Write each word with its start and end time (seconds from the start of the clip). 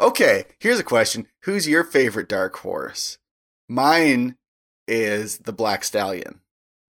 Okay, 0.00 0.44
here's 0.58 0.80
a 0.80 0.84
question: 0.84 1.26
Who's 1.42 1.68
your 1.68 1.84
favorite 1.84 2.28
dark 2.28 2.56
horse? 2.58 3.18
Mine 3.68 4.36
is 4.86 5.38
the 5.38 5.52
Black 5.52 5.84
Stallion. 5.84 6.40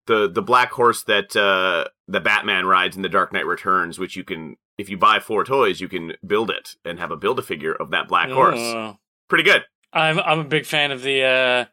The 0.07 0.29
the 0.29 0.43
black 0.43 0.71
horse 0.71 1.03
that 1.05 1.35
uh, 1.35 1.89
the 2.07 2.21
Batman 2.21 2.67
rides 2.67 2.97
in 2.97 3.03
The 3.03 3.09
Dark 3.09 3.33
Knight 3.33 3.47
Returns, 3.47 3.99
which 3.99 4.15
you 4.15 4.23
can, 4.23 4.57
if 4.79 4.89
you 4.89 4.97
buy 4.97 5.19
four 5.19 5.43
toys, 5.43 5.81
you 5.81 5.89
can 5.89 6.13
build 6.25 6.51
it 6.51 6.77
and 6.85 7.01
have 7.01 7.11
a 7.11 7.17
build 7.17 7.41
a 7.41 7.43
figure 7.43 7.75
of 7.75 7.91
that 7.91 8.07
black 8.07 8.29
horse. 8.29 8.59
Oh. 8.59 8.99
Pretty 9.29 9.43
good. 9.43 9.63
I'm 9.93 10.21
I'm 10.21 10.39
a 10.41 10.45
big 10.45 10.65
fan 10.65 10.93
of 10.93 11.03
the 11.03 11.23
uh 11.23 11.65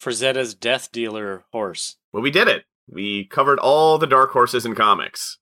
Frazetta's 0.00 0.54
Death 0.54 0.92
Dealer 0.92 1.44
horse. 1.52 1.96
Well, 2.12 2.22
we 2.22 2.30
did 2.30 2.46
it. 2.46 2.64
We 2.88 3.24
covered 3.24 3.58
all 3.58 3.98
the 3.98 4.06
dark 4.06 4.30
horses 4.30 4.64
in 4.64 4.74
comics. 4.74 5.38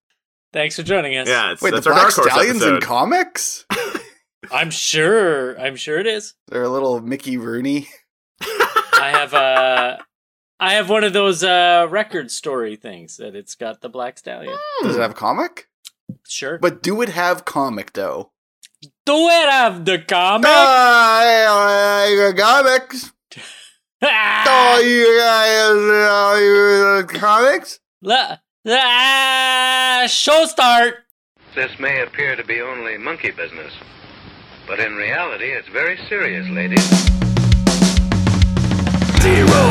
Thanks 0.52 0.76
for 0.76 0.82
joining 0.82 1.16
us. 1.18 1.28
Yeah, 1.28 1.52
it's, 1.52 1.60
Wait, 1.60 1.70
the 1.70 1.76
our 1.76 1.82
Black 1.82 1.96
dark 1.96 2.14
horse 2.14 2.26
Stallion's 2.26 2.62
in 2.62 2.80
comics? 2.80 3.66
I'm 4.50 4.70
sure. 4.70 5.58
I'm 5.60 5.76
sure 5.76 5.98
it 5.98 6.06
is. 6.06 6.34
They're 6.48 6.62
a 6.62 6.68
little 6.68 7.00
Mickey 7.00 7.36
Rooney. 7.36 7.88
I 8.40 9.10
have 9.12 9.34
uh 9.34 9.96
I 10.60 10.74
have 10.74 10.88
one 10.90 11.04
of 11.04 11.12
those 11.12 11.42
uh 11.44 11.86
record 11.90 12.30
story 12.30 12.76
things 12.76 13.16
that 13.18 13.34
it's 13.34 13.54
got 13.54 13.80
the 13.80 13.88
Black 13.88 14.18
Stallion. 14.18 14.56
Does 14.82 14.96
it 14.96 15.00
have 15.00 15.12
a 15.12 15.14
comic? 15.14 15.68
Sure. 16.26 16.58
But 16.58 16.82
do 16.82 17.00
it 17.02 17.08
have 17.10 17.44
comic 17.44 17.92
though? 17.92 18.32
Do 19.04 19.28
it 19.28 19.50
have 19.50 19.84
the 19.84 19.98
comic? 19.98 20.46
Ah, 20.48 22.06
comics. 22.36 23.12
Oh, 24.00 24.80
you 24.84 25.18
guys, 25.18 27.12
uh, 27.12 27.18
comics? 27.18 27.80
La- 28.02 28.36
la- 28.64 30.06
show 30.06 30.44
start. 30.46 30.94
This 31.56 31.72
may 31.80 32.02
appear 32.02 32.36
to 32.36 32.44
be 32.44 32.60
only 32.60 32.96
monkey 32.96 33.32
business, 33.32 33.72
but 34.68 34.78
in 34.80 34.94
reality, 34.94 35.46
it's 35.46 35.66
very 35.68 35.96
serious, 36.10 36.46
ladies. 36.50 36.84
Zero 39.22 39.62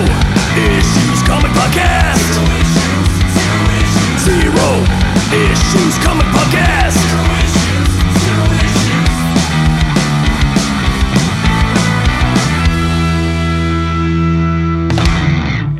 Issues 0.57 1.21
Comic 1.21 1.51
Podcast. 1.51 2.17
Zero 4.25 4.67
Issues 5.37 5.97
Comic 6.03 6.25
Podcast. 6.33 6.97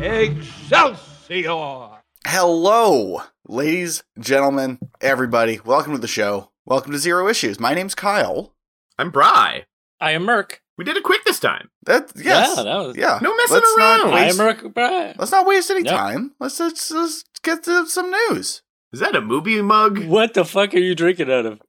Excelsior! 0.00 1.98
Hello, 2.24 3.22
ladies, 3.48 4.04
gentlemen, 4.20 4.78
everybody. 5.00 5.58
Welcome 5.64 5.94
to 5.94 5.98
the 5.98 6.06
show. 6.06 6.50
Welcome 6.64 6.92
to 6.92 6.98
Zero 6.98 7.26
Issues. 7.28 7.58
My 7.58 7.74
name's 7.74 7.96
Kyle. 7.96 8.54
I'm 8.98 9.10
Bry. 9.10 9.64
I 10.00 10.12
am 10.12 10.24
Merc. 10.24 10.62
We 10.76 10.84
did 10.84 10.96
it 10.96 11.02
quick 11.02 11.24
this 11.24 11.40
time. 11.40 11.70
That 11.86 12.12
yes, 12.16 12.54
Yeah, 12.56 12.62
that 12.62 12.76
was- 12.86 12.96
yeah. 12.96 13.18
No 13.20 13.34
messing 13.36 13.54
Let's 13.56 13.76
not 13.78 14.00
around. 14.00 14.14
I 14.14 14.20
am 14.20 14.24
waste- 14.26 14.38
Merc. 14.38 14.74
Bri- 14.74 15.14
Let's 15.18 15.32
not 15.32 15.46
waste 15.46 15.70
any 15.70 15.82
Yep. 15.84 15.94
time. 15.94 16.34
Let's, 16.38 16.60
let's 16.60 16.90
let's 16.90 17.24
get 17.42 17.64
to 17.64 17.86
some 17.86 18.10
news. 18.10 18.62
Is 18.92 19.00
that 19.00 19.16
a 19.16 19.20
movie 19.20 19.60
mug? 19.60 20.04
What 20.06 20.34
the 20.34 20.44
fuck 20.44 20.72
are 20.74 20.78
you 20.78 20.94
drinking 20.94 21.30
out 21.30 21.46
of? 21.46 21.60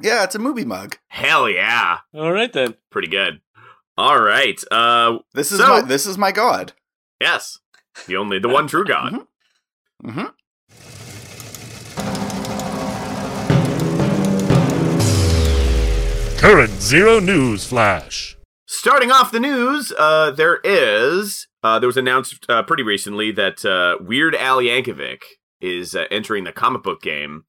Yeah, 0.00 0.24
it's 0.24 0.34
a 0.34 0.38
movie 0.38 0.64
mug. 0.64 0.96
Hell 1.08 1.48
yeah. 1.48 1.98
All 2.14 2.32
right 2.32 2.52
then. 2.52 2.74
Pretty 2.90 3.08
good. 3.08 3.40
All 3.98 4.20
right. 4.20 4.62
Uh 4.70 5.18
This 5.34 5.52
is 5.52 5.58
So- 5.60 5.68
my 5.68 5.80
this 5.82 6.06
is 6.06 6.16
my 6.18 6.32
god. 6.32 6.72
yes. 7.20 7.58
The 8.06 8.16
only 8.16 8.38
the 8.38 8.48
one 8.48 8.66
true 8.68 8.84
god. 8.84 9.16
hmm 10.04 10.26
Current 16.40 16.80
Zero 16.80 17.20
News 17.20 17.66
Flash. 17.66 18.38
Starting 18.64 19.10
off 19.10 19.30
the 19.30 19.38
news, 19.38 19.92
uh, 19.98 20.30
there 20.30 20.58
is 20.64 21.46
uh, 21.62 21.78
there 21.78 21.86
was 21.86 21.98
announced 21.98 22.46
uh, 22.48 22.62
pretty 22.62 22.82
recently 22.82 23.30
that 23.30 23.62
uh, 23.62 24.02
Weird 24.02 24.34
Al 24.34 24.56
Yankovic 24.56 25.20
is 25.60 25.94
uh, 25.94 26.04
entering 26.10 26.44
the 26.44 26.52
comic 26.52 26.82
book 26.82 27.02
game 27.02 27.44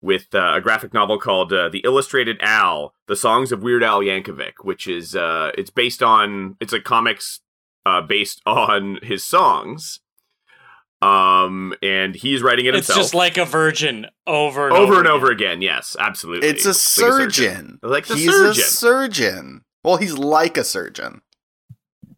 with 0.00 0.34
uh, 0.34 0.54
a 0.56 0.60
graphic 0.62 0.94
novel 0.94 1.18
called 1.18 1.50
The 1.50 1.82
Illustrated 1.84 2.38
Al: 2.40 2.94
The 3.08 3.14
Songs 3.14 3.52
of 3.52 3.62
Weird 3.62 3.82
Al 3.82 4.00
Yankovic, 4.00 4.64
which 4.64 4.86
is 4.86 5.14
uh, 5.14 5.50
it's 5.58 5.68
based 5.68 6.02
on 6.02 6.56
it's 6.60 6.72
a 6.72 6.80
comics 6.80 7.40
uh, 7.84 8.00
based 8.00 8.40
on 8.46 9.00
his 9.02 9.22
songs. 9.22 10.00
Um, 11.02 11.74
and 11.82 12.14
he's 12.14 12.42
writing 12.42 12.66
it 12.66 12.74
It's 12.74 12.88
himself 12.88 12.98
just 13.06 13.14
like 13.14 13.38
a 13.38 13.44
virgin 13.46 14.06
over 14.26 14.66
and 14.68 14.76
over 14.76 14.82
over, 14.92 14.98
and 14.98 15.06
again. 15.06 15.16
over 15.16 15.30
again. 15.30 15.62
Yes, 15.62 15.96
absolutely. 15.98 16.48
It's 16.48 16.64
a 16.66 16.68
Like 16.68 16.76
surgeon. 16.76 17.78
Like 17.82 18.06
the 18.06 18.16
he's 18.16 18.30
surgeon. 18.30 18.62
a 18.62 18.66
surgeon. 18.66 19.64
Well, 19.82 19.96
he's 19.96 20.18
like 20.18 20.58
a 20.58 20.64
surgeon. 20.64 21.22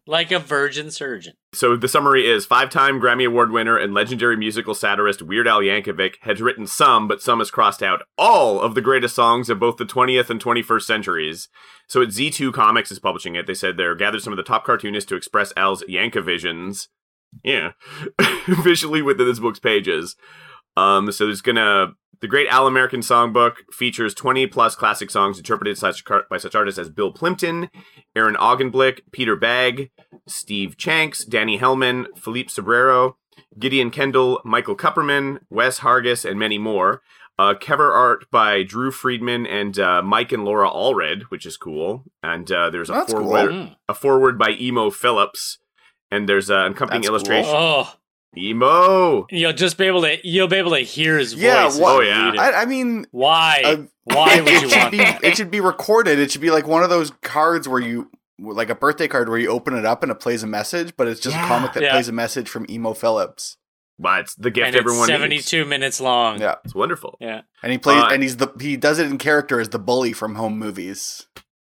Like 0.05 0.33
a 0.33 0.39
virgin 0.39 0.91
surgeon. 0.91 1.35
So 1.53 1.77
the 1.77 1.87
summary 1.87 2.29
is 2.29 2.45
five-time 2.45 2.99
Grammy 2.99 3.25
Award 3.25 3.53
winner 3.53 3.77
and 3.77 3.93
legendary 3.93 4.35
musical 4.35 4.75
satirist 4.75 5.21
Weird 5.21 5.47
Al 5.47 5.61
Yankovic 5.61 6.15
has 6.23 6.41
written 6.41 6.67
some, 6.67 7.07
but 7.07 7.21
some 7.21 7.39
has 7.39 7.49
crossed 7.51 7.81
out 7.81 8.03
all 8.17 8.59
of 8.59 8.75
the 8.75 8.81
greatest 8.81 9.15
songs 9.15 9.49
of 9.49 9.61
both 9.61 9.77
the 9.77 9.85
20th 9.85 10.29
and 10.29 10.43
21st 10.43 10.81
centuries. 10.81 11.47
So 11.87 12.01
it's 12.01 12.19
Z2 12.19 12.51
Comics 12.51 12.91
is 12.91 12.99
publishing 12.99 13.35
it. 13.35 13.47
They 13.47 13.53
said 13.53 13.77
they're 13.77 13.95
gathered 13.95 14.21
some 14.21 14.33
of 14.33 14.37
the 14.37 14.43
top 14.43 14.65
cartoonists 14.65 15.07
to 15.07 15.15
express 15.15 15.53
Al's 15.55 15.83
Yankovisions. 15.83 16.87
Yeah, 17.43 17.71
visually 18.47 19.01
within 19.01 19.27
this 19.27 19.39
book's 19.39 19.59
pages. 19.59 20.15
Um, 20.75 21.11
so 21.11 21.25
there's 21.25 21.41
gonna 21.41 21.93
the 22.21 22.27
Great 22.27 22.47
All 22.49 22.67
American 22.67 23.01
Songbook 23.01 23.55
features 23.71 24.13
20 24.13 24.47
plus 24.47 24.75
classic 24.75 25.09
songs 25.11 25.37
interpreted 25.37 25.77
such 25.77 26.03
by 26.29 26.37
such 26.37 26.55
artists 26.55 26.79
as 26.79 26.89
Bill 26.89 27.11
Plympton, 27.11 27.69
Aaron 28.15 28.35
Augenblick, 28.35 29.01
Peter 29.11 29.35
Bagge, 29.35 29.89
Steve 30.27 30.77
Chanks, 30.77 31.25
Danny 31.25 31.59
Hellman, 31.59 32.05
Philippe 32.17 32.49
Sobrero, 32.49 33.15
Gideon 33.59 33.91
Kendall, 33.91 34.39
Michael 34.45 34.75
Kupperman, 34.77 35.39
Wes 35.49 35.79
Hargis, 35.79 36.23
and 36.29 36.39
many 36.39 36.57
more. 36.57 37.01
Uh, 37.39 37.55
cover 37.59 37.91
art 37.91 38.25
by 38.31 38.61
Drew 38.61 38.91
Friedman 38.91 39.45
and 39.47 39.77
uh, 39.79 40.01
Mike 40.03 40.31
and 40.31 40.45
Laura 40.45 40.69
Allred, 40.69 41.23
which 41.23 41.47
is 41.47 41.57
cool. 41.57 42.03
And 42.21 42.49
uh, 42.51 42.69
there's 42.69 42.91
a 42.91 42.93
That's 42.93 43.11
cool. 43.11 43.23
forward, 43.23 43.51
Mm. 43.51 43.75
a 43.89 43.93
forward 43.95 44.37
by 44.37 44.51
Emo 44.51 44.91
Philips, 44.91 45.57
and 46.13 46.27
there's 46.29 46.49
uh, 46.49 46.59
an 46.65 46.71
accompanying 46.73 47.01
That's 47.01 47.23
cool. 47.23 47.31
illustration. 47.33 47.53
Oh, 47.55 47.93
Emo. 48.37 49.27
you'll 49.29 49.53
just 49.53 49.77
be 49.77 49.85
able 49.85 50.01
to 50.01 50.17
you'll 50.27 50.47
be 50.47 50.55
able 50.57 50.71
to 50.71 50.79
hear 50.79 51.17
his 51.19 51.33
Yeah, 51.35 51.65
voice. 51.65 51.79
what- 51.79 51.95
Oh, 51.97 52.01
yeah. 52.01 52.33
I, 52.37 52.61
I 52.61 52.65
mean, 52.65 53.05
Why? 53.11 53.61
uh, 53.63 53.77
Why 54.05 54.39
would 54.41 54.47
it 54.47 54.61
you 54.63 54.69
should 54.69 54.77
want 54.79 54.91
be 54.91 54.97
that? 54.97 55.23
it 55.23 55.37
should 55.37 55.51
be 55.51 55.59
recorded. 55.61 56.17
It 56.19 56.31
should 56.31 56.41
be 56.41 56.49
like 56.51 56.67
one 56.67 56.83
of 56.83 56.89
those 56.89 57.11
cards 57.21 57.67
where 57.67 57.79
you 57.79 58.09
like 58.39 58.69
a 58.69 58.75
birthday 58.75 59.07
card 59.07 59.29
where 59.29 59.37
you 59.37 59.49
open 59.49 59.75
it 59.77 59.85
up 59.85 60.01
and 60.03 60.11
it 60.11 60.19
plays 60.19 60.41
a 60.43 60.47
message, 60.47 60.95
but 60.97 61.07
it's 61.07 61.19
just 61.21 61.35
Yeah. 61.35 61.45
a 61.45 61.47
comic 61.47 61.73
that 61.73 61.83
Yeah. 61.83 61.91
plays 61.91 62.09
a 62.09 62.11
message 62.11 62.49
from 62.49 62.65
Emo 62.69 62.93
Philips. 62.93 63.57
But 63.99 64.21
it's 64.21 64.35
the 64.35 64.49
gift 64.49 64.65
and 64.67 64.75
it's 64.75 64.81
everyone 64.81 65.07
needs. 65.07 65.45
72 65.45 65.65
minutes 65.65 66.01
long. 66.01 66.41
Yeah, 66.41 66.55
It's 66.65 66.73
wonderful. 66.73 67.15
Yeah. 67.21 67.41
and 67.61 67.71
he 67.71 67.77
plays 67.77 68.01
Uh, 68.03 68.07
and 68.11 68.23
he's 68.23 68.37
the 68.37 68.51
he 68.59 68.75
does 68.75 68.97
it 68.97 69.05
in 69.05 69.19
character 69.19 69.59
as 69.59 69.69
the 69.69 69.77
bully 69.79 70.11
from 70.11 70.35
Home 70.35 70.57
Movies. 70.57 71.27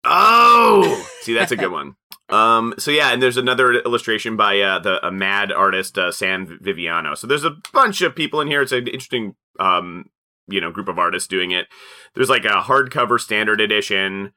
Oh, 0.05 1.07
see, 1.21 1.35
that's 1.35 1.53
a 1.53 1.57
good 1.57 1.71
one. 1.73 1.97
Um, 2.29 2.75
so 2.79 2.91
yeah, 2.91 3.13
and 3.13 3.23
there's 3.23 3.37
another 3.37 3.75
illustration 3.75 4.37
by 4.37 4.61
uh, 4.61 4.79
the 4.81 5.07
a 5.07 5.13
mad 5.13 5.53
artist 5.53 5.97
uh, 5.97 6.11
Sam 6.11 6.59
Viviano. 6.63 7.17
So 7.17 7.27
there's 7.27 7.45
a 7.45 7.57
bunch 7.73 8.03
of 8.03 8.17
people 8.17 8.41
in 8.41 8.49
here. 8.49 8.63
It's 8.63 8.73
an 8.73 8.89
interesting, 8.89 9.37
um, 9.61 10.07
you 10.49 10.61
know, 10.61 10.73
group 10.73 10.89
of 10.89 10.99
artists 10.99 11.29
doing 11.29 11.53
it. 11.53 11.67
There's 12.15 12.31
like 12.31 12.45
a 12.45 12.63
hardcover 12.63 13.21
standard 13.21 13.61
edition. 13.61 14.33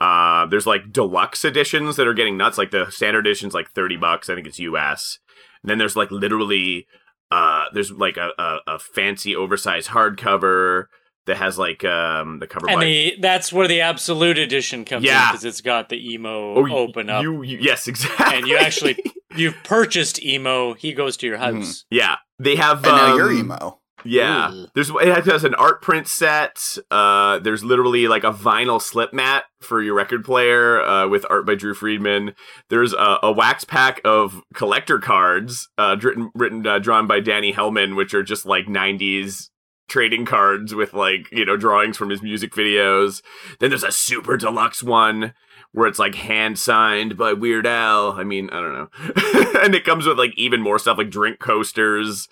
Uh, 0.00 0.46
there's 0.46 0.66
like 0.66 0.92
deluxe 0.92 1.44
editions 1.44 1.96
that 1.96 2.08
are 2.08 2.14
getting 2.14 2.36
nuts. 2.36 2.58
Like 2.58 2.70
the 2.70 2.90
standard 2.90 3.26
edition's 3.26 3.54
like 3.54 3.70
thirty 3.70 3.96
bucks. 3.96 4.28
I 4.28 4.34
think 4.34 4.46
it's 4.46 4.58
US. 4.58 5.18
And 5.62 5.70
then 5.70 5.78
there's 5.78 5.96
like 5.96 6.10
literally, 6.10 6.86
uh, 7.30 7.66
there's 7.72 7.90
like 7.92 8.16
a, 8.16 8.30
a, 8.38 8.58
a 8.66 8.78
fancy 8.78 9.34
oversized 9.34 9.90
hardcover 9.90 10.86
that 11.28 11.36
has 11.36 11.56
like 11.58 11.84
um 11.84 12.40
the 12.40 12.46
cover 12.46 12.68
And 12.68 12.80
by 12.80 12.84
the 12.84 13.14
that's 13.20 13.52
where 13.52 13.68
the 13.68 13.80
absolute 13.80 14.36
edition 14.38 14.84
comes 14.84 15.04
in 15.04 15.08
Yeah. 15.10 15.30
because 15.30 15.44
it's 15.44 15.60
got 15.60 15.88
the 15.88 16.12
emo 16.12 16.54
Oh, 16.56 16.76
open 16.76 17.08
up. 17.08 17.22
You, 17.22 17.42
you 17.42 17.58
yes, 17.60 17.86
exactly. 17.88 18.36
and 18.36 18.46
you 18.46 18.56
actually 18.58 18.96
you've 19.36 19.56
purchased 19.62 20.22
emo. 20.22 20.74
He 20.74 20.92
goes 20.92 21.16
to 21.18 21.26
your 21.26 21.38
house. 21.38 21.84
yeah, 21.90 22.16
they 22.38 22.56
have. 22.56 22.84
And 22.84 22.96
now 22.96 23.14
you're 23.16 23.30
um, 23.30 23.38
emo. 23.38 23.80
Yeah, 24.04 24.52
Ooh. 24.52 24.66
there's 24.76 24.90
it 24.90 25.26
has 25.26 25.42
an 25.42 25.54
art 25.56 25.82
print 25.82 26.06
set. 26.06 26.78
Uh, 26.88 27.40
there's 27.40 27.64
literally 27.64 28.06
like 28.06 28.22
a 28.22 28.32
vinyl 28.32 28.80
slip 28.80 29.12
mat 29.12 29.44
for 29.60 29.82
your 29.82 29.94
record 29.94 30.24
player 30.24 30.80
uh, 30.80 31.08
with 31.08 31.26
art 31.28 31.44
by 31.44 31.56
Drew 31.56 31.74
Friedman. 31.74 32.34
There's 32.70 32.92
a, 32.92 33.18
a 33.24 33.32
wax 33.32 33.64
pack 33.64 34.00
of 34.04 34.40
collector 34.54 35.00
cards 35.00 35.68
uh, 35.78 35.96
written, 36.00 36.30
written 36.36 36.64
uh, 36.64 36.78
drawn 36.78 37.08
by 37.08 37.18
Danny 37.18 37.52
Hellman, 37.52 37.96
which 37.96 38.14
are 38.14 38.22
just 38.22 38.46
like 38.46 38.66
'90s 38.66 39.48
trading 39.88 40.24
cards 40.24 40.74
with 40.74 40.94
like 40.94 41.30
you 41.32 41.44
know 41.44 41.56
drawings 41.56 41.96
from 41.96 42.10
his 42.10 42.22
music 42.22 42.52
videos. 42.52 43.22
Then 43.58 43.70
there's 43.70 43.84
a 43.84 43.92
super 43.92 44.36
deluxe 44.36 44.82
one 44.82 45.34
where 45.72 45.86
it's 45.86 45.98
like 45.98 46.14
hand 46.14 46.58
signed 46.58 47.16
by 47.16 47.32
Weird 47.32 47.66
Al. 47.66 48.12
I 48.12 48.24
mean, 48.24 48.48
I 48.50 48.60
don't 48.60 48.74
know. 48.74 48.88
and 49.62 49.74
it 49.74 49.84
comes 49.84 50.06
with 50.06 50.18
like 50.18 50.36
even 50.36 50.60
more 50.60 50.78
stuff 50.78 50.98
like 50.98 51.10
drink 51.10 51.38
coasters. 51.38 52.28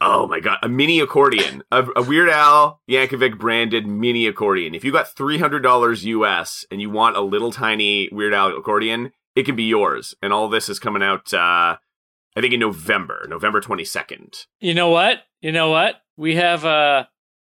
Oh 0.00 0.26
my 0.26 0.40
god, 0.40 0.58
a 0.62 0.68
mini 0.68 1.00
accordion, 1.00 1.62
a, 1.70 1.86
a 1.96 2.02
Weird 2.02 2.28
Al 2.28 2.82
Yankovic 2.88 3.38
branded 3.38 3.86
mini 3.86 4.26
accordion. 4.26 4.74
If 4.74 4.84
you 4.84 4.92
got 4.92 5.08
three 5.08 5.38
hundred 5.38 5.60
dollars 5.60 6.04
US 6.04 6.66
and 6.70 6.82
you 6.82 6.90
want 6.90 7.16
a 7.16 7.22
little 7.22 7.50
tiny 7.50 8.10
Weird 8.12 8.34
Al 8.34 8.56
accordion, 8.56 9.12
it 9.34 9.44
can 9.44 9.56
be 9.56 9.64
yours. 9.64 10.14
And 10.22 10.34
all 10.34 10.50
this 10.50 10.68
is 10.68 10.78
coming 10.78 11.02
out, 11.02 11.32
uh, 11.32 11.76
I 12.36 12.40
think 12.40 12.52
in 12.52 12.60
November, 12.60 13.26
November 13.28 13.62
twenty 13.62 13.84
second. 13.84 14.46
You 14.60 14.74
know 14.74 14.90
what? 14.90 15.22
You 15.40 15.50
know 15.50 15.70
what? 15.70 16.02
We 16.16 16.36
have 16.36 16.64
uh 16.64 17.04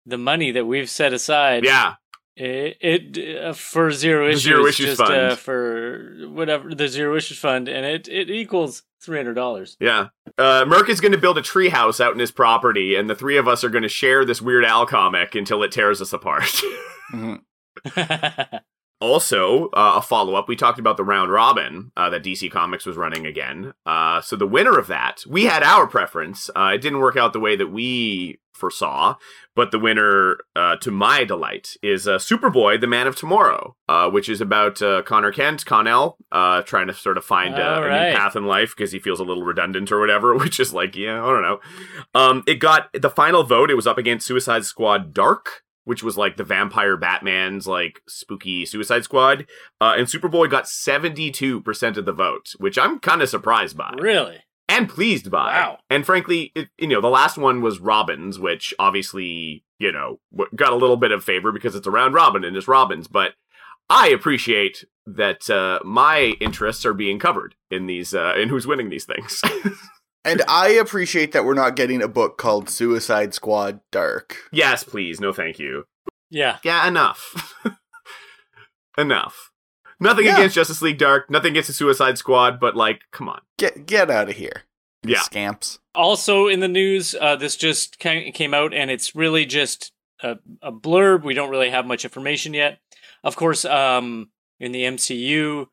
the 0.07 0.19
money 0.19 0.51
that 0.53 0.67
we've 0.67 0.89
set 0.91 1.13
aside. 1.13 1.65
Yeah, 1.65 1.95
It, 2.37 2.77
it 2.81 3.45
uh, 3.45 3.53
for 3.55 3.91
zero 3.91 4.25
The 4.27 4.31
issues, 4.33 4.43
Zero 4.43 4.67
Issues 4.67 4.87
just 4.87 5.01
Fund. 5.01 5.15
Uh, 5.15 5.37
for 5.37 6.15
whatever 6.29 6.75
the 6.75 6.89
zero 6.89 7.17
issues 7.17 7.39
fund, 7.39 7.69
and 7.69 7.87
it 7.87 8.09
it 8.09 8.31
equals 8.31 8.83
three 9.03 9.17
hundred 9.19 9.35
dollars. 9.35 9.77
yeah. 9.81 10.09
Uh, 10.37 10.65
Merc 10.67 10.89
is 10.89 11.01
going 11.01 11.13
to 11.13 11.19
build 11.19 11.39
a 11.39 11.43
treehouse 11.43 12.01
out 12.01 12.13
in 12.13 12.19
his 12.19 12.33
property, 12.33 12.97
and 12.97 13.09
the 13.09 13.15
three 13.15 13.37
of 13.37 13.47
us 13.47 13.63
are 13.65 13.69
going 13.71 13.83
to 13.83 13.89
share 13.89 14.25
this 14.25 14.43
Weird 14.43 14.65
Al 14.65 14.85
comic 14.87 15.35
until 15.35 15.63
it 15.63 15.71
tears 15.73 16.01
us 16.03 16.13
apart. 16.13 16.51
Mhm. 17.13 17.41
Also, 19.01 19.67
uh, 19.71 19.95
a 19.97 20.03
follow 20.03 20.35
up, 20.35 20.49
we 20.49 20.57
talked 20.57 20.79
about 20.79 20.97
the 20.97 21.05
round 21.05 21.31
robin 21.31 21.93
uh, 21.97 22.09
that 22.11 22.23
DC 22.23 22.51
Comics 22.51 22.87
was 22.87 22.97
running 22.97 23.27
again. 23.27 23.75
Uh, 23.85 24.21
so, 24.21 24.37
the 24.37 24.47
winner 24.47 24.79
of 24.79 24.87
that, 24.87 25.25
we 25.29 25.45
had 25.45 25.63
our 25.63 25.87
preference. 25.87 26.49
Uh, 26.57 26.73
it 26.75 26.79
didn't 26.81 27.01
work 27.01 27.17
out 27.17 27.33
the 27.33 27.41
way 27.41 27.57
that 27.57 27.69
we 27.69 28.39
foresaw, 28.55 29.17
but 29.55 29.71
the 29.73 29.79
winner, 29.79 30.39
uh, 30.57 30.77
to 30.77 30.91
my 30.91 31.25
delight, 31.25 31.77
is 31.83 32.09
uh, 32.09 32.19
Superboy, 32.19 32.81
the 32.81 32.87
Man 32.87 33.07
of 33.07 33.17
Tomorrow, 33.17 33.77
uh, 33.89 34.09
which 34.09 34.29
is 34.29 34.41
about 34.41 34.81
uh, 34.81 35.03
Conner 35.03 35.33
Kent, 35.33 35.67
Connell, 35.67 36.17
uh, 36.33 36.63
trying 36.63 36.87
to 36.87 36.95
sort 36.95 37.19
of 37.19 37.25
find 37.25 37.55
a, 37.57 37.77
All 37.77 37.85
a 37.85 37.89
new 37.89 38.17
path 38.17 38.37
in 38.37 38.47
life 38.47 38.75
because 38.77 38.93
he 38.93 38.99
feels 38.99 39.21
a 39.21 39.25
little 39.25 39.43
redundant 39.43 39.93
or 39.93 40.01
whatever, 40.01 40.35
which 40.39 40.59
is 40.59 40.73
like, 40.73 40.97
yeah, 40.97 41.23
I 41.23 41.27
don't 41.27 41.43
know. 41.43 41.61
Um, 42.15 42.45
it 42.47 42.57
got 42.57 42.89
the 42.93 43.11
final 43.11 43.43
vote, 43.43 43.71
it 43.71 43.75
was 43.75 43.87
up 43.87 43.99
against 43.99 44.27
Suicide 44.27 44.65
Squad 44.65 45.13
Dark 45.13 45.64
which 45.85 46.03
was 46.03 46.17
like 46.17 46.37
the 46.37 46.45
vampire 46.45 46.97
Batman's 46.97 47.67
like 47.67 48.01
spooky 48.09 48.67
Suicide 48.67 49.05
Squad. 49.05 49.47
Uh, 49.81 49.95
and 49.97 50.07
Superboy 50.07 50.51
got 50.51 50.65
72% 50.65 51.97
of 51.97 52.05
the 52.05 52.13
vote, 52.13 52.55
which 52.59 52.79
I'm 52.79 52.99
kind 52.99 53.23
of 53.23 53.29
surprised 53.29 53.77
by 53.77 53.95
really? 53.99 54.39
and 54.69 54.89
pleased 54.89 55.31
by. 55.31 55.53
Wow. 55.53 55.79
And 55.91 56.05
frankly, 56.05 56.53
it, 56.55 56.69
you 56.79 56.89
know, 56.89 57.01
the 57.01 57.09
last 57.09 57.37
one 57.37 57.63
was 57.63 57.79
Robins, 57.79 58.39
which 58.39 58.75
obviously, 58.79 59.65
you 59.79 59.93
know, 59.93 60.21
got 60.55 60.73
a 60.73 60.77
little 60.77 60.97
bit 60.97 61.13
of 61.13 61.25
favor 61.25 61.53
because 61.53 61.75
it's 61.75 61.87
around 61.87 62.15
Robin 62.15 62.45
and 62.45 62.57
it's 62.57 62.69
Robins, 62.69 63.09
but 63.09 63.33
I 63.91 64.09
appreciate 64.09 64.85
that 65.07 65.51
uh, 65.51 65.81
my 65.85 66.35
interests 66.41 66.87
are 66.87 66.95
being 66.95 67.19
covered 67.19 67.55
in 67.71 67.87
these, 67.87 68.15
uh, 68.15 68.33
in 68.37 68.49
who's 68.49 68.67
winning 68.67 68.89
these 68.89 69.05
things. 69.05 69.43
And 70.25 70.43
I 70.49 70.69
appreciate 70.71 71.33
that 71.33 71.45
we're 71.45 71.55
not 71.55 71.77
getting 71.77 72.03
a 72.03 72.09
book 72.09 72.39
called 72.39 72.71
Suicide 72.71 73.35
Squad 73.35 73.81
Dark. 73.93 74.37
yes, 74.53 74.83
please. 74.85 75.21
No, 75.21 75.33
thank 75.33 75.59
you. 75.59 75.85
Yeah. 76.31 76.59
Yeah, 76.65 76.87
enough. 76.89 77.55
enough. 78.99 79.51
Nothing 80.01 80.27
Yeah. 80.27 80.37
against 80.39 80.55
Justice 80.55 80.83
League 80.83 80.99
Dark, 80.99 81.31
nothing 81.31 81.53
against 81.53 81.69
the 81.69 81.73
Suicide 81.75 82.19
Squad, 82.19 82.59
but 82.61 82.77
like, 82.77 83.03
come 83.13 83.29
on. 83.29 83.41
Get 83.59 83.87
get 83.87 84.11
out 84.11 84.29
of 84.29 84.37
here. 84.37 84.63
Yeah. 85.05 85.21
Scamps. 85.21 85.79
Also 85.95 86.49
in 86.49 86.61
the 86.61 86.69
news, 86.69 87.15
uh, 87.21 87.37
this 87.37 87.57
just 87.57 88.01
ca- 88.01 88.33
came 88.33 88.55
out, 88.55 88.73
and 88.75 88.91
it's 88.91 89.15
really 89.15 89.45
just 89.47 89.93
a, 90.23 90.37
a 90.63 90.73
blurb. 90.73 91.23
We 91.23 91.35
don't 91.35 91.51
really 91.51 91.71
have 91.71 91.87
much 91.87 92.05
information 92.05 92.55
yet. 92.55 92.79
Of 93.23 93.37
course, 93.37 93.65
um, 93.65 94.31
in 94.59 94.73
the 94.73 94.83
MCU, 94.85 95.67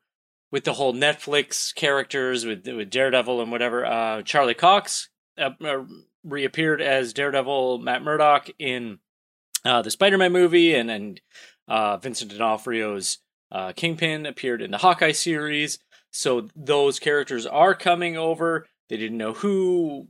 with 0.52 0.64
the 0.64 0.74
whole 0.74 0.92
Netflix 0.92 1.74
characters 1.74 2.44
with 2.44 2.68
with 2.68 2.90
Daredevil 2.90 3.40
and 3.40 3.50
whatever, 3.50 3.84
uh, 3.84 4.22
Charlie 4.22 4.54
Cox 4.54 5.08
uh, 5.38 5.50
uh, 5.64 5.84
reappeared 6.22 6.80
as 6.80 7.14
Daredevil, 7.14 7.78
Matt 7.78 8.02
Murdock 8.02 8.50
in 8.58 8.98
uh, 9.64 9.82
the 9.82 9.90
Spider-Man 9.90 10.30
movie, 10.30 10.74
and 10.74 10.90
and 10.90 11.20
uh, 11.66 11.96
Vincent 11.96 12.30
D'Onofrio's 12.30 13.18
uh, 13.50 13.72
Kingpin 13.72 14.26
appeared 14.26 14.62
in 14.62 14.70
the 14.70 14.78
Hawkeye 14.78 15.12
series. 15.12 15.78
So 16.10 16.48
those 16.54 16.98
characters 16.98 17.46
are 17.46 17.74
coming 17.74 18.18
over. 18.18 18.66
They 18.90 18.98
didn't 18.98 19.16
know 19.16 19.32
who 19.32 20.08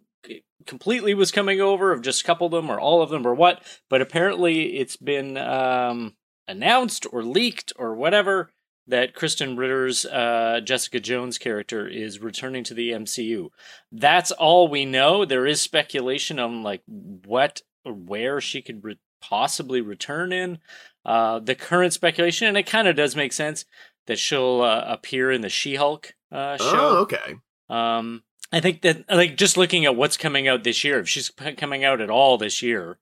completely 0.66 1.14
was 1.14 1.30
coming 1.30 1.60
over, 1.60 1.92
of 1.92 2.02
just 2.02 2.22
a 2.22 2.24
couple 2.24 2.46
of 2.46 2.52
them 2.52 2.70
or 2.70 2.80
all 2.80 3.02
of 3.02 3.10
them 3.10 3.24
or 3.24 3.34
what. 3.34 3.62
But 3.88 4.00
apparently, 4.00 4.78
it's 4.78 4.96
been 4.96 5.36
um, 5.36 6.16
announced 6.48 7.06
or 7.12 7.22
leaked 7.22 7.72
or 7.76 7.94
whatever 7.94 8.51
that 8.86 9.14
Krysten 9.14 9.56
Ritter's 9.56 10.04
uh, 10.06 10.60
Jessica 10.64 11.00
Jones 11.00 11.38
character 11.38 11.86
is 11.86 12.20
returning 12.20 12.64
to 12.64 12.74
the 12.74 12.90
MCU. 12.90 13.50
That's 13.90 14.30
all 14.32 14.68
we 14.68 14.84
know. 14.84 15.24
There 15.24 15.46
is 15.46 15.60
speculation 15.60 16.38
on 16.38 16.62
like 16.62 16.82
what 16.86 17.62
or 17.84 17.92
where 17.92 18.40
she 18.40 18.62
could 18.62 18.84
re- 18.84 18.98
possibly 19.20 19.80
return 19.80 20.32
in. 20.32 20.58
Uh, 21.04 21.38
the 21.38 21.54
current 21.54 21.92
speculation, 21.92 22.48
and 22.48 22.56
it 22.56 22.66
kind 22.66 22.86
of 22.86 22.96
does 22.96 23.16
make 23.16 23.32
sense 23.32 23.64
that 24.06 24.18
she'll 24.18 24.62
uh, 24.62 24.84
appear 24.86 25.30
in 25.30 25.40
the 25.40 25.48
She-Hulk 25.48 26.14
uh, 26.30 26.56
show. 26.56 26.64
Oh, 26.64 26.96
okay. 27.02 27.36
Um, 27.68 28.22
I 28.52 28.60
think 28.60 28.82
that 28.82 29.04
like 29.10 29.36
just 29.36 29.56
looking 29.56 29.84
at 29.84 29.96
what's 29.96 30.16
coming 30.16 30.46
out 30.46 30.62
this 30.62 30.84
year, 30.84 31.00
if 31.00 31.08
she's 31.08 31.30
coming 31.56 31.84
out 31.84 32.00
at 32.00 32.10
all 32.10 32.36
this 32.36 32.62
year, 32.62 32.98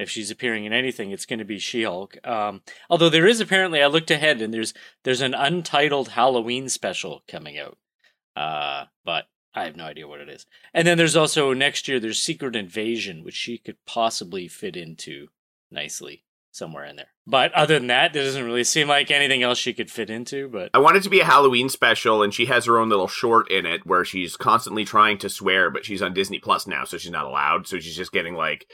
if 0.00 0.10
she's 0.10 0.30
appearing 0.30 0.64
in 0.64 0.72
anything, 0.72 1.10
it's 1.10 1.26
going 1.26 1.38
to 1.38 1.44
be 1.44 1.58
She-Hulk. 1.58 2.26
Um, 2.26 2.62
although 2.88 3.08
there 3.08 3.26
is 3.26 3.40
apparently, 3.40 3.82
I 3.82 3.86
looked 3.86 4.10
ahead 4.10 4.40
and 4.40 4.52
there's 4.52 4.74
there's 5.04 5.20
an 5.20 5.34
untitled 5.34 6.08
Halloween 6.08 6.68
special 6.68 7.22
coming 7.28 7.58
out, 7.58 7.78
uh, 8.36 8.86
but 9.04 9.26
I 9.54 9.64
have 9.64 9.76
no 9.76 9.84
idea 9.84 10.08
what 10.08 10.20
it 10.20 10.28
is. 10.28 10.46
And 10.72 10.86
then 10.86 10.98
there's 10.98 11.16
also 11.16 11.52
next 11.52 11.88
year 11.88 11.98
there's 11.98 12.22
Secret 12.22 12.54
Invasion, 12.54 13.24
which 13.24 13.34
she 13.34 13.58
could 13.58 13.76
possibly 13.86 14.48
fit 14.48 14.76
into 14.76 15.28
nicely 15.70 16.24
somewhere 16.52 16.84
in 16.84 16.96
there. 16.96 17.08
But 17.26 17.52
other 17.52 17.78
than 17.78 17.88
that, 17.88 18.12
there 18.12 18.24
doesn't 18.24 18.44
really 18.44 18.64
seem 18.64 18.88
like 18.88 19.10
anything 19.10 19.42
else 19.42 19.58
she 19.58 19.72
could 19.72 19.90
fit 19.90 20.10
into. 20.10 20.48
But 20.48 20.70
I 20.74 20.78
want 20.78 20.96
it 20.96 21.02
to 21.04 21.10
be 21.10 21.20
a 21.20 21.24
Halloween 21.24 21.68
special, 21.68 22.22
and 22.22 22.34
she 22.34 22.46
has 22.46 22.64
her 22.64 22.78
own 22.78 22.88
little 22.88 23.08
short 23.08 23.50
in 23.50 23.66
it 23.66 23.86
where 23.86 24.04
she's 24.04 24.36
constantly 24.36 24.84
trying 24.84 25.18
to 25.18 25.28
swear, 25.28 25.70
but 25.70 25.84
she's 25.84 26.02
on 26.02 26.14
Disney 26.14 26.38
Plus 26.38 26.66
now, 26.66 26.84
so 26.84 26.98
she's 26.98 27.12
not 27.12 27.26
allowed. 27.26 27.66
So 27.66 27.78
she's 27.78 27.96
just 27.96 28.12
getting 28.12 28.34
like, 28.34 28.66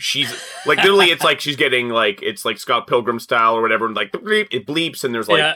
she's 0.00 0.30
like 0.66 0.78
literally, 0.78 1.06
it's 1.06 1.24
like 1.24 1.40
she's 1.40 1.56
getting 1.56 1.88
like 1.88 2.22
it's 2.22 2.44
like 2.44 2.58
Scott 2.58 2.86
Pilgrim 2.86 3.18
style 3.18 3.54
or 3.56 3.62
whatever, 3.62 3.86
and 3.86 3.94
like 3.94 4.12
bleep, 4.12 4.48
it 4.50 4.66
bleeps, 4.66 5.04
and 5.04 5.14
there's 5.14 5.28
like 5.28 5.38
yeah, 5.38 5.54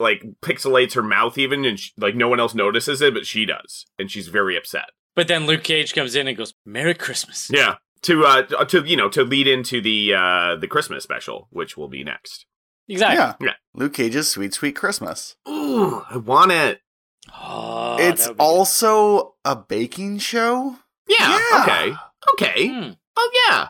like 0.00 0.22
pixelates 0.42 0.94
her 0.94 1.02
mouth 1.02 1.38
even, 1.38 1.64
and 1.64 1.78
she, 1.78 1.92
like 1.96 2.14
no 2.14 2.28
one 2.28 2.40
else 2.40 2.54
notices 2.54 3.00
it, 3.00 3.14
but 3.14 3.26
she 3.26 3.44
does, 3.46 3.86
and 3.98 4.10
she's 4.10 4.28
very 4.28 4.56
upset. 4.56 4.90
but 5.14 5.28
then 5.28 5.46
Luke 5.46 5.62
Cage 5.62 5.94
comes 5.94 6.14
in 6.16 6.26
and 6.28 6.36
goes, 6.36 6.54
"Merry 6.64 6.94
Christmas." 6.94 7.50
Yeah. 7.52 7.76
To 8.02 8.24
uh 8.24 8.42
to 8.64 8.82
you 8.84 8.96
know 8.96 9.08
to 9.10 9.22
lead 9.22 9.46
into 9.46 9.80
the 9.80 10.14
uh 10.14 10.56
the 10.56 10.66
Christmas 10.66 11.04
special, 11.04 11.46
which 11.50 11.76
will 11.76 11.88
be 11.88 12.02
next. 12.02 12.46
exactly. 12.88 13.16
Yeah. 13.16 13.34
Yeah. 13.40 13.54
Luke 13.74 13.94
Cage's 13.94 14.28
Sweet 14.28 14.54
Sweet 14.54 14.74
Christmas. 14.74 15.36
Ooh, 15.48 16.02
I 16.10 16.16
want 16.16 16.50
it. 16.50 16.80
Oh, 17.32 17.96
it's 18.00 18.26
be 18.26 18.34
also 18.40 19.34
a 19.44 19.54
baking 19.54 20.18
show. 20.18 20.78
Yeah. 21.06 21.38
Yeah. 21.38 21.62
Okay. 21.62 21.94
Okay. 22.32 22.68
good. 22.68 22.84
Hmm. 22.84 22.90
Oh 23.16 23.30
yeah. 23.46 23.68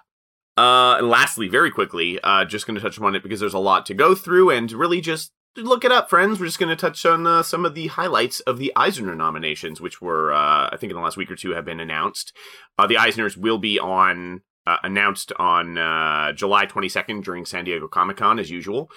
Uh, 0.56 0.96
and 0.98 1.08
lastly, 1.08 1.48
very 1.48 1.70
quickly, 1.70 2.20
uh, 2.22 2.44
just 2.44 2.66
going 2.66 2.74
to 2.74 2.80
touch 2.80 3.00
on 3.00 3.14
it 3.14 3.22
because 3.22 3.40
there's 3.40 3.54
a 3.54 3.58
lot 3.58 3.86
to 3.86 3.94
go 3.94 4.14
through, 4.14 4.50
and 4.50 4.70
really 4.72 5.00
just 5.00 5.32
look 5.56 5.84
it 5.84 5.92
up, 5.92 6.10
friends. 6.10 6.38
We're 6.38 6.46
just 6.46 6.58
going 6.58 6.68
to 6.68 6.76
touch 6.76 7.04
on 7.06 7.26
uh, 7.26 7.42
some 7.42 7.64
of 7.64 7.74
the 7.74 7.88
highlights 7.88 8.40
of 8.40 8.58
the 8.58 8.72
Eisner 8.76 9.14
nominations, 9.14 9.80
which 9.80 10.00
were, 10.00 10.32
uh, 10.32 10.68
I 10.70 10.76
think, 10.78 10.90
in 10.90 10.96
the 10.96 11.02
last 11.02 11.16
week 11.16 11.30
or 11.30 11.36
two, 11.36 11.50
have 11.52 11.64
been 11.64 11.80
announced. 11.80 12.36
Uh, 12.78 12.86
the 12.86 12.96
Eisners 12.96 13.36
will 13.36 13.58
be 13.58 13.78
on 13.78 14.42
uh, 14.66 14.76
announced 14.82 15.32
on 15.38 15.78
uh, 15.78 16.32
July 16.32 16.66
22nd 16.66 17.24
during 17.24 17.44
San 17.44 17.64
Diego 17.64 17.88
Comic 17.88 18.18
Con, 18.18 18.38
as 18.38 18.50
usual. 18.50 18.90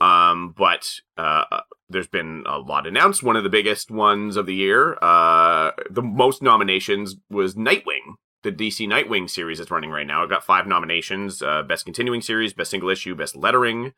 Um, 0.00 0.54
but 0.56 0.88
uh, 1.16 1.44
there's 1.88 2.06
been 2.06 2.44
a 2.46 2.58
lot 2.58 2.86
announced. 2.86 3.22
One 3.22 3.34
of 3.34 3.42
the 3.42 3.50
biggest 3.50 3.90
ones 3.90 4.36
of 4.36 4.46
the 4.46 4.54
year, 4.54 4.96
the 5.00 6.02
most 6.02 6.42
nominations 6.42 7.16
was 7.28 7.56
Nightwing 7.56 8.14
the 8.42 8.52
DC 8.52 8.86
Nightwing 8.88 9.28
series 9.28 9.58
that's 9.58 9.70
running 9.70 9.90
right 9.90 10.06
now. 10.06 10.22
It 10.22 10.30
got 10.30 10.44
five 10.44 10.66
nominations: 10.66 11.42
uh, 11.42 11.62
best 11.62 11.84
continuing 11.84 12.20
series, 12.20 12.52
best 12.52 12.70
single 12.70 12.88
issue, 12.90 13.14
best 13.14 13.34
lettering, 13.36 13.92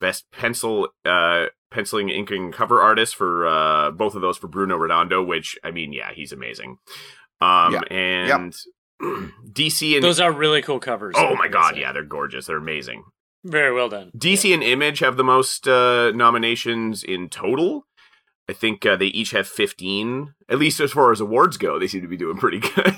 best 0.00 0.24
pencil, 0.32 0.88
uh, 1.04 1.46
penciling, 1.70 2.08
inking, 2.08 2.52
cover 2.52 2.80
artist 2.80 3.14
for 3.16 3.46
uh, 3.46 3.90
both 3.90 4.14
of 4.14 4.22
those 4.22 4.38
for 4.38 4.48
Bruno 4.48 4.76
Redondo. 4.76 5.22
Which 5.22 5.58
I 5.64 5.70
mean, 5.70 5.92
yeah, 5.92 6.12
he's 6.14 6.32
amazing. 6.32 6.78
Um, 7.40 7.74
Yeah. 7.74 7.80
and 7.90 8.54
DC 9.02 9.94
and 9.94 10.02
Those 10.04 10.20
are 10.20 10.32
really 10.32 10.62
cool 10.62 10.80
covers. 10.80 11.14
oh 11.18 11.34
my 11.36 11.48
god, 11.48 11.74
say. 11.74 11.80
yeah, 11.80 11.92
they're 11.92 12.04
gorgeous. 12.04 12.46
They're 12.46 12.56
amazing. 12.56 13.04
very 13.44 13.72
well 13.74 13.88
done. 13.88 14.10
DC 14.16 14.52
and 14.54 14.62
Image 14.62 15.00
have 15.00 15.16
the 15.16 15.24
most 15.24 15.68
uh, 15.68 16.10
nominations 16.12 17.02
in 17.04 17.28
total. 17.28 17.86
I 18.48 18.52
think 18.52 18.84
uh, 18.86 18.96
they 18.96 19.06
each 19.06 19.30
have 19.32 19.46
15. 19.48 20.34
At 20.48 20.58
least 20.58 20.78
as 20.80 20.92
far 20.92 21.10
as 21.12 21.20
awards 21.20 21.56
go, 21.56 21.78
they 21.78 21.86
seem 21.86 22.02
to 22.02 22.08
be 22.08 22.16
doing 22.16 22.36
pretty 22.36 22.58
good. 22.74 22.94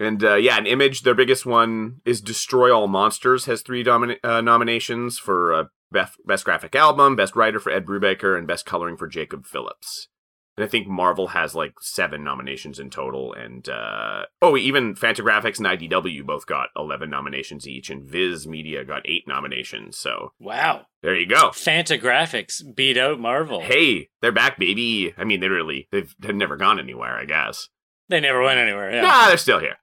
And 0.00 0.24
uh, 0.24 0.34
yeah, 0.36 0.56
an 0.56 0.66
Image, 0.66 1.02
their 1.02 1.14
biggest 1.14 1.44
one 1.44 2.00
is 2.06 2.20
Destroy 2.20 2.74
All 2.74 2.88
Monsters, 2.88 3.44
has 3.44 3.60
three 3.62 3.84
uh, 3.86 4.40
nominations 4.40 5.18
for 5.18 5.52
uh, 5.54 5.64
best, 5.92 6.16
best 6.26 6.44
graphic 6.46 6.74
album, 6.74 7.16
best 7.16 7.36
writer 7.36 7.60
for 7.60 7.70
Ed 7.70 7.84
Brubaker, 7.84 8.36
and 8.36 8.46
best 8.46 8.64
coloring 8.64 8.96
for 8.96 9.06
Jacob 9.06 9.46
Phillips. 9.46 10.08
And 10.56 10.64
I 10.64 10.68
think 10.68 10.88
Marvel 10.88 11.28
has 11.28 11.54
like 11.54 11.74
seven 11.80 12.24
nominations 12.24 12.78
in 12.78 12.90
total. 12.90 13.32
And 13.34 13.68
uh, 13.68 14.24
oh, 14.42 14.56
even 14.56 14.94
Fantagraphics 14.94 15.58
and 15.58 15.66
IDW 15.66 16.24
both 16.26 16.46
got 16.46 16.68
11 16.76 17.08
nominations 17.08 17.68
each. 17.68 17.88
And 17.88 18.02
Viz 18.04 18.46
Media 18.46 18.84
got 18.84 19.08
eight 19.08 19.24
nominations. 19.28 19.96
So 19.96 20.32
Wow. 20.40 20.86
there 21.02 21.14
you 21.14 21.26
go. 21.26 21.50
Fantagraphics 21.50 22.62
beat 22.74 22.96
out 22.96 23.20
Marvel. 23.20 23.60
Hey, 23.60 24.08
they're 24.20 24.32
back, 24.32 24.58
baby. 24.58 25.14
I 25.16 25.24
mean, 25.24 25.40
they 25.40 25.48
really, 25.48 25.88
they've, 25.92 26.14
they've 26.18 26.34
never 26.34 26.56
gone 26.56 26.78
anywhere, 26.78 27.16
I 27.16 27.24
guess. 27.26 27.68
They 28.08 28.20
never 28.20 28.42
went 28.42 28.58
anywhere. 28.58 28.92
Yeah. 28.92 29.02
Nah, 29.02 29.28
they're 29.28 29.36
still 29.36 29.60
here. 29.60 29.76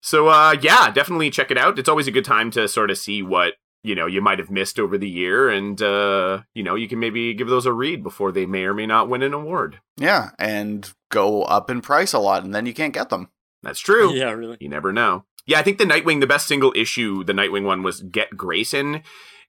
So, 0.00 0.28
uh, 0.28 0.56
yeah, 0.60 0.90
definitely 0.90 1.30
check 1.30 1.50
it 1.50 1.58
out. 1.58 1.78
It's 1.78 1.88
always 1.88 2.06
a 2.06 2.12
good 2.12 2.24
time 2.24 2.50
to 2.52 2.68
sort 2.68 2.90
of 2.90 2.98
see 2.98 3.22
what 3.22 3.54
you 3.82 3.94
know 3.94 4.06
you 4.06 4.20
might 4.20 4.38
have 4.38 4.50
missed 4.50 4.78
over 4.78 4.98
the 4.98 5.08
year, 5.08 5.48
and 5.48 5.80
uh, 5.80 6.42
you 6.54 6.62
know 6.62 6.74
you 6.74 6.88
can 6.88 6.98
maybe 6.98 7.34
give 7.34 7.48
those 7.48 7.66
a 7.66 7.72
read 7.72 8.02
before 8.02 8.32
they 8.32 8.46
may 8.46 8.64
or 8.64 8.74
may 8.74 8.86
not 8.86 9.08
win 9.08 9.22
an 9.22 9.32
award. 9.32 9.80
Yeah, 9.96 10.30
and 10.38 10.92
go 11.10 11.42
up 11.44 11.70
in 11.70 11.80
price 11.80 12.12
a 12.12 12.18
lot, 12.18 12.44
and 12.44 12.54
then 12.54 12.66
you 12.66 12.74
can't 12.74 12.94
get 12.94 13.08
them. 13.08 13.30
That's 13.62 13.80
true. 13.80 14.12
Yeah, 14.12 14.30
really. 14.32 14.56
You 14.60 14.68
never 14.68 14.92
know. 14.92 15.24
Yeah, 15.46 15.60
I 15.60 15.62
think 15.62 15.78
the 15.78 15.84
Nightwing, 15.84 16.20
the 16.20 16.26
best 16.26 16.48
single 16.48 16.72
issue, 16.74 17.22
the 17.22 17.32
Nightwing 17.32 17.64
one 17.64 17.84
was 17.84 18.00
Get 18.00 18.36
Grayson, 18.36 19.02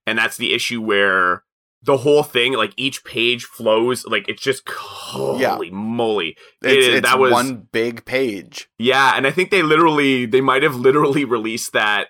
and 0.06 0.18
that's 0.18 0.38
the 0.38 0.54
issue 0.54 0.82
where 0.82 1.44
the 1.88 1.98
whole 1.98 2.22
thing, 2.22 2.54
like 2.54 2.74
each 2.78 3.04
page 3.04 3.46
flows, 3.46 4.06
like 4.06 4.28
it's 4.30 4.42
just 4.44 4.70
holy 4.70 5.42
Yeah. 5.42 5.58
moly. 5.74 6.38
It's, 6.62 6.86
It- 6.88 6.94
it's 6.96 7.08
that 7.10 7.18
was 7.18 7.32
one 7.32 7.68
big 7.72 8.06
page. 8.06 8.70
Yeah, 8.78 9.14
and 9.16 9.26
I 9.26 9.32
think 9.32 9.50
they 9.50 9.64
literally 9.64 10.26
they 10.28 10.42
might 10.42 10.62
have 10.62 10.76
literally 10.76 11.26
released 11.26 11.74
that 11.74 12.10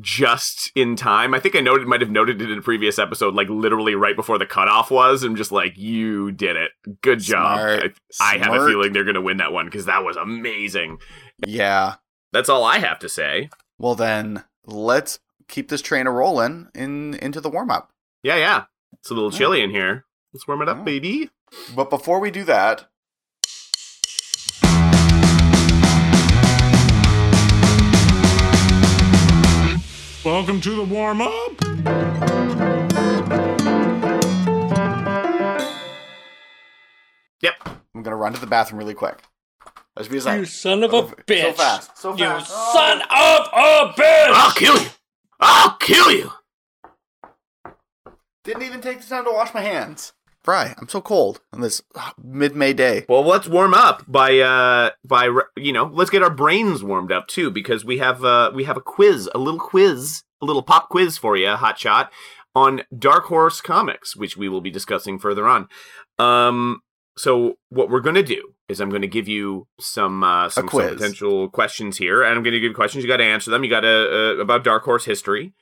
just 0.00 0.70
in 0.74 0.96
time. 0.96 1.34
I 1.34 1.40
think 1.40 1.54
I 1.56 1.60
noted 1.60 1.86
might 1.86 2.00
have 2.00 2.10
noted 2.10 2.40
it 2.40 2.50
in 2.50 2.58
a 2.58 2.62
previous 2.62 2.98
episode, 2.98 3.34
like 3.34 3.48
literally 3.48 3.94
right 3.94 4.16
before 4.16 4.38
the 4.38 4.46
cutoff 4.46 4.90
was, 4.90 5.22
I'm 5.22 5.36
just 5.36 5.52
like 5.52 5.76
you 5.76 6.32
did 6.32 6.56
it, 6.56 6.70
good 7.02 7.20
job. 7.20 7.58
Smart. 7.58 7.92
I, 8.20 8.34
I 8.34 8.38
have 8.38 8.54
a 8.54 8.66
feeling 8.66 8.92
they're 8.92 9.04
gonna 9.04 9.20
win 9.20 9.36
that 9.38 9.52
one 9.52 9.66
because 9.66 9.86
that 9.86 10.04
was 10.04 10.16
amazing. 10.16 10.98
Yeah. 11.46 11.96
That's 12.32 12.48
all 12.48 12.64
I 12.64 12.78
have 12.78 12.98
to 13.00 13.08
say. 13.08 13.50
Well, 13.78 13.94
then 13.96 14.44
let's 14.64 15.18
keep 15.48 15.68
this 15.68 15.82
train 15.82 16.06
a 16.06 16.10
rolling 16.12 16.68
in 16.74 17.14
into 17.14 17.40
the 17.40 17.50
warm 17.50 17.70
up. 17.70 17.92
Yeah, 18.22 18.36
yeah. 18.36 18.64
It's 19.00 19.10
a 19.10 19.14
little 19.14 19.30
Yeah. 19.32 19.38
chilly 19.38 19.62
in 19.62 19.70
here. 19.70 20.04
Let's 20.32 20.46
warm 20.46 20.62
it 20.62 20.68
up, 20.68 20.78
Oh. 20.80 20.84
baby. 20.84 21.30
But 21.74 21.90
before 21.90 22.20
we 22.20 22.30
do 22.30 22.44
that, 22.44 22.86
Welcome 30.22 30.60
to 30.60 30.70
the 30.76 30.84
warm 30.84 31.22
up. 31.22 32.60
Yep. 37.40 37.54
I'm 37.94 38.02
gonna 38.02 38.16
run 38.16 38.34
to 38.34 38.40
the 38.40 38.46
bathroom 38.46 38.78
really 38.78 38.94
quick. 38.94 39.16
Just 39.96 40.10
because 40.10 40.26
I 40.26 40.36
You 40.36 40.44
son 40.44 40.82
of 40.82 40.92
a 40.92 41.08
so 41.08 41.14
bitch. 41.26 41.42
So 41.42 41.52
fast, 41.52 41.98
so 41.98 42.10
You 42.12 42.24
fast. 42.24 42.50
Oh. 42.54 42.72
son 42.74 43.00
of 43.02 43.46
a 43.52 44.00
bitch. 44.00 44.32
I'll 44.34 44.52
kill 44.52 44.78
you. 44.80 44.88
I'll 45.40 45.76
kill 45.76 46.10
you. 46.10 46.30
Didn't 48.50 48.66
even 48.66 48.80
take 48.80 49.00
the 49.00 49.06
time 49.06 49.24
to 49.24 49.32
wash 49.32 49.54
my 49.54 49.60
hands. 49.60 50.12
Fry, 50.42 50.74
I'm 50.78 50.88
so 50.88 51.00
cold 51.02 51.40
on 51.52 51.60
this 51.60 51.82
mid 52.22 52.56
May 52.56 52.72
day. 52.72 53.04
Well, 53.08 53.22
let's 53.22 53.46
warm 53.46 53.74
up 53.74 54.04
by 54.08 54.38
uh 54.38 54.90
by 55.04 55.30
you 55.56 55.72
know 55.72 55.90
let's 55.92 56.10
get 56.10 56.22
our 56.22 56.30
brains 56.30 56.82
warmed 56.82 57.12
up 57.12 57.28
too 57.28 57.50
because 57.50 57.84
we 57.84 57.98
have 57.98 58.24
uh 58.24 58.50
we 58.54 58.64
have 58.64 58.78
a 58.78 58.80
quiz, 58.80 59.28
a 59.34 59.38
little 59.38 59.60
quiz, 59.60 60.22
a 60.40 60.46
little 60.46 60.62
pop 60.62 60.88
quiz 60.88 61.18
for 61.18 61.36
you, 61.36 61.50
hot 61.50 61.78
shot 61.78 62.10
on 62.54 62.82
Dark 62.96 63.24
Horse 63.26 63.60
Comics, 63.60 64.16
which 64.16 64.36
we 64.36 64.48
will 64.48 64.62
be 64.62 64.70
discussing 64.70 65.18
further 65.18 65.46
on. 65.46 65.68
Um, 66.18 66.80
so 67.18 67.58
what 67.68 67.90
we're 67.90 68.00
gonna 68.00 68.22
do 68.22 68.54
is 68.68 68.80
I'm 68.80 68.88
gonna 68.88 69.06
give 69.06 69.28
you 69.28 69.68
some 69.78 70.24
uh, 70.24 70.48
some, 70.48 70.68
some 70.70 70.88
potential 70.96 71.50
questions 71.50 71.98
here, 71.98 72.22
and 72.22 72.34
I'm 72.34 72.42
gonna 72.42 72.56
give 72.56 72.70
you 72.70 72.74
questions. 72.74 73.04
You 73.04 73.08
got 73.10 73.18
to 73.18 73.24
answer 73.24 73.50
them. 73.50 73.62
You 73.62 73.68
got 73.68 73.80
to 73.80 73.88
uh, 74.38 74.42
about 74.42 74.64
Dark 74.64 74.84
Horse 74.84 75.04
history. 75.04 75.52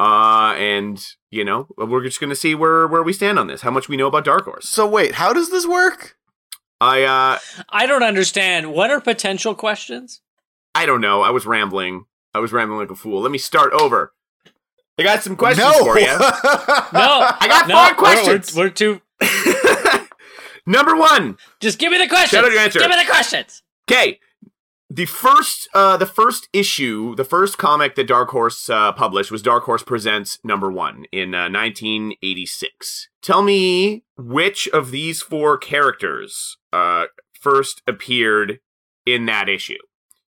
Uh, 0.00 0.54
and 0.56 1.04
you 1.30 1.44
know, 1.44 1.68
we're 1.76 2.02
just 2.02 2.20
gonna 2.20 2.34
see 2.34 2.54
where 2.54 2.86
where 2.86 3.02
we 3.02 3.12
stand 3.12 3.38
on 3.38 3.46
this, 3.46 3.62
how 3.62 3.70
much 3.70 3.88
we 3.88 3.96
know 3.96 4.08
about 4.08 4.24
Dark 4.24 4.44
Horse. 4.44 4.68
So 4.68 4.86
wait, 4.86 5.14
how 5.14 5.32
does 5.32 5.50
this 5.50 5.66
work? 5.66 6.16
I 6.80 7.02
uh, 7.02 7.38
I 7.70 7.86
don't 7.86 8.02
understand. 8.02 8.72
What 8.72 8.90
are 8.90 9.00
potential 9.00 9.54
questions? 9.54 10.20
I 10.74 10.86
don't 10.86 11.00
know. 11.00 11.22
I 11.22 11.30
was 11.30 11.46
rambling. 11.46 12.06
I 12.34 12.40
was 12.40 12.52
rambling 12.52 12.80
like 12.80 12.90
a 12.90 12.96
fool. 12.96 13.20
Let 13.20 13.30
me 13.30 13.38
start 13.38 13.72
over. 13.72 14.12
I 14.98 15.02
got 15.02 15.22
some 15.22 15.36
questions 15.36 15.68
no. 15.68 15.84
for 15.84 15.98
you. 16.00 16.06
No, 16.06 16.16
I 16.20 17.46
got 17.48 17.68
no, 17.68 17.84
four 17.84 17.94
questions. 17.94 18.54
We're, 18.54 18.64
we're 18.64 18.70
too. 18.70 19.00
Number 20.66 20.96
one. 20.96 21.36
Just 21.60 21.78
give 21.78 21.92
me 21.92 21.98
the 21.98 22.08
questions. 22.08 22.30
Shout 22.30 22.44
out 22.44 22.52
your 22.52 22.60
answer. 22.60 22.78
Give 22.80 22.90
me 22.90 22.96
the 22.96 23.10
questions. 23.10 23.62
Okay. 23.90 24.18
The 24.96 25.06
first, 25.06 25.68
uh, 25.74 25.96
the 25.96 26.06
first 26.06 26.48
issue, 26.52 27.16
the 27.16 27.24
first 27.24 27.58
comic 27.58 27.96
that 27.96 28.06
Dark 28.06 28.28
Horse 28.30 28.70
uh, 28.70 28.92
published 28.92 29.32
was 29.32 29.42
Dark 29.42 29.64
Horse 29.64 29.82
Presents 29.82 30.38
number 30.44 30.70
one 30.70 31.06
in 31.10 31.34
uh, 31.34 31.48
1986. 31.50 33.08
Tell 33.20 33.42
me 33.42 34.04
which 34.16 34.68
of 34.68 34.92
these 34.92 35.20
four 35.20 35.58
characters 35.58 36.58
uh, 36.72 37.06
first 37.32 37.82
appeared 37.88 38.60
in 39.04 39.26
that 39.26 39.48
issue, 39.48 39.78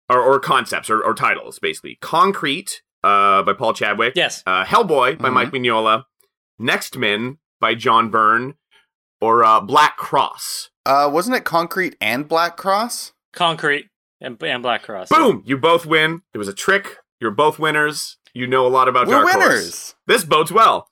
or, 0.10 0.22
or 0.22 0.40
concepts, 0.40 0.90
or, 0.90 1.04
or 1.04 1.14
titles, 1.14 1.60
basically. 1.60 1.98
Concrete 2.02 2.84
uh, 3.04 3.44
by 3.44 3.52
Paul 3.52 3.74
Chadwick. 3.74 4.14
Yes. 4.16 4.44
uh, 4.48 4.64
Hellboy 4.64 5.18
by 5.20 5.28
Mhm. 5.30 5.34
Mike 5.34 5.52
Mignola, 5.52 6.06
Next 6.58 6.98
Men 6.98 7.38
by 7.60 7.76
John 7.76 8.10
Byrne, 8.10 8.54
or 9.20 9.44
uh, 9.44 9.60
Black 9.60 9.98
Cross. 9.98 10.70
uh, 10.86 11.10
wasn't 11.12 11.36
it 11.36 11.44
Concrete 11.44 11.98
and 12.00 12.30
Black 12.30 12.56
Cross? 12.56 13.12
Concrete 13.34 13.88
and, 14.24 14.42
and 14.42 14.64
Black 14.64 14.84
Cross. 14.84 15.10
Boom! 15.10 15.44
You 15.46 15.58
both 15.58 15.86
win. 15.86 16.22
It 16.34 16.40
was 16.40 16.48
a 16.48 16.54
trick. 16.54 16.98
You're 17.20 17.32
both 17.32 17.60
winners. 17.60 18.18
You 18.34 18.48
know 18.48 18.66
a 18.66 18.70
lot 18.70 18.88
about 18.88 19.08
We're 19.08 19.22
Dark 19.22 19.26
winners. 19.34 19.64
Horse. 19.64 19.96
This 20.08 20.24
bodes 20.24 20.52
well. 20.52 20.88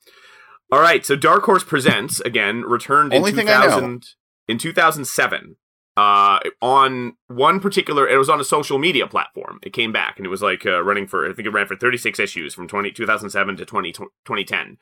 All 0.71 0.79
right, 0.79 1.05
so 1.05 1.15
Dark 1.15 1.43
Horse 1.43 1.63
Presents 1.63 2.19
again 2.21 2.61
returned 2.61 3.13
Only 3.13 3.31
in 3.31 3.35
thing 3.35 3.47
2000 3.47 4.05
in 4.47 4.57
2007. 4.57 5.55
Uh, 5.97 6.39
on 6.61 7.17
one 7.27 7.59
particular, 7.59 8.07
it 8.07 8.17
was 8.17 8.29
on 8.29 8.39
a 8.39 8.45
social 8.45 8.77
media 8.77 9.07
platform. 9.07 9.59
It 9.63 9.73
came 9.73 9.91
back 9.91 10.17
and 10.17 10.25
it 10.25 10.29
was 10.29 10.41
like 10.41 10.65
uh, 10.65 10.81
running 10.81 11.07
for, 11.07 11.29
I 11.29 11.33
think 11.33 11.45
it 11.45 11.51
ran 11.51 11.67
for 11.67 11.75
36 11.75 12.17
issues 12.19 12.53
from 12.53 12.67
20, 12.67 12.91
2007 12.91 13.57
to 13.57 13.65
20, 13.65 13.91
2010. 13.91 14.77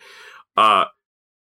Uh, 0.55 0.85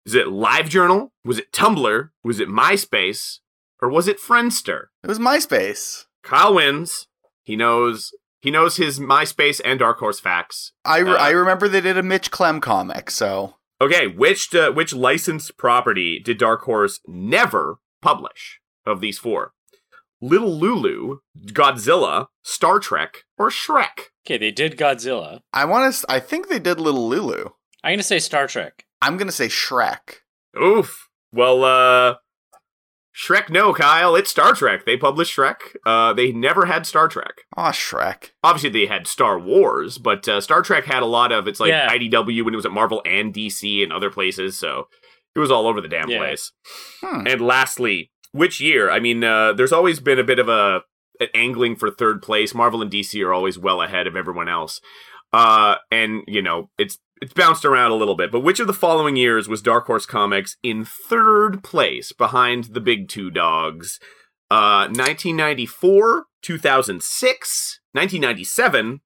is 0.06 0.16
it 0.16 0.28
LiveJournal? 0.28 1.10
Was 1.26 1.40
it 1.40 1.52
Tumblr? 1.52 2.10
Was 2.24 2.40
it 2.40 2.48
MySpace? 2.48 3.40
Or 3.82 3.90
was 3.90 4.08
it 4.08 4.20
Friendster? 4.20 4.86
It 5.04 5.08
was 5.08 5.20
MySpace. 5.20 6.06
Kyle 6.24 6.54
wins. 6.56 7.08
He 7.44 7.56
knows 7.56 8.12
he 8.40 8.52
knows 8.52 8.78
his 8.78 9.00
MySpace 9.00 9.60
and 9.66 9.80
Dark 9.80 10.00
Horse 10.00 10.20
facts. 10.20 10.72
I, 10.86 11.00
re- 11.00 11.12
Uh, 11.12 11.16
I 11.16 11.30
remember 11.32 11.68
they 11.68 11.82
did 11.82 11.98
a 11.98 12.04
Mitch 12.04 12.30
Clem 12.32 12.62
comic, 12.62 13.10
so 13.12 13.56
Okay, 13.82 14.08
which 14.08 14.54
uh, 14.56 14.72
which 14.72 14.94
licensed 14.94 15.58
property 15.58 16.20
did 16.20 16.38
Dark 16.38 16.62
Horse 16.64 17.00
never 17.08 17.80
publish 18.02 18.60
of 18.86 19.02
these 19.02 19.18
four? 19.20 19.54
Little 20.20 20.52
Lulu, 20.58 21.20
Godzilla, 21.46 22.28
Star 22.42 22.80
Trek, 22.80 23.26
or 23.38 23.50
Shrek? 23.50 24.10
Okay, 24.26 24.38
they 24.40 24.52
did 24.52 24.76
Godzilla. 24.78 25.42
I 25.54 25.66
want 25.66 25.94
to. 25.94 26.06
I 26.10 26.20
think 26.20 26.48
they 26.50 26.58
did 26.60 26.80
Little 26.80 27.08
Lulu. 27.08 27.50
I'm 27.84 27.94
gonna 27.94 28.04
say 28.04 28.20
Star 28.20 28.48
Trek. 28.48 28.86
I'm 29.02 29.18
gonna 29.18 29.32
say 29.32 29.48
Shrek. 29.48 30.22
Oof. 30.62 31.08
Well, 31.32 31.64
uh 31.64 32.16
Shrek 33.18 33.50
no, 33.50 33.74
Kyle. 33.74 34.16
It's 34.16 34.30
Star 34.30 34.54
Trek. 34.54 34.86
They 34.86 34.96
published 34.98 35.36
Shrek. 35.36 35.76
Uh 35.86 36.14
they 36.14 36.32
never 36.32 36.66
had 36.68 36.86
Star 36.86 37.08
Trek. 37.08 37.42
Oh, 37.56 37.64
Shrek. 37.72 38.32
obviously 38.44 38.70
they 38.70 38.86
had 38.86 39.08
Star 39.08 39.40
Wars, 39.40 39.98
but 39.98 40.28
uh, 40.28 40.40
Star 40.42 40.62
Trek 40.62 40.86
had 40.86 41.02
a 41.02 41.08
lot 41.08 41.32
of 41.32 41.48
it's 41.48 41.60
like 41.60 41.70
Yeah. 41.70 41.90
IDW 41.90 42.44
when 42.46 42.54
it 42.54 42.58
was 42.58 42.66
at 42.66 42.72
Marvel 42.72 43.02
and 43.06 43.34
DC 43.34 43.82
and 43.82 43.92
other 43.92 44.10
places, 44.12 44.58
so 44.58 44.88
it 45.36 45.40
was 45.40 45.50
all 45.52 45.68
over 45.68 45.82
the 45.82 45.88
damn 45.88 46.10
Yeah. 46.10 46.20
place. 46.20 46.52
Hmm. 47.02 47.26
And 47.28 47.42
lastly, 47.42 48.12
which 48.34 48.60
year? 48.62 48.92
I 48.92 49.00
mean, 49.00 49.24
uh, 49.24 49.54
there's 49.54 49.74
always 49.74 50.00
been 50.00 50.20
a 50.20 50.24
bit 50.24 50.38
of 50.40 50.48
a 50.50 50.82
an 51.20 51.30
angling 51.34 51.76
for 51.76 51.90
third 51.90 52.22
place. 52.22 52.54
Marvel 52.54 52.82
and 52.84 52.92
DC 52.92 53.20
are 53.26 53.34
always 53.34 53.58
well 53.58 53.82
ahead 53.82 54.06
of 54.06 54.16
everyone 54.16 54.48
else, 54.48 54.80
uh, 55.34 55.76
and 55.90 56.22
you 56.28 56.44
know 56.44 56.70
it's 56.78 57.00
it's 57.22 57.34
bounced 57.34 57.66
around 57.66 57.92
a 57.92 57.96
little 57.96 58.16
bit. 58.16 58.32
But 58.32 58.42
which 58.42 58.60
of 58.60 58.68
the 58.68 58.74
following 58.74 59.16
years 59.16 59.48
was 59.50 59.62
Dark 59.62 59.86
Horse 59.88 60.06
Comics 60.06 60.58
in 60.64 60.86
third 60.86 61.64
place 61.64 62.12
behind 62.12 62.66
the 62.66 62.82
big 62.82 63.08
two 63.10 63.30
dogs? 63.32 64.00
Uh, 64.50 64.88
1994, 64.88 66.26
2006, 66.42 67.80
1997, 67.94 69.02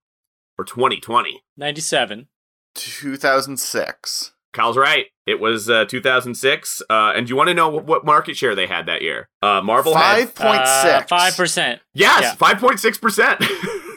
or 0.57 0.65
2020? 0.65 1.41
Ninety-seven. 1.57 2.27
2006. 2.75 4.33
Kyle's 4.53 4.77
right. 4.77 5.05
It 5.25 5.39
was 5.39 5.69
uh, 5.69 5.85
2006. 5.85 6.81
Uh, 6.89 7.13
and 7.15 7.25
do 7.25 7.31
you 7.31 7.37
want 7.37 7.47
to 7.47 7.53
know 7.53 7.69
what, 7.69 7.85
what 7.85 8.05
market 8.05 8.35
share 8.35 8.53
they 8.53 8.67
had 8.67 8.85
that 8.85 9.01
year? 9.01 9.29
Uh, 9.41 9.61
Marvel 9.61 9.95
had 9.95 10.29
Five 10.29 10.35
point 10.35 10.67
six. 10.67 11.09
Five 11.09 11.35
percent. 11.37 11.81
Yes, 11.93 12.21
Yeah. 12.21 12.35
five 12.35 12.57
point 12.57 12.79
six 12.79 12.97
percent. 12.97 13.41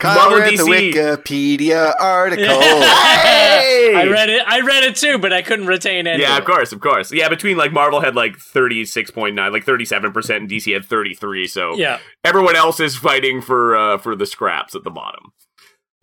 Kyle 0.00 0.14
Marvel 0.30 0.38
read 0.38 0.58
the 0.58 0.62
Wikipedia 0.62 1.92
article. 2.00 2.44
Hey! 2.44 3.92
I 3.96 4.06
read 4.06 4.28
it. 4.30 4.42
I 4.46 4.60
read 4.60 4.84
it 4.84 4.94
too, 4.94 5.18
but 5.18 5.32
I 5.32 5.42
couldn't 5.42 5.66
retain 5.66 6.06
it. 6.06 6.20
Yeah, 6.20 6.34
of 6.36 6.40
of 6.40 6.44
course, 6.44 6.72
of 6.72 6.80
course. 6.80 7.12
Yeah, 7.12 7.28
between 7.28 7.56
like 7.56 7.72
Marvel 7.72 8.00
had 8.00 8.14
like 8.14 8.36
thirty 8.36 8.84
six 8.84 9.10
point 9.10 9.34
nine, 9.34 9.52
like 9.52 9.64
thirty 9.64 9.84
seven 9.84 10.12
percent, 10.12 10.42
and 10.42 10.50
DC 10.50 10.72
had 10.72 10.84
thirty 10.84 11.14
three. 11.14 11.48
So 11.48 11.74
Yeah. 11.76 11.98
everyone 12.24 12.54
else 12.54 12.78
is 12.78 12.96
fighting 12.96 13.42
for 13.42 13.76
uh, 13.76 13.98
for 13.98 14.14
the 14.14 14.26
scraps 14.26 14.76
at 14.76 14.84
the 14.84 14.90
bottom. 14.90 15.32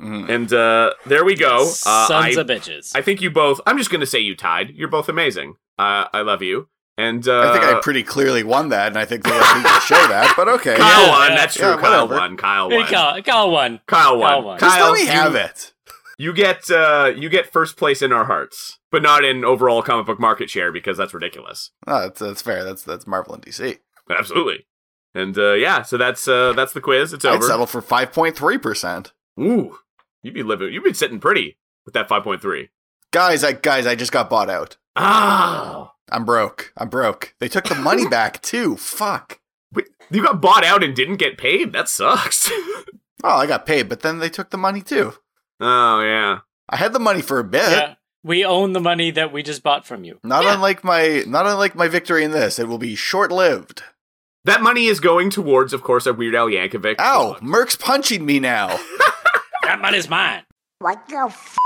Mhm. 0.02 0.30
And 0.30 0.52
uh, 0.54 0.92
there 1.06 1.24
we 1.24 1.36
go. 1.36 1.62
Uh, 1.62 2.08
Sons 2.08 2.38
I, 2.38 2.42
of 2.42 2.48
bitches. 2.48 2.92
I 2.96 3.02
think 3.02 3.22
you 3.22 3.32
both. 3.32 3.62
I'm 3.66 3.78
just 3.78 3.92
gonna 3.92 4.06
say 4.06 4.20
you 4.20 4.36
tied. 4.36 4.72
You're 4.72 4.90
both 4.90 5.08
amazing. 5.08 5.56
Uh, 5.80 6.06
I 6.12 6.22
love 6.22 6.42
you. 6.42 6.68
And 6.98 7.28
uh, 7.28 7.50
I 7.50 7.52
think 7.52 7.64
I 7.66 7.80
pretty 7.82 8.04
clearly 8.04 8.44
won 8.44 8.70
that, 8.70 8.88
and 8.88 8.98
I 8.98 9.04
think 9.04 9.24
they 9.24 9.32
let 9.32 9.58
me 9.58 9.70
show 9.82 9.96
that. 10.08 10.34
But 10.38 10.48
okay, 10.48 10.76
Kyle 10.78 11.04
Yeah, 11.06 11.10
won. 11.12 11.30
yeah. 11.32 11.36
That's 11.36 11.56
true. 11.56 11.68
Yeah, 11.68 11.78
Kyle 11.78 12.08
whatever. 12.08 12.16
won. 12.22 12.38
Kyle 12.38 12.70
Hey, 12.70 12.78
won. 12.78 12.88
Kyle, 12.88 13.22
Kyle 13.24 13.52
won. 13.52 13.80
Kyle 13.86 14.18
won. 14.18 14.30
Kyle 14.30 14.44
won. 14.44 14.60
just 14.60 14.80
let 14.80 14.94
me 14.94 15.02
you- 15.02 15.08
have 15.08 15.36
it. 15.36 15.74
You 16.18 16.32
get 16.32 16.72
uh, 16.72 17.12
you 17.14 17.28
get 17.28 17.52
first 17.52 17.76
place 17.76 18.02
in 18.02 18.14
our 18.14 18.24
hearts, 18.24 18.80
but 18.90 19.02
not 19.04 19.26
in 19.26 19.44
overall 19.44 19.82
comic 19.82 20.06
book 20.06 20.18
market 20.22 20.50
share 20.50 20.72
because 20.72 20.96
that's 20.98 21.14
ridiculous. 21.14 21.72
Oh, 21.86 22.04
that's 22.04 22.22
that's 22.22 22.42
fair. 22.42 22.64
That's 22.64 22.84
that's 22.84 23.06
Marvel 23.06 23.34
and 23.34 23.44
DC. 23.46 23.80
Absolutely. 24.10 24.66
And 25.14 25.38
uh, 25.38 25.54
yeah, 25.56 25.82
so 25.82 25.98
that's 25.98 26.26
uh, 26.30 26.54
that's 26.54 26.72
the 26.72 26.80
quiz. 26.80 27.12
It's 27.12 27.26
over. 27.26 27.36
I'd 27.44 27.44
settle 27.44 27.66
for 27.66 27.82
five 27.82 28.14
point 28.14 28.38
three 28.38 28.58
percent. 28.58 29.12
Ooh, 29.38 29.78
you'd 30.24 30.34
be 30.34 30.44
living. 30.44 30.72
You've 30.72 30.86
been 30.86 30.94
sitting 30.94 31.20
pretty 31.20 31.58
with 31.84 31.94
that 31.96 32.08
five 32.08 32.24
point 32.24 32.42
three. 32.42 32.70
Guys, 33.12 33.44
I 33.44 33.52
guys, 33.52 33.86
I 33.86 33.96
just 33.96 34.14
got 34.14 34.30
bought 34.30 34.50
out. 34.50 34.78
Ah, 34.96 35.92
I'm 36.12 36.26
broke. 36.26 36.72
I'm 36.78 36.90
broke. 36.90 37.34
They 37.40 37.48
took 37.48 37.66
the 37.66 37.76
money 37.76 38.08
back 38.10 38.42
too. 38.42 38.78
Fuck. 38.78 39.40
Wait, 39.74 39.88
you 40.12 40.24
got 40.24 40.42
bought 40.42 40.64
out 40.64 40.84
and 40.84 40.96
didn't 40.96 41.18
get 41.18 41.38
paid. 41.38 41.74
That 41.74 41.90
sucks. 41.90 42.50
Oh, 43.24 43.38
I 43.38 43.48
got 43.48 43.66
paid, 43.66 43.90
but 43.90 44.02
then 44.02 44.20
they 44.20 44.30
took 44.30 44.52
the 44.52 44.58
money 44.58 44.82
too. 44.82 45.14
oh 45.60 46.02
yeah. 46.02 46.40
I 46.70 46.76
had 46.76 46.94
the 46.94 47.00
money 47.00 47.22
for 47.24 47.40
a 47.40 47.44
bit. 47.44 47.70
Yeah. 47.72 47.96
We 48.24 48.46
own 48.46 48.74
the 48.74 48.80
money 48.80 49.10
that 49.12 49.32
we 49.34 49.42
just 49.42 49.64
bought 49.64 49.88
from 49.88 50.04
you. 50.04 50.20
Not 50.24 50.44
Yeah. 50.44 50.54
unlike 50.56 50.84
my 50.84 51.24
not 51.26 51.48
unlike 51.48 51.74
my 51.76 51.88
victory 51.88 52.24
in 52.24 52.32
this. 52.32 52.60
It 52.60 52.68
will 52.68 52.78
be 52.78 52.94
short 52.94 53.32
lived. 53.32 53.82
That 54.44 54.62
money 54.62 54.86
is 54.86 55.00
going 55.00 55.32
towards, 55.32 55.74
of 55.74 55.82
course, 55.82 56.06
a 56.06 56.14
Weird 56.14 56.36
Al 56.36 56.48
Yankovic. 56.50 56.98
Ow, 57.00 57.34
book. 57.34 57.42
Merc's 57.42 57.76
punching 57.76 58.24
me 58.26 58.40
now. 58.40 58.78
That 59.64 59.82
money's 59.82 60.08
mine. 60.08 60.44
What 60.78 61.08
the 61.10 61.16
f? 61.16 61.58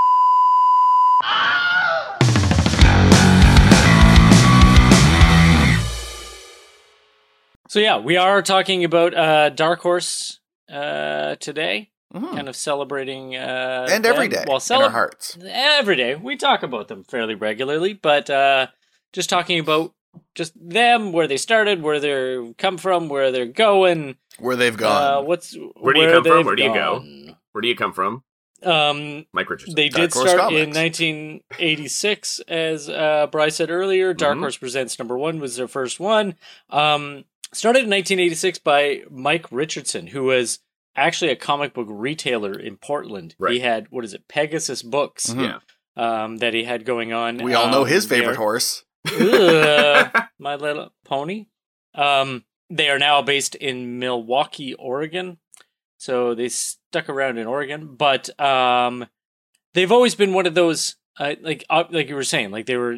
So 7.69 7.77
yeah, 7.79 7.97
we 7.99 8.17
are 8.17 8.41
talking 8.41 8.83
about 8.83 9.13
uh, 9.13 9.49
Dark 9.49 9.81
Horse 9.81 10.39
uh, 10.71 11.35
today, 11.35 11.91
Mhm. 12.11 12.31
kind 12.33 12.49
of 12.49 12.55
celebrating 12.55 13.35
uh, 13.35 13.87
And 13.91 14.03
every 14.07 14.27
them. 14.27 14.43
day 14.43 14.45
Well, 14.47 14.59
in 14.71 14.81
our 14.81 14.89
hearts. 14.89 15.37
every 15.47 15.95
day 15.95 16.15
we 16.15 16.35
talk 16.35 16.63
about 16.63 16.87
them 16.87 17.03
fairly 17.03 17.35
regularly, 17.35 17.93
but 17.93 18.27
uh, 18.27 18.67
just 19.13 19.29
talking 19.29 19.59
about 19.59 19.93
just 20.33 20.53
them, 20.59 21.11
where 21.11 21.27
they 21.27 21.37
started, 21.37 21.83
where 21.83 21.99
they're 21.99 22.53
come 22.53 22.79
from, 22.79 23.07
where 23.07 23.31
they're 23.31 23.45
going. 23.45 24.17
Where 24.39 24.55
they've 24.55 24.73
Uh, 24.73 24.77
gone. 25.19 25.25
what's 25.27 25.55
Where 25.75 25.93
do 25.93 26.01
you 26.01 26.09
come 26.11 26.23
from? 26.23 26.45
Where 26.47 26.55
do 26.55 26.63
you 26.63 26.73
go? 26.73 27.05
Where 27.51 27.61
do 27.61 27.67
you 27.67 27.75
come 27.75 27.93
from, 27.93 28.23
Um, 28.63 29.27
Mike 29.31 29.47
Richardson? 29.47 29.75
They 29.75 29.89
Dark 29.89 30.09
did 30.09 30.13
Horse 30.15 30.31
start 30.31 30.53
in 30.53 30.71
1986, 30.73 32.39
as 32.47 32.89
uh, 32.89 33.27
Bryce 33.31 33.57
said 33.57 33.69
earlier. 33.69 34.15
Dark 34.15 34.37
Mhm. 34.37 34.41
Horse 34.41 34.57
Presents 34.57 34.97
number 34.97 35.15
one 35.19 35.39
was 35.39 35.55
their 35.55 35.67
first 35.67 35.99
one. 35.99 36.33
Um, 36.71 37.25
started 37.53 37.83
in 37.83 37.89
1986 37.89 38.59
by 38.59 39.01
Mike 39.09 39.45
Richardson, 39.51 40.07
who 40.07 40.23
was 40.23 40.59
actually 40.95 41.31
a 41.31 41.35
comic 41.35 41.73
book 41.73 41.87
retailer 41.89 42.57
in 42.57 42.77
Portland. 42.77 43.35
Right. 43.39 43.53
He 43.53 43.59
had 43.59 43.87
what 43.89 44.03
is 44.05 44.13
it, 44.13 44.27
Pegasus 44.27 44.83
Books, 44.83 45.27
Mhm. 45.27 45.59
Yeah. 45.97 46.23
um, 46.23 46.37
that 46.37 46.53
he 46.53 46.63
had 46.63 46.85
going 46.85 47.13
on. 47.13 47.37
We 47.37 47.53
all 47.53 47.69
know 47.71 47.81
Um, 47.83 47.87
his 47.87 48.05
favorite 48.05 48.27
they're- 48.33 48.35
horse. 48.35 48.83
Ugh, 49.19 50.11
My 50.39 50.55
Little 50.55 50.91
Pony. 51.05 51.45
Um, 51.95 52.43
they 52.69 52.89
are 52.89 52.99
now 52.99 53.21
based 53.21 53.55
in 53.55 53.99
Milwaukie, 53.99 54.75
Oregon. 54.77 55.37
So 55.97 56.33
they 56.35 56.49
stuck 56.49 57.09
around 57.09 57.37
in 57.37 57.47
Oregon, 57.47 57.95
but 57.95 58.29
um, 58.39 59.07
they've 59.73 59.91
always 59.91 60.15
been 60.15 60.33
one 60.33 60.45
of 60.45 60.53
those 60.53 60.95
uh, 61.17 61.35
like 61.41 61.65
uh, 61.69 61.83
like 61.89 62.07
you 62.09 62.15
were 62.15 62.23
saying, 62.23 62.51
like 62.51 62.65
they 62.65 62.77
were 62.77 62.97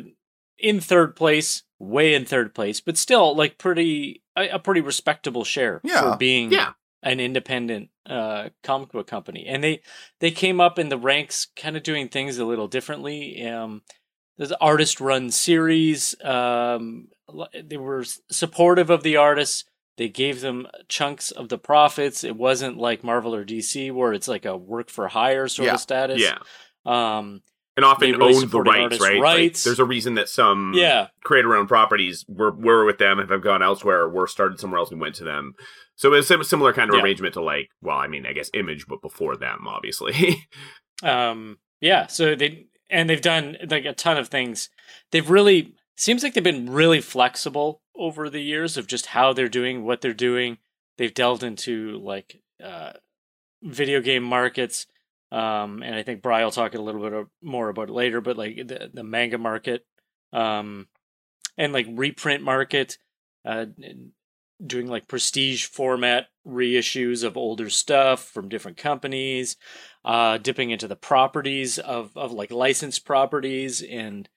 in 0.60 0.80
third 0.80 1.16
place, 1.16 1.64
way 1.82 2.14
in 2.14 2.26
third 2.26 2.54
place, 2.54 2.80
but 2.82 2.98
still 2.98 3.36
like 3.36 3.58
pretty 3.58 4.22
a, 4.38 4.50
a 4.50 4.60
pretty 4.60 4.82
respectable 4.82 5.44
share 5.44 5.82
Yeah. 5.84 6.12
for 6.12 6.18
being 6.18 6.52
Yeah. 6.52 6.74
an 7.04 7.20
independent 7.20 7.90
uh, 8.06 8.50
comic 8.64 8.92
book 8.92 9.08
company, 9.08 9.46
and 9.48 9.64
they 9.64 9.82
they 10.20 10.32
came 10.32 10.60
up 10.62 10.78
in 10.80 10.90
the 10.90 10.98
ranks, 10.98 11.48
kind 11.56 11.76
of 11.78 11.84
doing 11.84 12.08
things 12.10 12.38
a 12.38 12.46
little 12.46 12.68
differently. 12.68 13.46
Um, 13.46 13.82
there's 14.38 14.52
artist 14.54 15.00
run 15.02 15.30
series. 15.32 16.16
Um, 16.24 17.10
they 17.64 17.78
were 17.78 18.04
supportive 18.32 18.90
of 18.90 19.04
the 19.04 19.18
artists. 19.18 19.66
They 19.98 20.10
gave 20.10 20.42
them 20.42 20.68
chunks 20.88 21.30
of 21.32 21.50
the 21.50 21.58
profits. 21.60 22.24
It 22.24 22.36
wasn't 22.36 22.78
like 22.78 23.04
Marvel 23.04 23.36
or 23.36 23.46
DC 23.46 23.92
where 23.92 24.14
it's 24.14 24.28
like 24.28 24.46
a 24.46 24.58
work 24.58 24.90
for 24.90 25.08
hire 25.10 25.48
sort 25.48 25.68
Yeah. 25.68 25.74
of 25.76 25.80
status. 25.80 26.22
Yeah. 26.22 26.38
Um. 26.86 27.44
And 27.78 27.86
often 27.86 28.12
really 28.12 28.36
owned 28.36 28.52
the 28.52 28.62
rights, 28.62 29.00
right? 29.00 29.20
Like, 29.22 29.58
there's 29.64 29.80
a 29.80 29.86
reason 29.86 30.16
that 30.16 30.28
some 30.28 30.74
Yeah. 30.76 31.08
creator-owned 31.24 31.70
properties 31.70 32.26
were 32.28 32.52
were 32.52 32.84
with 32.86 32.98
them, 32.98 33.18
and 33.20 33.30
have 33.30 33.42
gone 33.42 33.64
elsewhere, 33.64 34.02
or 34.02 34.10
were 34.10 34.28
started 34.28 34.60
somewhere 34.60 34.80
else 34.80 34.92
and 34.92 35.00
went 35.00 35.16
to 35.16 35.24
them. 35.24 35.54
So 35.96 36.12
it's 36.14 36.30
a 36.30 36.44
similar 36.44 36.74
kind 36.74 36.90
of 36.90 36.98
Yeah. 36.98 37.04
arrangement 37.04 37.34
to 37.36 37.42
like, 37.42 37.70
well, 37.82 37.98
I 37.98 38.08
mean, 38.08 38.26
I 38.26 38.34
guess 38.34 38.50
Image, 38.54 38.88
but 38.88 39.02
before 39.02 39.38
them, 39.38 39.68
obviously. 39.68 40.48
Um. 41.04 41.58
Yeah. 41.80 42.08
So 42.08 42.36
they 42.36 42.68
and 42.90 43.10
they've 43.10 43.22
done 43.22 43.58
like 43.70 43.86
a 43.86 43.94
ton 43.94 44.18
of 44.18 44.28
things. 44.28 44.70
They've 45.12 45.30
really 45.30 45.74
seems 45.98 46.22
like 46.24 46.34
they've 46.34 46.44
been 46.44 46.70
really 46.72 47.02
flexible 47.02 47.82
over 47.96 48.30
the 48.30 48.42
years 48.42 48.78
of 48.78 48.86
just 48.86 49.08
how 49.08 49.34
they're 49.34 49.48
doing 49.50 49.84
what 49.84 50.02
they're 50.02 50.14
doing. 50.14 50.58
They've 50.98 51.14
delved 51.14 51.42
into 51.42 51.98
like 52.04 52.42
uh, 52.64 52.94
video 53.64 54.02
game 54.02 54.24
markets. 54.24 54.86
Um, 55.32 55.82
and 55.82 55.96
I 55.96 56.04
think 56.04 56.22
Bry 56.22 56.44
will 56.44 56.52
talk 56.52 56.76
a 56.76 56.82
little 56.82 57.02
bit 57.02 57.28
more 57.42 57.70
about 57.70 57.90
it 57.90 57.94
later, 57.94 58.20
but 58.20 58.38
like 58.38 58.56
the, 58.56 58.92
the 58.94 59.04
manga 59.04 59.38
market, 59.38 59.86
um, 60.34 60.88
and 61.58 61.72
like 61.72 61.88
reprint 61.90 62.44
market, 62.44 62.98
uh, 63.46 63.66
doing 64.66 64.88
like 64.88 65.08
prestige 65.08 65.66
format 65.66 66.28
reissues 66.46 67.24
of 67.24 67.38
older 67.38 67.70
stuff 67.70 68.24
from 68.24 68.50
different 68.50 68.78
companies, 68.78 69.56
uh, 70.04 70.38
dipping 70.38 70.72
into 70.72 70.88
the 70.88 70.96
properties 70.96 71.80
of, 71.80 72.16
of 72.18 72.32
like 72.32 72.52
licensed 72.52 73.06
properties 73.06 73.82
and 73.82 74.30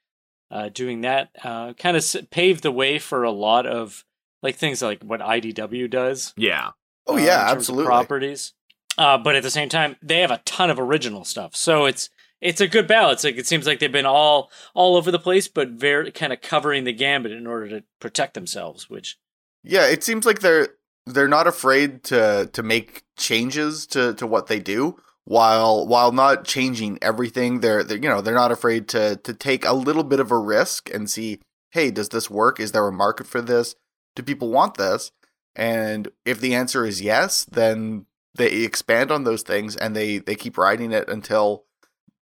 uh, 0.50 0.68
doing 0.68 1.00
that 1.00 1.30
uh, 1.42 1.72
kind 1.74 1.96
of 1.96 2.04
paved 2.30 2.62
the 2.62 2.70
way 2.70 2.98
for 2.98 3.24
a 3.24 3.30
lot 3.30 3.66
of 3.66 4.04
like 4.42 4.56
things 4.56 4.82
like 4.82 5.02
what 5.02 5.20
IDW 5.20 5.90
does. 5.90 6.32
yeah. 6.36 6.70
Oh 7.06 7.14
uh, 7.14 7.18
in 7.18 7.24
yeah, 7.24 7.36
terms 7.36 7.50
of 7.50 7.58
absolutely. 7.58 7.86
properties. 7.86 8.52
Uh, 8.96 9.18
but 9.18 9.34
at 9.34 9.42
the 9.42 9.50
same 9.50 9.68
time, 9.68 9.96
they 10.02 10.20
have 10.20 10.30
a 10.30 10.40
ton 10.44 10.70
of 10.70 10.78
original 10.78 11.24
stuff, 11.24 11.56
so 11.56 11.84
it's 11.84 12.10
it's 12.40 12.60
a 12.60 12.68
good 12.68 12.86
balance. 12.86 13.24
Like 13.24 13.36
it 13.36 13.46
seems 13.46 13.66
like 13.66 13.78
they've 13.78 13.90
been 13.90 14.06
all 14.06 14.50
all 14.74 14.96
over 14.96 15.10
the 15.10 15.18
place, 15.18 15.48
but 15.48 15.70
very 15.70 16.12
kind 16.12 16.32
of 16.32 16.40
covering 16.40 16.84
the 16.84 16.92
gambit 16.92 17.32
in 17.32 17.46
order 17.46 17.68
to 17.70 17.84
protect 18.00 18.34
themselves. 18.34 18.88
Which 18.88 19.18
Yeah, 19.62 19.86
it 19.86 20.04
seems 20.04 20.26
like 20.26 20.40
they're 20.40 20.68
they're 21.06 21.28
not 21.28 21.46
afraid 21.46 22.04
to 22.04 22.48
to 22.52 22.62
make 22.62 23.04
changes 23.16 23.86
to 23.88 24.14
to 24.14 24.26
what 24.26 24.46
they 24.46 24.60
do 24.60 24.96
while 25.24 25.86
while 25.86 26.12
not 26.12 26.44
changing 26.44 26.98
everything. 27.02 27.60
They're, 27.60 27.82
they're 27.82 27.98
you 27.98 28.08
know 28.08 28.20
they're 28.20 28.34
not 28.34 28.52
afraid 28.52 28.88
to 28.88 29.16
to 29.16 29.34
take 29.34 29.64
a 29.64 29.72
little 29.72 30.04
bit 30.04 30.20
of 30.20 30.30
a 30.30 30.38
risk 30.38 30.92
and 30.92 31.10
see, 31.10 31.40
hey, 31.70 31.90
does 31.90 32.10
this 32.10 32.30
work? 32.30 32.60
Is 32.60 32.72
there 32.72 32.86
a 32.86 32.92
market 32.92 33.26
for 33.26 33.40
this? 33.40 33.74
Do 34.14 34.22
people 34.22 34.50
want 34.50 34.76
this? 34.76 35.10
And 35.56 36.08
if 36.24 36.40
the 36.40 36.54
answer 36.54 36.84
is 36.84 37.00
yes, 37.00 37.44
then 37.44 38.06
they 38.34 38.50
expand 38.64 39.10
on 39.10 39.24
those 39.24 39.42
things 39.42 39.76
and 39.76 39.94
they 39.94 40.18
they 40.18 40.34
keep 40.34 40.58
riding 40.58 40.92
it 40.92 41.08
until 41.08 41.64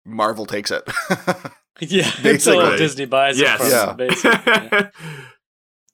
Marvel 0.04 0.46
takes 0.46 0.70
it. 0.70 0.82
yeah, 1.80 2.10
Basically. 2.22 2.58
until 2.58 2.76
Disney 2.76 3.04
buys 3.06 3.38
Yes. 3.38 3.60
it 3.60 3.64
from 3.64 3.70
Yeah. 3.70 3.92
basically. 4.08 4.68
Yeah. 4.72 4.90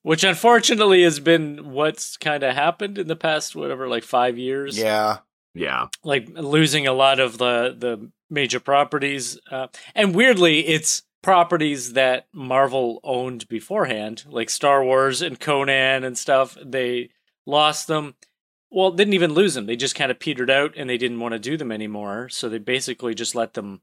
Which 0.03 0.25
unfortunately 0.25 1.03
has 1.03 1.21
been 1.21 1.71
what's 1.73 2.17
kind 2.17 2.43
of 2.43 2.55
happened 2.55 2.97
in 2.99 3.09
the 3.09 3.17
past 3.17 3.55
whatever 3.55 3.89
like 3.89 4.05
five 4.05 4.39
years. 4.39 4.79
yeah, 4.79 5.19
yeah. 5.55 5.89
like 6.05 6.29
losing 6.31 6.87
a 6.87 6.93
lot 6.93 7.21
of 7.21 7.37
the 7.39 7.75
the 7.77 8.11
major 8.31 8.61
properties 8.61 9.39
uh, 9.51 9.67
and 9.95 10.15
weirdly 10.15 10.61
it's 10.67 11.03
properties 11.23 11.95
that 11.95 12.27
marvel 12.33 13.01
owned 13.03 13.49
beforehand 13.49 14.23
like 14.29 14.49
star 14.51 14.85
wars 14.85 15.21
and 15.23 15.41
conan 15.41 16.05
and 16.05 16.17
stuff 16.17 16.57
they 16.65 17.09
lost 17.47 17.87
them 17.89 18.15
well 18.71 18.91
didn't 18.91 19.15
even 19.15 19.33
lose 19.35 19.55
them 19.55 19.67
they 19.67 19.77
just 19.77 19.95
kind 19.95 20.11
of 20.11 20.19
petered 20.19 20.51
out 20.51 20.75
and 20.77 20.89
they 20.89 20.99
didn't 20.99 21.21
want 21.21 21.33
to 21.33 21.39
do 21.39 21.57
them 21.57 21.73
anymore 21.73 22.29
so 22.29 22.49
they 22.49 22.59
basically 22.59 23.15
just 23.15 23.35
let 23.35 23.55
them 23.55 23.81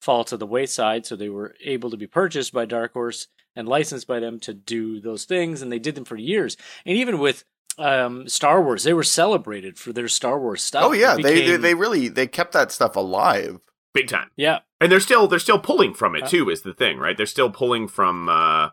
fall 0.00 0.24
to 0.24 0.36
the 0.36 0.46
wayside 0.46 1.06
so 1.06 1.16
they 1.16 1.28
were 1.28 1.54
able 1.64 1.90
to 1.90 1.96
be 1.96 2.06
purchased 2.06 2.52
by 2.52 2.64
dark 2.64 2.92
horse 2.92 3.28
and 3.56 3.68
licensed 3.68 4.06
by 4.06 4.20
them 4.20 4.38
to 4.40 4.52
do 4.52 5.00
those 5.00 5.24
things 5.24 5.62
and 5.62 5.70
they 5.72 5.78
did 5.78 5.94
them 5.94 6.04
for 6.04 6.16
years 6.16 6.56
and 6.84 6.96
even 6.96 7.18
with 7.18 7.44
um, 7.76 8.28
Star 8.28 8.62
Wars. 8.62 8.84
They 8.84 8.92
were 8.92 9.02
celebrated 9.02 9.78
for 9.78 9.92
their 9.92 10.06
Star 10.06 10.38
Wars 10.38 10.62
stuff. 10.62 10.84
Oh 10.84 10.92
yeah, 10.92 11.16
It 11.16 11.24
they, 11.24 11.44
they 11.44 11.56
they 11.56 11.74
really 11.74 12.06
they 12.06 12.28
kept 12.28 12.52
that 12.52 12.70
stuff 12.70 12.94
alive. 12.94 13.58
Big 13.92 14.06
time. 14.06 14.30
yeah 14.36 14.60
and 14.80 14.92
they're 14.92 15.00
still 15.00 15.26
they're 15.26 15.40
still 15.40 15.58
pulling 15.58 15.92
from 15.92 16.14
it 16.14 16.22
Uh, 16.22 16.28
too 16.28 16.50
is 16.50 16.62
the 16.62 16.72
thing 16.72 16.98
right 16.98 17.16
they're 17.16 17.26
still 17.26 17.50
pulling 17.50 17.88
from 17.88 18.28
uh 18.28 18.68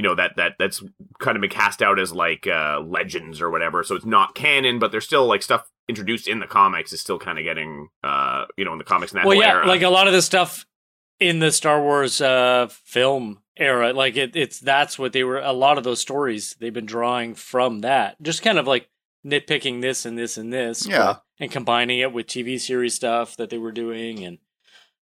you 0.00 0.02
know 0.02 0.14
that 0.14 0.34
that 0.36 0.54
that's 0.58 0.82
kind 1.18 1.36
of 1.36 1.42
been 1.42 1.50
cast 1.50 1.82
out 1.82 1.98
as 1.98 2.10
like 2.10 2.46
uh 2.46 2.80
legends 2.80 3.38
or 3.42 3.50
whatever 3.50 3.84
so 3.84 3.94
it's 3.94 4.06
not 4.06 4.34
canon 4.34 4.78
but 4.78 4.90
there's 4.90 5.04
still 5.04 5.26
like 5.26 5.42
stuff 5.42 5.68
introduced 5.90 6.26
in 6.26 6.38
the 6.40 6.46
comics 6.46 6.90
is 6.94 7.02
still 7.02 7.18
kind 7.18 7.38
of 7.38 7.44
getting 7.44 7.88
uh 8.02 8.46
you 8.56 8.64
know 8.64 8.72
in 8.72 8.78
the 8.78 8.84
comics 8.84 9.12
in 9.12 9.16
that 9.18 9.26
well 9.26 9.36
yeah 9.36 9.50
era. 9.56 9.66
like 9.66 9.82
a 9.82 9.90
lot 9.90 10.06
of 10.06 10.14
the 10.14 10.22
stuff 10.22 10.64
in 11.18 11.38
the 11.38 11.52
star 11.52 11.82
wars 11.82 12.22
uh 12.22 12.66
film 12.70 13.42
era 13.58 13.92
like 13.92 14.16
it, 14.16 14.34
it's 14.34 14.58
that's 14.58 14.98
what 14.98 15.12
they 15.12 15.22
were 15.22 15.38
a 15.40 15.52
lot 15.52 15.76
of 15.76 15.84
those 15.84 16.00
stories 16.00 16.56
they've 16.60 16.72
been 16.72 16.86
drawing 16.86 17.34
from 17.34 17.80
that 17.82 18.16
just 18.22 18.40
kind 18.40 18.58
of 18.58 18.66
like 18.66 18.88
nitpicking 19.26 19.82
this 19.82 20.06
and 20.06 20.16
this 20.16 20.38
and 20.38 20.50
this 20.50 20.86
Yeah. 20.86 20.98
but- 21.12 21.22
and 21.40 21.50
combining 21.50 21.98
it 21.98 22.10
with 22.14 22.26
tv 22.26 22.58
series 22.58 22.94
stuff 22.94 23.36
that 23.36 23.50
they 23.50 23.58
were 23.58 23.72
doing 23.72 24.24
and 24.24 24.38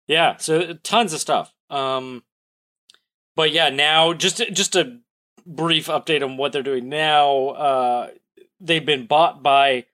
yeah 0.08 0.36
so 0.38 0.72
tons 0.82 1.12
of 1.12 1.20
stuff 1.20 1.54
um 1.70 2.24
but 3.38 3.52
yeah 3.52 3.70
now 3.70 4.12
just 4.12 4.42
just 4.52 4.76
a 4.76 4.98
brief 5.46 5.86
update 5.86 6.22
on 6.22 6.36
what 6.36 6.52
they're 6.52 6.62
doing 6.62 6.90
now 6.90 7.48
uh 7.48 8.08
they've 8.60 8.84
been 8.84 9.06
bought 9.06 9.42
by 9.42 9.84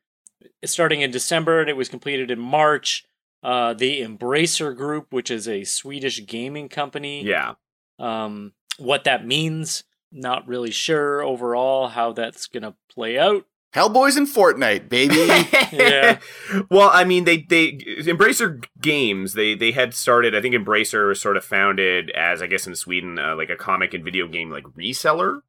starting 0.65 1.01
in 1.01 1.11
December 1.11 1.61
and 1.61 1.69
it 1.69 1.77
was 1.77 1.89
completed 1.89 2.31
in 2.31 2.39
March. 2.39 3.05
Uh, 3.43 3.75
the 3.75 4.01
Embracer 4.01 4.75
Group, 4.75 5.13
which 5.13 5.31
is 5.31 5.47
a 5.47 5.65
Swedish 5.65 6.25
gaming 6.27 6.69
company. 6.69 7.23
yeah 7.25 7.55
Um, 7.99 8.53
what 8.79 9.05
that 9.05 9.27
means, 9.27 9.85
not 10.11 10.49
really 10.49 10.71
sure 10.71 11.23
overall 11.23 11.89
how 11.89 12.13
that's 12.13 12.47
gonna 12.47 12.75
play 12.91 13.19
out. 13.19 13.45
Hellboys 13.75 14.17
and 14.17 14.27
Fortnite, 14.27 14.89
baby. 14.89 15.17
Yeah. 15.73 16.21
well, 16.71 16.91
I 16.93 17.03
mean, 17.03 17.25
they 17.25 17.39
they 17.39 17.73
Embracer 17.73 18.65
Games. 18.81 19.33
They 19.33 19.57
they 19.57 19.73
had 19.73 19.93
started. 19.93 20.35
I 20.35 20.41
think 20.41 20.55
Embracer 20.55 21.09
was 21.09 21.21
sort 21.21 21.37
of 21.37 21.45
founded 21.45 22.11
as, 22.11 22.41
I 22.43 22.47
guess, 22.47 22.67
in 22.67 22.77
Sweden, 22.77 23.19
uh, 23.19 23.35
like 23.35 23.51
a 23.51 23.57
comic 23.57 23.93
and 23.93 24.05
video 24.05 24.29
game 24.29 24.51
like 24.51 24.65
reseller. 24.65 25.41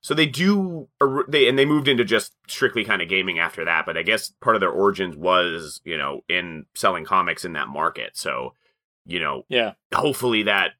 So 0.00 0.14
they 0.14 0.26
do 0.26 0.88
they 1.28 1.48
and 1.48 1.58
they 1.58 1.66
moved 1.66 1.86
into 1.86 2.04
just 2.04 2.34
strictly 2.48 2.84
kind 2.84 3.00
of 3.02 3.08
gaming 3.08 3.38
after 3.38 3.64
that. 3.64 3.86
But 3.86 3.96
I 3.96 4.02
guess 4.02 4.32
part 4.40 4.56
of 4.56 4.60
their 4.60 4.70
origins 4.70 5.14
was 5.16 5.80
you 5.84 5.96
know 5.96 6.22
in 6.28 6.66
selling 6.74 7.04
comics 7.04 7.44
in 7.44 7.52
that 7.52 7.68
market. 7.68 8.16
So 8.16 8.54
you 9.06 9.20
know 9.20 9.44
Yeah, 9.48 9.74
hopefully 9.94 10.42
that 10.44 10.72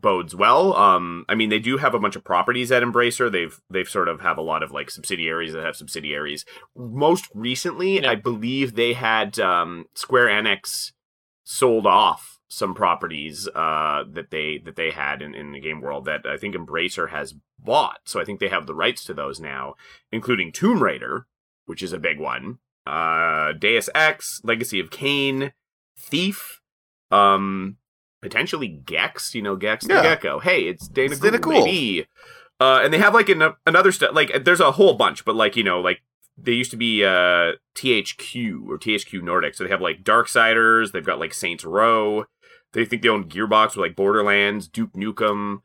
bodes 0.00 0.34
well. 0.34 0.74
Um, 0.76 1.24
I 1.28 1.34
mean, 1.34 1.50
they 1.50 1.58
do 1.58 1.76
have 1.78 1.94
a 1.94 1.98
bunch 1.98 2.16
of 2.16 2.24
properties 2.24 2.70
at 2.72 2.82
Embracer. 2.82 3.30
They've 3.30 3.58
they've 3.70 3.88
sort 3.88 4.08
of 4.08 4.20
have 4.20 4.38
a 4.38 4.42
lot 4.42 4.62
of 4.62 4.70
like 4.70 4.90
subsidiaries 4.90 5.52
that 5.52 5.64
have 5.64 5.76
subsidiaries. 5.76 6.44
Most 6.76 7.28
recently, 7.34 8.00
Yeah. 8.00 8.10
I 8.10 8.14
believe 8.16 8.74
they 8.74 8.92
had 8.94 9.38
um, 9.38 9.86
Square 9.94 10.28
Enix 10.28 10.92
sold 11.44 11.86
off 11.86 12.38
some 12.48 12.74
properties 12.74 13.48
uh, 13.54 14.04
that 14.12 14.30
they 14.30 14.58
that 14.58 14.76
they 14.76 14.90
had 14.90 15.22
in, 15.22 15.34
in 15.34 15.52
the 15.52 15.60
game 15.60 15.80
world 15.80 16.04
that 16.04 16.24
I 16.26 16.36
think 16.36 16.54
Embracer 16.54 17.10
has 17.10 17.34
bought. 17.58 17.98
So 18.04 18.20
I 18.20 18.24
think 18.24 18.40
they 18.40 18.48
have 18.48 18.66
the 18.66 18.74
rights 18.74 19.04
to 19.04 19.14
those 19.14 19.40
now, 19.40 19.74
including 20.12 20.52
Tomb 20.52 20.82
Raider, 20.82 21.26
which 21.66 21.82
is 21.82 21.92
a 21.92 21.98
big 21.98 22.18
one. 22.20 22.58
Uh, 22.86 23.52
Deus 23.52 23.88
Ex, 23.94 24.40
Legacy 24.44 24.78
of 24.78 24.90
Kain, 24.90 25.52
Thief, 25.98 26.60
um, 27.10 27.78
potentially 28.24 28.66
Gex. 28.68 29.34
You 29.34 29.42
know, 29.42 29.54
Gex 29.54 29.84
the 29.86 29.94
Gecko. 29.94 30.40
Hey, 30.40 30.62
it's 30.62 30.88
Dana 30.88 31.12
It's 31.12 31.20
Dana 31.20 31.38
Gould. 31.38 31.64
baby. 31.64 32.06
Uh, 32.58 32.80
and 32.82 32.92
they 32.92 32.98
have 32.98 33.14
like 33.14 33.28
an, 33.28 33.52
another 33.66 33.92
stuff. 33.92 34.14
Like 34.14 34.44
there's 34.44 34.60
a 34.60 34.72
whole 34.72 34.94
bunch, 34.94 35.24
but 35.24 35.36
like 35.36 35.54
you 35.56 35.62
know, 35.62 35.80
like 35.80 36.00
they 36.36 36.52
used 36.52 36.70
to 36.72 36.76
be 36.76 37.04
uh 37.04 37.52
THQ 37.76 38.68
or 38.68 38.78
THQ 38.78 39.22
Nordic. 39.22 39.54
So 39.54 39.64
they 39.64 39.70
have 39.70 39.80
like 39.80 40.02
Darksiders. 40.02 40.92
They've 40.92 41.04
got 41.04 41.18
like 41.20 41.34
Saints 41.34 41.64
Row. 41.64 42.24
They 42.72 42.84
think 42.84 43.02
they 43.02 43.08
own 43.08 43.28
Gearbox 43.28 43.68
with 43.76 43.76
like 43.86 43.96
Borderlands, 43.96 44.66
Duke 44.66 44.92
Nukem. 44.94 45.58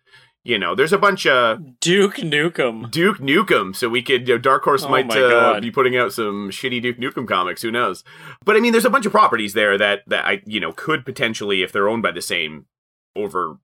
You 0.44 0.58
know, 0.58 0.74
there's 0.74 0.94
a 0.94 0.98
bunch 0.98 1.28
of 1.28 1.80
Duke 1.80 2.16
Nukem. 2.16 2.90
Duke 2.90 3.18
Nukem. 3.18 3.76
So 3.76 3.90
we 3.90 4.02
could, 4.02 4.28
you 4.28 4.36
know, 4.36 4.38
Dark 4.38 4.64
Horse 4.64 4.84
Oh 4.84 4.90
might 4.90 5.12
uh, 5.12 5.60
be 5.60 5.70
putting 5.70 5.98
out 5.98 6.14
some 6.14 6.50
shitty 6.50 6.82
Duke 6.82 6.98
Nukem 6.98 7.28
comics. 7.28 7.62
Who 7.62 7.72
knows? 7.72 8.04
But 8.46 8.56
I 8.56 8.62
mean, 8.62 8.72
there's 8.72 8.86
a 8.86 8.90
bunch 8.90 9.06
of 9.06 9.12
properties 9.12 9.54
there 9.54 9.78
that 9.78 10.04
that 10.08 10.26
I, 10.26 10.42
you 10.46 10.60
know, 10.60 10.72
could 10.72 11.06
potentially, 11.06 11.62
if 11.62 11.72
they're 11.72 11.90
owned 11.90 12.04
by 12.04 12.12
the 12.12 12.22
same 12.22 12.68
over 13.16 13.58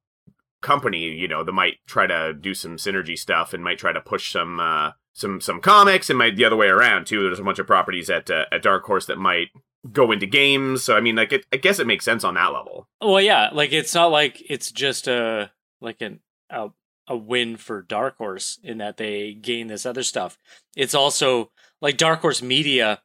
company, 0.62 1.12
you 1.12 1.28
know, 1.28 1.44
that 1.44 1.54
might 1.54 1.76
try 1.88 2.08
to 2.08 2.34
do 2.34 2.54
some 2.54 2.76
synergy 2.76 3.18
stuff 3.18 3.54
and 3.54 3.64
might 3.64 3.78
try 3.78 3.94
to 3.94 4.02
push 4.02 4.32
some 4.32 4.60
uh, 4.60 4.92
some 5.14 5.40
some 5.40 5.62
comics 5.62 6.10
and 6.10 6.20
might 6.20 6.36
the 6.36 6.46
other 6.46 6.58
way 6.58 6.68
around 6.68 7.08
too. 7.08 7.24
There's 7.24 7.40
a 7.40 7.44
bunch 7.44 7.60
of 7.60 7.68
properties 7.68 8.10
at 8.10 8.30
uh, 8.30 8.46
at 8.52 8.64
Dark 8.64 8.84
Horse 8.84 9.06
that 9.06 9.18
might 9.18 9.48
go 9.92 10.12
into 10.12 10.26
games. 10.26 10.84
So 10.84 10.98
I 10.98 11.00
mean, 11.00 11.16
like, 11.16 11.32
it, 11.32 11.46
I 11.54 11.58
guess 11.58 11.80
it 11.80 11.88
makes 11.88 12.04
sense 12.04 12.24
on 12.24 12.34
that 12.34 12.52
level. 12.52 12.90
Well, 13.02 13.22
yeah, 13.22 13.50
like 13.54 13.72
it's 13.72 13.96
not 13.96 14.12
like 14.12 14.44
it's 14.50 14.72
just 14.72 15.08
a 15.08 15.52
like 15.80 16.02
an 16.02 16.20
a, 16.50 16.70
a 17.08 17.16
win 17.18 17.58
for 17.58 17.82
Dark 17.82 18.18
Horse 18.18 18.60
in 18.64 18.78
that 18.80 18.98
they 18.98 19.34
gain 19.34 19.68
this 19.68 19.86
other 19.86 20.04
stuff. 20.04 20.38
It's 20.76 20.96
also 20.96 21.52
like 21.82 21.98
Dark 21.98 22.22
Horse 22.22 22.42
Media, 22.42 23.02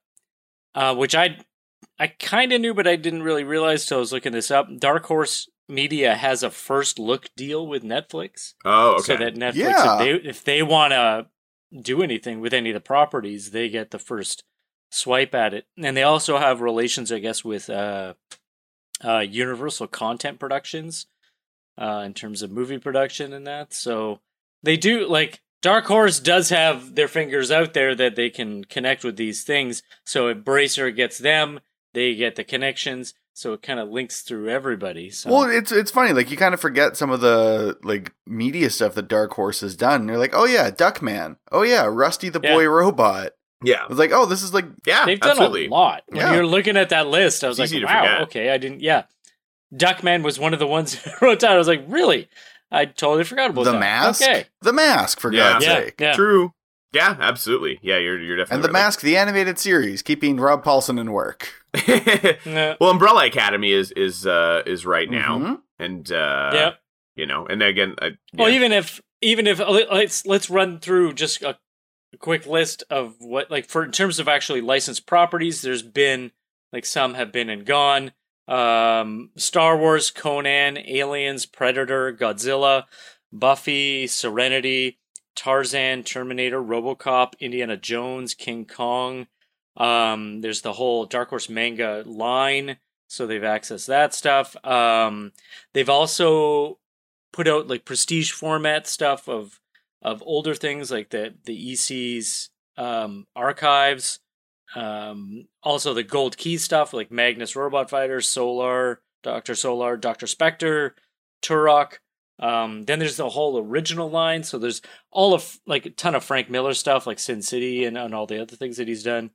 uh, 0.74 0.94
which 0.94 1.14
I 1.14 1.38
I 1.98 2.08
kind 2.08 2.52
of 2.52 2.60
knew, 2.60 2.74
but 2.74 2.86
I 2.86 2.96
didn't 2.96 3.22
really 3.22 3.44
realize 3.44 3.84
till 3.86 3.98
I 3.98 4.00
was 4.00 4.12
looking 4.12 4.32
this 4.32 4.50
up. 4.50 4.68
Dark 4.78 5.04
Horse 5.06 5.48
Media 5.68 6.14
has 6.14 6.42
a 6.42 6.50
first 6.50 6.98
look 6.98 7.28
deal 7.36 7.66
with 7.66 7.82
Netflix, 7.84 8.54
Oh, 8.64 8.94
okay. 8.94 9.02
so 9.02 9.16
that 9.16 9.34
Netflix, 9.34 9.54
Yeah. 9.54 9.92
if 9.94 9.98
they 10.22 10.28
if 10.28 10.44
they 10.44 10.62
want 10.62 10.92
to 10.92 11.26
do 11.80 12.02
anything 12.02 12.40
with 12.40 12.52
any 12.52 12.70
of 12.70 12.74
the 12.74 12.80
properties, 12.80 13.50
they 13.52 13.68
get 13.68 13.90
the 13.90 13.98
first 13.98 14.42
swipe 14.90 15.34
at 15.34 15.54
it. 15.54 15.66
And 15.76 15.96
they 15.96 16.02
also 16.02 16.38
have 16.38 16.60
relations, 16.60 17.12
I 17.12 17.20
guess, 17.20 17.44
with 17.44 17.70
uh, 17.70 18.14
uh, 19.04 19.18
Universal 19.20 19.86
Content 19.88 20.40
Productions 20.40 21.06
uh, 21.78 22.02
in 22.06 22.14
terms 22.14 22.42
of 22.42 22.50
movie 22.50 22.78
production 22.78 23.32
and 23.32 23.46
that. 23.46 23.72
So 23.74 24.20
they 24.62 24.76
do 24.76 25.06
like 25.08 25.40
Dark 25.62 25.86
Horse 25.86 26.20
does 26.20 26.48
have 26.50 26.94
their 26.94 27.08
fingers 27.08 27.50
out 27.50 27.74
there 27.74 27.94
that 27.94 28.16
they 28.16 28.30
can 28.30 28.64
connect 28.64 29.04
with 29.04 29.16
these 29.16 29.42
things. 29.44 29.82
So 30.04 30.28
if 30.28 30.44
Bracer 30.44 30.90
gets 30.90 31.18
them, 31.18 31.60
they 31.92 32.14
get 32.14 32.36
the 32.36 32.44
connections. 32.44 33.14
So 33.32 33.52
it 33.54 33.62
kind 33.62 33.78
of 33.80 33.88
links 33.88 34.20
through 34.22 34.48
everybody. 34.50 35.08
So 35.10 35.30
Well, 35.30 35.44
it's 35.50 35.72
it's 35.72 35.90
funny. 35.90 36.12
Like 36.12 36.30
you 36.30 36.36
kind 36.36 36.52
of 36.52 36.60
forget 36.60 36.96
some 36.96 37.10
of 37.10 37.20
the 37.20 37.78
like 37.82 38.12
media 38.26 38.68
stuff 38.70 38.94
that 38.94 39.08
Dark 39.08 39.32
Horse 39.32 39.60
has 39.60 39.76
done. 39.76 40.08
You're 40.08 40.18
like, 40.18 40.34
oh 40.34 40.44
yeah, 40.44 40.70
Duckman. 40.70 41.36
Oh 41.50 41.62
yeah, 41.62 41.86
Rusty 41.86 42.28
the 42.28 42.40
Yeah. 42.42 42.54
Boy 42.54 42.66
Robot. 42.68 43.32
yeah, 43.62 43.84
It's 43.88 43.98
like, 43.98 44.10
oh, 44.12 44.26
this 44.26 44.42
is 44.42 44.52
like 44.52 44.66
yeah, 44.86 45.06
They've 45.06 45.18
absolutely. 45.22 45.64
done 45.64 45.72
a 45.72 45.74
lot. 45.74 46.02
When 46.08 46.20
Yeah. 46.20 46.34
you're 46.34 46.46
looking 46.46 46.76
at 46.76 46.90
that 46.90 47.06
list, 47.06 47.44
I 47.44 47.48
was 47.48 47.58
It's 47.60 47.72
like, 47.72 47.84
wow, 47.84 48.00
forget. 48.02 48.20
okay, 48.22 48.50
I 48.50 48.58
didn't, 48.58 48.80
yeah. 48.80 49.04
Duckman 49.74 50.22
was 50.22 50.38
one 50.38 50.52
of 50.52 50.58
the 50.58 50.66
ones 50.66 50.94
who 51.20 51.26
wrote 51.26 51.40
down. 51.40 51.52
I 51.52 51.58
was 51.58 51.68
like, 51.68 51.84
really? 51.86 52.28
I 52.72 52.84
totally 52.84 53.24
forgot 53.24 53.50
about 53.50 53.64
the 53.64 53.72
that. 53.72 53.80
mask. 53.80 54.22
Okay. 54.22 54.46
The 54.62 54.72
mask, 54.72 55.20
for 55.20 55.32
Yeah. 55.32 55.52
God's 55.54 55.64
Yeah, 55.66 55.74
sake. 55.80 55.94
yeah. 56.00 56.12
True. 56.14 56.52
Yeah, 56.92 57.16
absolutely. 57.20 57.78
Yeah, 57.82 57.98
you're 57.98 58.20
you're 58.20 58.36
definitely 58.36 58.54
And 58.56 58.64
the 58.64 58.68
right. 58.68 58.84
mask, 58.84 59.00
the 59.00 59.16
animated 59.16 59.58
series, 59.60 60.02
keeping 60.02 60.38
Rob 60.40 60.64
Paulsen 60.64 60.98
in 60.98 61.12
work. 61.12 61.52
Yeah. 61.86 62.74
well, 62.80 62.90
Umbrella 62.90 63.26
Academy 63.26 63.70
is 63.70 63.92
is 63.92 64.26
uh 64.26 64.62
is 64.66 64.84
right 64.84 65.08
now, 65.08 65.38
Mhm. 65.38 65.60
and 65.78 66.10
uh, 66.10 66.50
Yep. 66.52 66.80
you 67.14 67.26
know, 67.26 67.46
and 67.46 67.62
again, 67.62 67.94
uh, 68.02 68.10
Well, 68.34 68.48
yeah. 68.48 68.56
even 68.56 68.72
if 68.72 69.00
even 69.20 69.46
if 69.46 69.60
let's 69.60 70.26
let's 70.26 70.50
run 70.50 70.80
through 70.80 71.12
just 71.12 71.42
a, 71.42 71.56
a 72.12 72.16
quick 72.18 72.44
list 72.46 72.82
of 72.90 73.14
what 73.20 73.52
like 73.52 73.66
for 73.68 73.84
in 73.84 73.92
terms 73.92 74.18
of 74.18 74.26
actually 74.26 74.60
licensed 74.60 75.06
properties. 75.06 75.62
There's 75.62 75.82
been 75.82 76.32
like 76.72 76.84
some 76.84 77.14
have 77.14 77.30
been 77.30 77.48
and 77.50 77.64
gone. 77.64 78.10
Um, 78.50 79.30
Star 79.36 79.78
Wars, 79.78 80.10
Conan, 80.10 80.76
Aliens, 80.78 81.46
Predator, 81.46 82.12
Godzilla, 82.12 82.84
Buffy, 83.32 84.06
Serenity, 84.06 84.98
Tarzan, 85.36 86.02
Terminator, 86.02 86.60
RoboCop, 86.60 87.34
Indiana 87.38 87.76
Jones, 87.76 88.34
King 88.34 88.66
Kong. 88.66 89.28
Um, 89.76 90.40
there's 90.40 90.62
the 90.62 90.74
whole 90.74 91.06
Dark 91.06 91.30
Horse 91.30 91.48
manga 91.48 92.02
line, 92.04 92.78
so 93.06 93.26
they've 93.26 93.40
accessed 93.40 93.86
that 93.86 94.12
stuff. 94.12 94.56
Um, 94.66 95.32
they've 95.72 95.88
also 95.88 96.78
put 97.32 97.46
out 97.46 97.68
like 97.68 97.84
prestige 97.84 98.32
format 98.32 98.86
stuff 98.86 99.28
of 99.28 99.60
of 100.02 100.22
older 100.26 100.54
things 100.54 100.90
like 100.90 101.10
the 101.10 101.34
the 101.44 101.72
EC's 101.72 102.50
um, 102.76 103.26
archives. 103.36 104.18
Um, 104.74 105.46
also 105.62 105.94
the 105.94 106.02
gold 106.02 106.36
key 106.36 106.56
stuff 106.58 106.92
like 106.92 107.10
Magnus 107.10 107.56
Robot 107.56 107.90
Fighter, 107.90 108.20
Solar, 108.20 109.00
Doctor 109.22 109.54
Solar, 109.54 109.96
Doctor 109.96 110.26
Spektor, 110.26 110.92
Turok. 111.42 111.94
Um, 112.38 112.84
then 112.84 112.98
there's 112.98 113.16
the 113.16 113.28
whole 113.28 113.58
original 113.58 114.10
line. 114.10 114.44
So 114.44 114.58
there's 114.58 114.80
all 115.10 115.34
of 115.34 115.58
like 115.66 115.86
a 115.86 115.90
ton 115.90 116.14
of 116.14 116.24
Frank 116.24 116.48
Miller 116.48 116.74
stuff 116.74 117.06
like 117.06 117.18
Sin 117.18 117.42
City 117.42 117.84
and, 117.84 117.98
and 117.98 118.14
all 118.14 118.26
the 118.26 118.40
other 118.40 118.56
things 118.56 118.76
that 118.78 118.88
he's 118.88 119.02
done. 119.02 119.30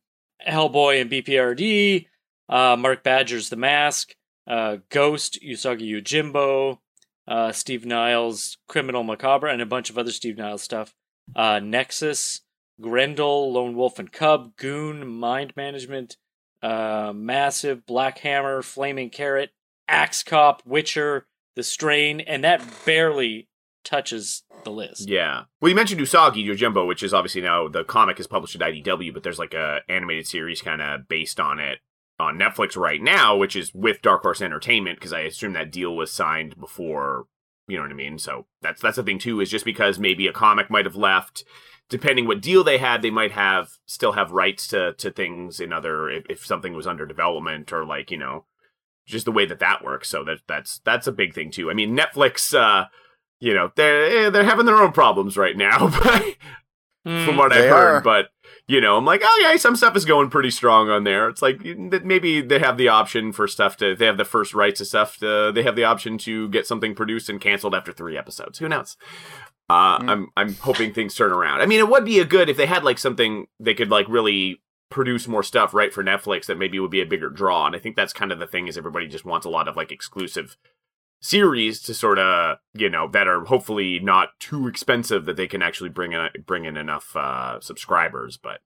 Hellboy 0.48 1.02
and 1.02 1.10
BPRD, 1.10 2.08
uh, 2.50 2.76
Mark 2.78 3.04
Badger's 3.04 3.50
The 3.50 3.56
Mask, 3.56 4.14
uh, 4.48 4.78
Ghost, 4.90 5.40
Usagi 5.42 5.90
Yojimbo, 5.90 6.80
uh, 7.28 7.52
Steve 7.52 7.86
Niles, 7.86 8.58
Criminal 8.68 9.04
Macabre, 9.04 9.48
and 9.48 9.62
a 9.62 9.66
bunch 9.66 9.90
of 9.90 9.98
other 9.98 10.12
Steve 10.12 10.38
Niles 10.38 10.62
stuff. 10.62 10.94
Uh, 11.36 11.60
Nexus, 11.60 12.42
Grendel, 12.82 13.54
Lone 13.54 13.76
Wolf 13.76 14.00
and 14.00 14.12
Cub, 14.12 14.56
Goon, 14.58 15.08
Mind 15.08 15.54
Management, 15.56 16.18
uh, 16.62 17.14
Massive, 17.16 17.86
Black 17.86 18.20
Hammer, 18.20 18.62
Flaming 18.62 19.10
Carrot, 19.10 19.52
Axe 19.88 20.24
Cop, 20.24 20.62
Witcher, 20.66 21.28
The 21.56 21.64
Strain, 21.64 22.20
and 22.22 22.44
that 22.44 22.64
barely 22.86 23.48
touches 23.84 24.44
the 24.64 24.72
list. 24.72 25.08
Yeah. 25.08 25.44
Well, 25.62 25.70
you 25.70 25.76
mentioned 25.76 26.02
Usagi 26.02 26.46
Yojimbo, 26.46 26.88
which 26.88 27.04
is 27.04 27.14
obviously 27.14 27.42
now 27.42 27.68
the 27.68 27.84
comic 27.84 28.20
is 28.20 28.28
published 28.28 28.56
at 28.56 28.62
IDW, 28.62 29.14
but 29.14 29.24
there's 29.24 29.40
like 29.40 29.54
a 29.54 29.80
animated 29.88 30.28
series 30.28 30.62
kind 30.62 30.82
of 30.82 31.08
based 31.08 31.40
on 31.40 31.60
it 31.60 31.80
on 32.20 32.38
Netflix 32.38 32.76
right 32.76 33.02
now, 33.02 33.38
which 33.38 33.56
is 33.56 33.74
with 33.74 34.02
Dark 34.02 34.24
Horse 34.24 34.42
Entertainment 34.42 35.00
because 35.00 35.14
I 35.14 35.22
assume 35.22 35.54
that 35.54 35.72
deal 35.72 35.96
was 35.96 36.12
signed 36.12 36.60
before. 36.60 37.26
You 37.68 37.78
know 37.78 37.84
what 37.84 37.92
I 37.92 37.96
mean? 37.96 38.20
So 38.20 38.46
that's 38.62 38.82
that's 38.82 38.98
the 38.98 39.04
thing 39.04 39.20
too. 39.20 39.40
Is 39.40 39.50
just 39.50 39.66
because 39.66 39.98
maybe 39.98 40.28
a 40.28 40.34
comic 40.34 40.70
might 40.70 40.86
have 40.86 40.96
left, 40.96 41.44
depending 41.90 42.28
what 42.28 42.42
deal 42.42 42.64
they 42.64 42.78
had, 42.78 43.02
they 43.02 43.12
might 43.12 43.32
have 43.32 43.70
still 43.86 44.14
have 44.14 44.32
rights 44.32 44.68
to 44.68 44.94
to 44.94 45.12
things 45.12 45.60
in 45.60 45.74
other 45.74 46.10
if, 46.10 46.26
if 46.30 46.46
something 46.46 46.74
was 46.74 46.88
under 46.88 47.06
development 47.06 47.72
or 47.72 47.86
like 47.86 48.12
you 48.12 48.18
know 48.18 48.46
just 49.06 49.26
the 49.26 49.32
way 49.32 49.46
that 49.46 49.60
that 49.60 49.84
works. 49.84 50.10
So 50.10 50.24
that 50.24 50.40
that's 50.48 50.80
that's 50.80 51.08
a 51.08 51.12
big 51.12 51.34
thing 51.34 51.52
too. 51.52 51.70
I 51.70 51.74
mean, 51.74 51.98
Netflix. 51.98 52.54
uh 52.54 52.88
you 53.40 53.54
know 53.54 53.72
they're 53.76 54.28
eh, 54.28 54.30
they're 54.30 54.46
having 54.46 54.66
their 54.66 54.78
own 54.78 54.92
problems 54.94 55.38
right 55.38 55.58
now 55.58 55.90
but 56.04 56.24
from 57.04 57.38
what 57.38 57.54
I've 57.54 57.70
heard. 57.70 57.98
are. 57.98 58.02
But 58.02 58.30
you 58.68 58.82
know, 58.82 58.98
I'm 58.98 59.06
like, 59.06 59.22
oh 59.24 59.40
yeah, 59.42 59.56
some 59.58 59.76
stuff 59.76 59.96
is 59.96 60.06
going 60.06 60.32
pretty 60.32 60.50
strong 60.50 60.90
on 60.90 61.04
there. 61.04 61.30
It's 61.30 61.42
like 61.42 61.62
that 61.92 62.04
maybe 62.04 62.42
they 62.42 62.60
have 62.60 62.78
the 62.78 62.88
option 62.88 63.32
for 63.32 63.48
stuff 63.48 63.78
to 63.78 63.96
they 63.96 64.06
have 64.06 64.18
the 64.18 64.26
first 64.26 64.54
rights 64.56 64.80
to 64.80 64.86
stuff. 64.86 65.18
To, 65.18 65.52
they 65.54 65.62
have 65.64 65.76
the 65.76 65.84
option 65.84 66.18
to 66.20 66.50
get 66.50 66.66
something 66.66 66.96
produced 66.96 67.30
and 67.30 67.40
canceled 67.40 67.76
after 67.76 67.92
three 67.92 68.18
episodes. 68.18 68.58
Who 68.58 68.68
knows? 68.68 68.98
Uh, 69.70 70.00
Mm. 70.00 70.10
I'm 70.10 70.28
I'm 70.38 70.54
hoping 70.56 70.94
things 70.94 71.16
turn 71.16 71.32
around. 71.32 71.62
I 71.62 71.66
mean, 71.66 71.80
it 71.80 71.90
would 71.90 72.06
be 72.06 72.20
a 72.20 72.26
good 72.26 72.50
if 72.50 72.58
they 72.58 72.68
had 72.68 72.84
like 72.84 73.00
something 73.00 73.48
they 73.60 73.74
could 73.74 73.90
like 73.90 74.08
really 74.08 74.62
produce 74.90 75.28
more 75.28 75.44
stuff 75.44 75.74
right 75.74 75.92
for 75.94 76.04
Netflix 76.04 76.46
that 76.46 76.58
maybe 76.58 76.80
would 76.80 76.92
be 76.92 77.02
a 77.02 77.06
bigger 77.06 77.30
draw. 77.30 77.66
And 77.66 77.76
I 77.76 77.80
think 77.80 77.96
that's 77.96 78.14
kind 78.14 78.32
of 78.32 78.40
the 78.40 78.48
thing 78.48 78.68
is 78.68 78.78
everybody 78.78 79.08
just 79.08 79.26
wants 79.26 79.46
a 79.46 79.50
lot 79.50 79.68
of 79.68 79.76
like 79.76 79.92
exclusive 79.92 80.56
series 81.22 81.82
to 81.82 81.94
sort 81.94 82.20
of 82.20 82.58
you 82.76 82.90
know 82.90 83.08
that 83.08 83.28
are 83.28 83.46
hopefully 83.46 84.00
not 84.00 84.30
too 84.40 84.68
expensive 84.68 85.26
that 85.26 85.36
they 85.38 85.48
can 85.48 85.64
actually 85.64 85.90
bring 85.90 86.14
in 86.14 86.30
bring 86.46 86.66
in 86.66 86.78
enough 86.78 87.16
uh, 87.16 87.60
subscribers. 87.60 88.38
But 88.38 88.60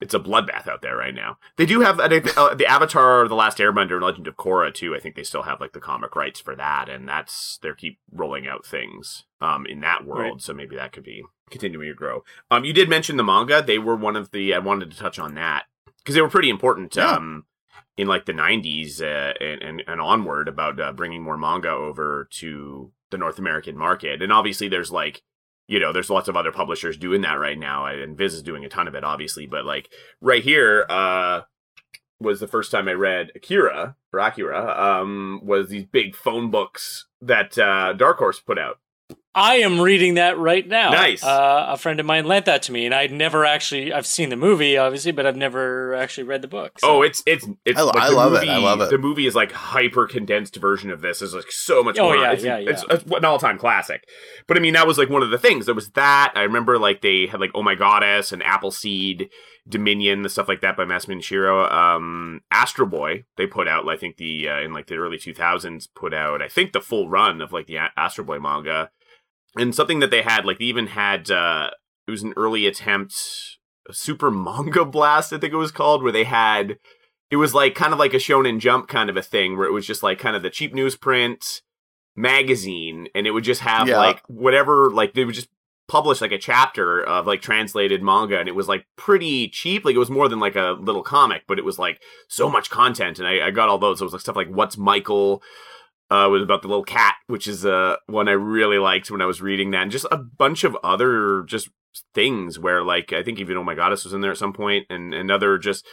it's 0.00 0.14
a 0.14 0.20
bloodbath 0.20 0.68
out 0.68 0.82
there 0.82 0.96
right 0.96 1.14
now. 1.14 1.38
They 1.56 1.66
do 1.66 1.80
have 1.80 2.00
uh, 2.00 2.08
the 2.08 2.66
Avatar, 2.66 3.26
The 3.28 3.34
Last 3.34 3.58
Airbender, 3.58 3.94
and 3.94 4.02
Legend 4.02 4.26
of 4.26 4.36
Korra 4.36 4.72
too. 4.72 4.94
I 4.94 5.00
think 5.00 5.14
they 5.14 5.22
still 5.22 5.42
have 5.42 5.60
like 5.60 5.72
the 5.72 5.80
comic 5.80 6.16
rights 6.16 6.40
for 6.40 6.54
that, 6.56 6.88
and 6.88 7.08
that's 7.08 7.58
they 7.62 7.70
keep 7.76 7.98
rolling 8.12 8.46
out 8.46 8.66
things 8.66 9.24
um 9.40 9.66
in 9.66 9.80
that 9.80 10.04
world. 10.04 10.34
Right. 10.34 10.42
So 10.42 10.52
maybe 10.52 10.76
that 10.76 10.92
could 10.92 11.04
be 11.04 11.22
continuing 11.50 11.88
to 11.88 11.94
grow. 11.94 12.24
Um, 12.50 12.64
you 12.64 12.72
did 12.72 12.88
mention 12.88 13.16
the 13.16 13.24
manga. 13.24 13.62
They 13.62 13.78
were 13.78 13.96
one 13.96 14.16
of 14.16 14.30
the 14.30 14.54
I 14.54 14.58
wanted 14.58 14.90
to 14.90 14.98
touch 14.98 15.18
on 15.18 15.34
that 15.34 15.64
because 15.98 16.14
they 16.14 16.22
were 16.22 16.28
pretty 16.28 16.50
important. 16.50 16.96
Yeah. 16.96 17.12
Um, 17.12 17.46
in 17.96 18.08
like 18.08 18.26
the 18.26 18.32
90s 18.32 19.00
uh, 19.00 19.34
and, 19.40 19.62
and, 19.62 19.82
and 19.86 20.00
onward 20.00 20.48
about 20.48 20.80
uh, 20.80 20.92
bringing 20.92 21.22
more 21.22 21.38
manga 21.38 21.70
over 21.70 22.28
to 22.32 22.92
the 23.10 23.18
North 23.18 23.38
American 23.38 23.76
market. 23.76 24.20
And 24.20 24.32
obviously, 24.32 24.68
there's 24.68 24.90
like, 24.90 25.22
you 25.66 25.80
know, 25.80 25.92
there's 25.92 26.10
lots 26.10 26.28
of 26.28 26.36
other 26.36 26.52
publishers 26.52 26.96
doing 26.96 27.22
that 27.22 27.34
right 27.34 27.58
now. 27.58 27.86
And 27.86 28.16
Viz 28.16 28.34
is 28.34 28.42
doing 28.42 28.64
a 28.64 28.68
ton 28.68 28.88
of 28.88 28.94
it, 28.94 29.04
obviously. 29.04 29.46
But 29.46 29.64
like 29.64 29.90
right 30.20 30.42
here, 30.42 30.86
uh, 30.88 31.42
was 32.20 32.40
the 32.40 32.46
first 32.46 32.70
time 32.70 32.88
I 32.88 32.92
read 32.92 33.32
Akira 33.34 33.96
or 34.12 34.20
Akira, 34.20 35.00
um, 35.00 35.40
was 35.42 35.68
these 35.68 35.84
big 35.84 36.14
phone 36.14 36.50
books 36.50 37.06
that 37.20 37.58
uh, 37.58 37.92
Dark 37.92 38.18
Horse 38.18 38.40
put 38.40 38.58
out. 38.58 38.78
I 39.36 39.56
am 39.56 39.80
reading 39.80 40.14
that 40.14 40.38
right 40.38 40.66
now. 40.66 40.90
Nice. 40.90 41.24
Uh, 41.24 41.66
a 41.70 41.76
friend 41.76 41.98
of 41.98 42.06
mine 42.06 42.24
lent 42.24 42.46
that 42.46 42.62
to 42.62 42.72
me, 42.72 42.84
and 42.86 42.94
I'd 42.94 43.10
never 43.10 43.44
actually. 43.44 43.92
I've 43.92 44.06
seen 44.06 44.28
the 44.28 44.36
movie, 44.36 44.76
obviously, 44.78 45.10
but 45.12 45.26
I've 45.26 45.36
never 45.36 45.94
actually 45.94 46.24
read 46.24 46.42
the 46.42 46.48
book. 46.48 46.78
so- 46.78 46.88
Oh, 46.98 47.02
it's 47.02 47.22
it's 47.26 47.46
it's. 47.64 47.78
I- 47.78 47.82
like 47.82 47.96
I 47.96 48.10
the 48.10 48.16
love 48.16 48.32
it. 48.34 48.36
movie, 48.36 48.50
I 48.50 48.58
love 48.58 48.80
it. 48.80 48.90
The 48.90 48.98
movie 48.98 49.26
is 49.26 49.34
like 49.34 49.50
hyper 49.52 50.06
condensed 50.06 50.56
version 50.56 50.90
of 50.90 51.00
this. 51.00 51.20
Is 51.20 51.34
like 51.34 51.50
so 51.50 51.82
much 51.82 51.98
Oh, 51.98 52.04
more. 52.04 52.16
yeah, 52.16 52.32
it's, 52.32 52.44
yeah, 52.44 52.58
yeah. 52.58 52.70
It's, 52.70 52.84
it's 52.88 53.04
an 53.10 53.24
all 53.24 53.38
time 53.38 53.58
classic. 53.58 54.06
But 54.46 54.56
I 54.56 54.60
mean, 54.60 54.74
that 54.74 54.86
was 54.86 54.98
like 54.98 55.10
one 55.10 55.22
of 55.22 55.30
the 55.30 55.38
things. 55.38 55.66
There 55.66 55.74
was 55.74 55.90
that. 55.90 56.32
I 56.36 56.42
remember 56.42 56.78
like 56.78 57.00
they 57.00 57.26
had 57.26 57.40
like 57.40 57.50
Oh 57.54 57.62
My 57.62 57.74
Goddess 57.74 58.30
and 58.30 58.42
Appleseed, 58.42 59.30
Dominion, 59.68 60.22
the 60.22 60.28
stuff 60.28 60.46
like 60.48 60.60
that 60.60 60.76
by 60.76 60.84
Masamune 60.84 61.18
Shirow. 61.22 61.70
Um, 61.72 62.40
Astro 62.50 62.86
Boy 62.86 63.24
they 63.36 63.46
put 63.46 63.66
out. 63.66 63.88
I 63.88 63.96
think 63.96 64.16
the 64.16 64.48
uh, 64.48 64.60
in 64.60 64.72
like 64.72 64.86
the 64.86 64.96
early 64.96 65.18
two 65.18 65.34
thousands 65.34 65.86
put 65.88 66.14
out. 66.14 66.40
I 66.42 66.48
think 66.48 66.72
the 66.72 66.80
full 66.80 67.08
run 67.08 67.40
of 67.40 67.52
like 67.52 67.66
the 67.66 67.76
A- 67.76 67.92
Astro 67.96 68.24
Boy 68.24 68.38
manga, 68.38 68.90
and 69.56 69.74
something 69.74 70.00
that 70.00 70.10
they 70.10 70.22
had 70.22 70.44
like 70.44 70.58
they 70.58 70.64
even 70.66 70.88
had. 70.88 71.30
uh 71.30 71.70
It 72.06 72.10
was 72.10 72.22
an 72.22 72.34
early 72.36 72.66
attempt. 72.66 73.14
Super 73.90 74.30
Manga 74.46 74.84
Blast, 74.84 75.32
I 75.32 75.38
think 75.38 75.52
it 75.52 75.56
was 75.56 75.72
called, 75.72 76.02
where 76.02 76.12
they 76.12 76.24
had 76.24 76.78
it 77.30 77.36
was 77.36 77.54
like 77.54 77.74
kind 77.74 77.92
of 77.92 77.98
like 77.98 78.14
a 78.14 78.18
Shonen 78.18 78.60
Jump 78.60 78.86
kind 78.88 79.10
of 79.10 79.16
a 79.16 79.22
thing, 79.22 79.56
where 79.56 79.66
it 79.66 79.72
was 79.72 79.86
just 79.86 80.02
like 80.02 80.18
kind 80.18 80.36
of 80.36 80.42
the 80.42 80.50
cheap 80.50 80.74
newsprint 80.74 81.60
magazine, 82.16 83.08
and 83.14 83.26
it 83.26 83.32
would 83.32 83.44
just 83.44 83.60
have 83.62 83.88
Yeah. 83.88 83.98
like 83.98 84.22
whatever, 84.28 84.90
like 84.90 85.14
they 85.14 85.24
would 85.24 85.34
just 85.34 85.48
publish 85.86 86.20
like 86.22 86.32
a 86.32 86.38
chapter 86.38 87.02
of 87.02 87.26
like 87.26 87.42
translated 87.42 88.02
manga, 88.02 88.38
and 88.38 88.48
it 88.48 88.54
was 88.54 88.68
like 88.68 88.86
pretty 88.96 89.48
cheap. 89.48 89.84
Like 89.84 89.94
it 89.94 89.98
was 89.98 90.10
more 90.10 90.28
than 90.28 90.40
like 90.40 90.56
a 90.56 90.76
little 90.80 91.02
comic, 91.02 91.42
but 91.46 91.58
it 91.58 91.64
was 91.64 91.78
like 91.78 92.00
so 92.28 92.48
much 92.48 92.70
content, 92.70 93.18
and 93.18 93.26
I, 93.28 93.46
I 93.48 93.50
got 93.50 93.68
all 93.68 93.78
those. 93.78 94.00
It 94.00 94.04
was 94.04 94.12
like 94.12 94.22
stuff 94.22 94.36
like 94.36 94.48
What's 94.48 94.76
Michael. 94.78 95.42
Uh, 96.10 96.28
was 96.30 96.42
about 96.42 96.62
the 96.62 96.68
little 96.68 96.84
cat, 96.84 97.14
which 97.28 97.46
is 97.48 97.64
uh, 97.64 97.96
one 98.06 98.28
I 98.28 98.32
really 98.32 98.78
liked 98.78 99.10
when 99.10 99.22
I 99.22 99.26
was 99.26 99.40
reading 99.40 99.70
that, 99.70 99.82
and 99.82 99.90
just 99.90 100.06
a 100.10 100.18
bunch 100.18 100.62
of 100.62 100.76
other 100.84 101.42
just 101.44 101.70
things 102.14 102.58
where 102.58 102.82
like 102.82 103.12
I 103.12 103.22
think 103.22 103.38
even 103.38 103.56
Oh 103.56 103.64
My 103.64 103.74
Goddess 103.74 104.04
was 104.04 104.12
in 104.12 104.20
there 104.20 104.30
at 104.32 104.36
some 104.38 104.52
point, 104.52 104.86
and 104.90 105.14
and 105.14 105.30
other 105.30 105.58
just 105.58 105.86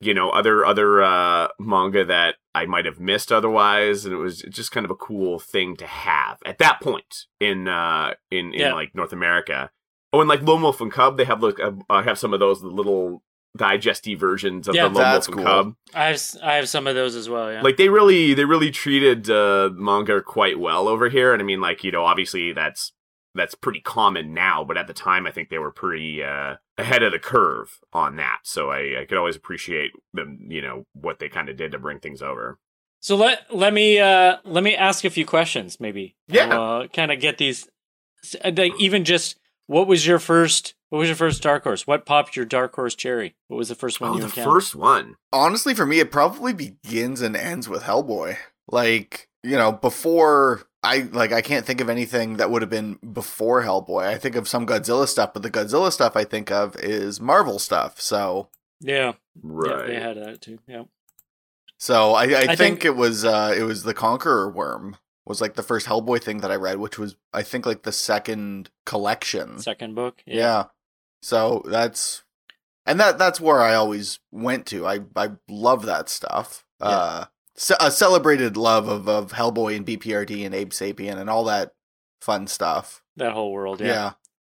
you 0.00 0.14
know 0.14 0.30
other 0.30 0.64
other 0.66 1.02
uh 1.02 1.48
manga 1.60 2.04
that 2.06 2.36
I 2.54 2.66
might 2.66 2.86
have 2.86 2.98
missed 2.98 3.30
otherwise 3.30 4.04
and 4.06 4.14
it 4.14 4.18
was 4.18 4.40
just 4.48 4.72
kind 4.72 4.84
of 4.84 4.90
a 4.90 4.96
cool 4.96 5.38
thing 5.38 5.76
to 5.76 5.86
have 5.86 6.38
at 6.46 6.56
that 6.58 6.80
point 6.80 7.26
in 7.38 7.68
uh 7.68 8.14
in 8.30 8.46
in 8.54 8.60
Yeah. 8.60 8.72
like 8.74 8.94
North 8.94 9.12
America. 9.12 9.70
Oh, 10.12 10.20
and 10.20 10.28
like 10.28 10.42
Lone 10.42 10.62
Wolf 10.62 10.80
and 10.80 10.90
Cub, 10.90 11.16
they 11.18 11.24
have 11.26 11.42
like 11.42 11.60
uh, 11.60 11.72
uh, 11.88 12.02
have 12.02 12.18
some 12.18 12.32
of 12.34 12.40
those 12.40 12.62
little 12.62 13.22
digesty 13.56 14.14
versions 14.14 14.68
of 14.68 14.74
Yeah, 14.74 14.84
the 14.88 14.94
Lone 14.94 15.02
that's 15.02 15.28
Wolf 15.28 15.38
and 15.38 15.46
cool. 15.46 15.54
Cub. 15.64 15.74
I 15.94 16.04
have 16.06 16.14
s- 16.14 16.36
I 16.42 16.54
have 16.54 16.68
some 16.68 16.86
of 16.86 16.94
those 16.94 17.14
as 17.16 17.28
well. 17.28 17.52
Yeah. 17.52 17.62
Like 17.62 17.76
they 17.76 17.88
really 17.88 18.34
they 18.34 18.44
really 18.44 18.70
treated 18.70 19.28
uh 19.28 19.70
manga 19.74 20.20
quite 20.22 20.58
well 20.58 20.86
over 20.88 21.08
here 21.08 21.32
and 21.32 21.42
I 21.42 21.44
mean 21.44 21.60
like 21.60 21.82
you 21.84 21.90
know 21.90 22.04
obviously 22.04 22.52
that's 22.52 22.92
that's 23.34 23.54
pretty 23.54 23.80
common 23.80 24.34
now 24.34 24.64
but 24.64 24.76
at 24.76 24.86
the 24.86 24.92
time 24.92 25.26
I 25.26 25.30
think 25.32 25.48
they 25.50 25.58
were 25.58 25.72
pretty 25.72 26.22
uh 26.22 26.56
ahead 26.78 27.02
of 27.02 27.12
the 27.12 27.18
curve 27.18 27.78
on 27.92 28.16
that 28.16 28.38
so 28.44 28.70
I 28.70 29.00
I 29.00 29.04
could 29.08 29.18
always 29.18 29.36
appreciate 29.36 29.92
them 30.14 30.38
you 30.48 30.62
know 30.62 30.84
what 30.94 31.18
they 31.18 31.28
kind 31.28 31.48
of 31.48 31.56
did 31.56 31.72
to 31.72 31.78
bring 31.78 31.98
things 31.98 32.22
over. 32.22 32.58
So 33.00 33.16
let 33.16 33.46
let 33.52 33.72
me 33.74 33.98
uh 33.98 34.36
let 34.44 34.62
me 34.62 34.76
ask 34.76 35.04
a 35.04 35.10
few 35.10 35.26
questions, 35.26 35.80
maybe. 35.80 36.14
Yeah. 36.28 36.56
Uh, 36.56 36.86
kind 36.88 37.10
of 37.10 37.18
get 37.18 37.38
these. 37.38 37.66
uh, 38.44 38.52
Like 38.54 38.74
even 38.78 39.04
just 39.04 39.38
what 39.70 39.86
was 39.86 40.06
your 40.06 40.18
first? 40.18 40.74
What 40.88 40.98
was 40.98 41.08
your 41.08 41.16
first 41.16 41.42
dark 41.42 41.62
horse? 41.62 41.86
What 41.86 42.04
popped 42.04 42.34
your 42.34 42.44
dark 42.44 42.74
horse 42.74 42.94
cherry? 42.96 43.36
What 43.48 43.56
was 43.56 43.68
the 43.68 43.74
first 43.76 44.00
one 44.00 44.10
Oh, 44.10 44.14
you 44.14 44.20
the 44.20 44.26
encountered? 44.26 44.52
first 44.52 44.74
one. 44.74 45.16
honestly 45.32 45.74
for 45.74 45.86
me 45.86 46.00
it 46.00 46.10
probably 46.10 46.52
begins 46.52 47.20
and 47.22 47.36
ends 47.36 47.68
with 47.68 47.82
hellboy 47.84 48.36
like 48.68 49.28
you 49.44 49.56
know 49.56 49.70
before 49.72 50.62
i 50.82 51.08
like 51.12 51.32
i 51.32 51.40
can't 51.40 51.64
think 51.66 51.80
of 51.80 51.88
anything 51.88 52.36
that 52.38 52.50
would 52.50 52.62
have 52.62 52.70
been 52.70 52.98
before 53.12 53.62
hellboy 53.62 54.04
i 54.06 54.16
think 54.18 54.34
of 54.36 54.48
some 54.48 54.66
godzilla 54.66 55.06
stuff 55.06 55.32
but 55.32 55.42
the 55.42 55.50
godzilla 55.50 55.90
stuff 55.92 56.16
i 56.16 56.24
think 56.24 56.50
of 56.50 56.74
is 56.76 57.20
marvel 57.20 57.58
stuff 57.58 58.00
so 58.00 58.48
Yeah, 58.80 59.12
Right. 59.42 59.80
yeah, 59.80 59.86
they 59.86 60.00
had 60.00 60.16
that 60.24 60.40
too. 60.40 60.58
Yeah. 60.66 60.84
so 61.78 62.12
i, 62.14 62.24
I, 62.24 62.24
I 62.24 62.46
think, 62.46 62.58
think- 62.58 62.84
it 62.84 62.96
was 62.96 63.24
uh 63.24 63.54
it 63.56 63.62
was 63.62 63.82
the 63.84 63.94
conqueror 63.94 64.50
worm 64.50 64.96
was 65.30 65.40
like 65.40 65.54
the 65.54 65.62
first 65.62 65.86
hellboy 65.86 66.20
thing 66.22 66.38
that 66.38 66.50
i 66.50 66.54
read 66.56 66.78
which 66.78 66.98
was 66.98 67.16
i 67.32 67.42
think 67.42 67.64
like 67.64 67.82
the 67.84 67.92
second 67.92 68.68
collection 68.84 69.58
Second 69.58 69.94
book. 69.94 70.22
yeah. 70.26 70.64
So 71.22 71.62
that's 71.66 72.22
and 72.86 72.98
that 72.98 73.18
that's 73.18 73.40
where 73.40 73.60
I 73.60 73.74
always 73.74 74.18
went 74.32 74.64
to. 74.72 74.86
I 74.86 75.00
I 75.14 75.32
love 75.48 75.84
that 75.86 76.08
stuff. 76.08 76.64
Uh 76.80 77.26
ce- 77.56 77.76
a 77.78 77.90
celebrated 77.90 78.56
love 78.56 78.88
of 78.88 79.06
of 79.08 79.32
Hellboy 79.32 79.76
and 79.76 79.86
BPRD 79.86 80.46
and 80.46 80.54
Abe 80.54 80.70
Sapien 80.70 81.16
and 81.18 81.28
all 81.28 81.44
that 81.44 81.74
fun 82.22 82.46
stuff. 82.46 83.02
That 83.16 83.32
whole 83.32 83.52
world. 83.52 83.80
Yeah. 83.80 83.86
Yeah. 83.86 84.12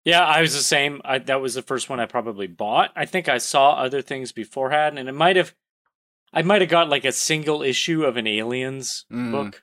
Yeah, 0.07 0.25
I 0.25 0.41
was 0.43 0.53
the 0.55 0.61
same. 0.61 1.01
I, 1.05 1.19
that 1.19 1.41
was 1.41 1.55
the 1.55 1.63
first 1.63 1.89
one 1.91 2.01
I 2.01 2.07
probably 2.07 2.47
bought. 2.47 2.91
I 2.97 3.05
think 3.07 3.29
I 3.29 3.39
saw 3.39 3.73
other 3.73 4.03
things 4.03 4.33
beforehand, 4.33 4.99
and 4.99 5.09
it 5.09 5.13
might 5.15 5.37
have, 5.37 5.55
I 6.31 6.43
might 6.43 6.61
have 6.61 6.69
got 6.71 6.91
like 6.91 7.07
a 7.07 7.13
single 7.13 7.63
issue 7.63 8.05
of 8.05 8.17
an 8.19 8.27
Aliens 8.27 9.07
Mm. 9.13 9.31
book 9.33 9.63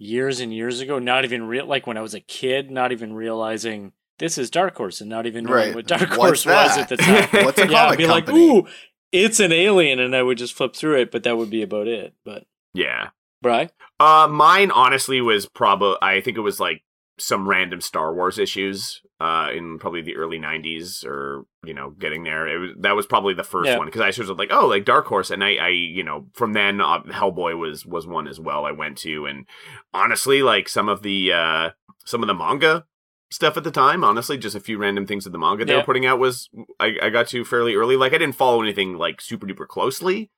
years 0.00 0.40
and 0.40 0.52
years 0.52 0.80
ago. 0.80 0.98
Not 0.98 1.24
even 1.24 1.44
real, 1.44 1.66
like 1.66 1.86
when 1.86 1.96
I 1.96 2.00
was 2.00 2.14
a 2.14 2.20
kid, 2.20 2.70
not 2.72 2.90
even 2.90 3.12
realizing 3.12 3.92
this 4.18 4.36
is 4.38 4.50
Dark 4.50 4.76
Horse, 4.76 5.00
and 5.00 5.08
not 5.08 5.26
even 5.26 5.44
knowing 5.44 5.56
Right. 5.68 5.74
what 5.74 5.86
Dark 5.86 6.10
What's 6.16 6.44
Horse 6.44 6.46
was 6.46 6.76
at 6.78 6.88
the 6.88 6.96
time. 6.96 7.28
What's 7.44 7.58
a 7.60 7.68
yeah, 7.68 7.84
I'd 7.86 7.98
comic 7.98 7.98
be 7.98 8.06
like, 8.06 8.28
ooh, 8.30 8.66
it's 9.12 9.38
an 9.40 9.52
alien, 9.52 9.98
and 10.00 10.14
I 10.16 10.22
would 10.22 10.38
just 10.38 10.54
flip 10.54 10.74
through 10.74 11.00
it, 11.00 11.10
but 11.10 11.22
that 11.22 11.36
would 11.36 11.50
be 11.50 11.62
about 11.62 11.86
it. 11.86 12.14
But 12.24 12.44
Yeah. 12.74 13.10
Bry, 13.42 13.70
Uh, 13.98 14.28
mine 14.30 14.70
honestly 14.70 15.20
was 15.22 15.46
probably 15.48 15.96
I 16.02 16.20
think 16.20 16.36
it 16.36 16.40
was 16.42 16.60
like 16.60 16.82
some 17.20 17.48
random 17.48 17.80
Star 17.80 18.14
Wars 18.14 18.38
issues 18.38 19.00
uh, 19.20 19.48
in 19.54 19.78
probably 19.78 20.00
the 20.02 20.16
early 20.16 20.38
'90s, 20.38 21.04
or 21.04 21.44
you 21.64 21.74
know, 21.74 21.90
getting 21.90 22.24
there. 22.24 22.48
It 22.48 22.58
was, 22.58 22.70
that 22.80 22.96
was 22.96 23.06
probably 23.06 23.34
the 23.34 23.44
first 23.44 23.68
Yeah. 23.68 23.78
one 23.78 23.86
because 23.86 24.00
I 24.00 24.06
was 24.08 24.16
sort 24.16 24.30
of 24.30 24.38
like, 24.38 24.50
oh, 24.50 24.66
like 24.66 24.84
Dark 24.84 25.06
Horse, 25.06 25.30
and 25.30 25.44
I, 25.44 25.54
I, 25.56 25.68
you 25.68 26.02
know, 26.02 26.26
from 26.34 26.52
then 26.54 26.80
uh, 26.80 27.02
Hellboy 27.04 27.58
was 27.58 27.84
was 27.86 28.06
one 28.06 28.26
as 28.26 28.40
well. 28.40 28.64
I 28.64 28.72
went 28.72 28.98
to, 28.98 29.26
and 29.26 29.46
honestly, 29.92 30.42
like 30.42 30.68
some 30.68 30.88
of 30.88 31.02
the 31.02 31.32
uh, 31.32 31.70
some 32.04 32.22
of 32.22 32.26
the 32.26 32.34
manga 32.34 32.84
stuff 33.30 33.56
at 33.56 33.62
the 33.64 33.70
time, 33.70 34.02
honestly, 34.02 34.36
just 34.36 34.56
a 34.56 34.60
few 34.60 34.76
random 34.78 35.06
things 35.06 35.24
of 35.26 35.32
the 35.32 35.38
manga 35.38 35.64
they 35.64 35.72
Yeah. 35.72 35.78
were 35.78 35.84
putting 35.84 36.06
out 36.06 36.18
was 36.18 36.48
I, 36.80 36.96
I 37.02 37.10
got 37.10 37.28
to 37.28 37.44
fairly 37.44 37.74
early. 37.74 37.96
Like 37.96 38.12
I 38.12 38.18
didn't 38.18 38.34
follow 38.36 38.60
anything 38.62 38.96
like 38.98 39.20
super 39.20 39.46
duper 39.46 39.68
closely 39.68 40.30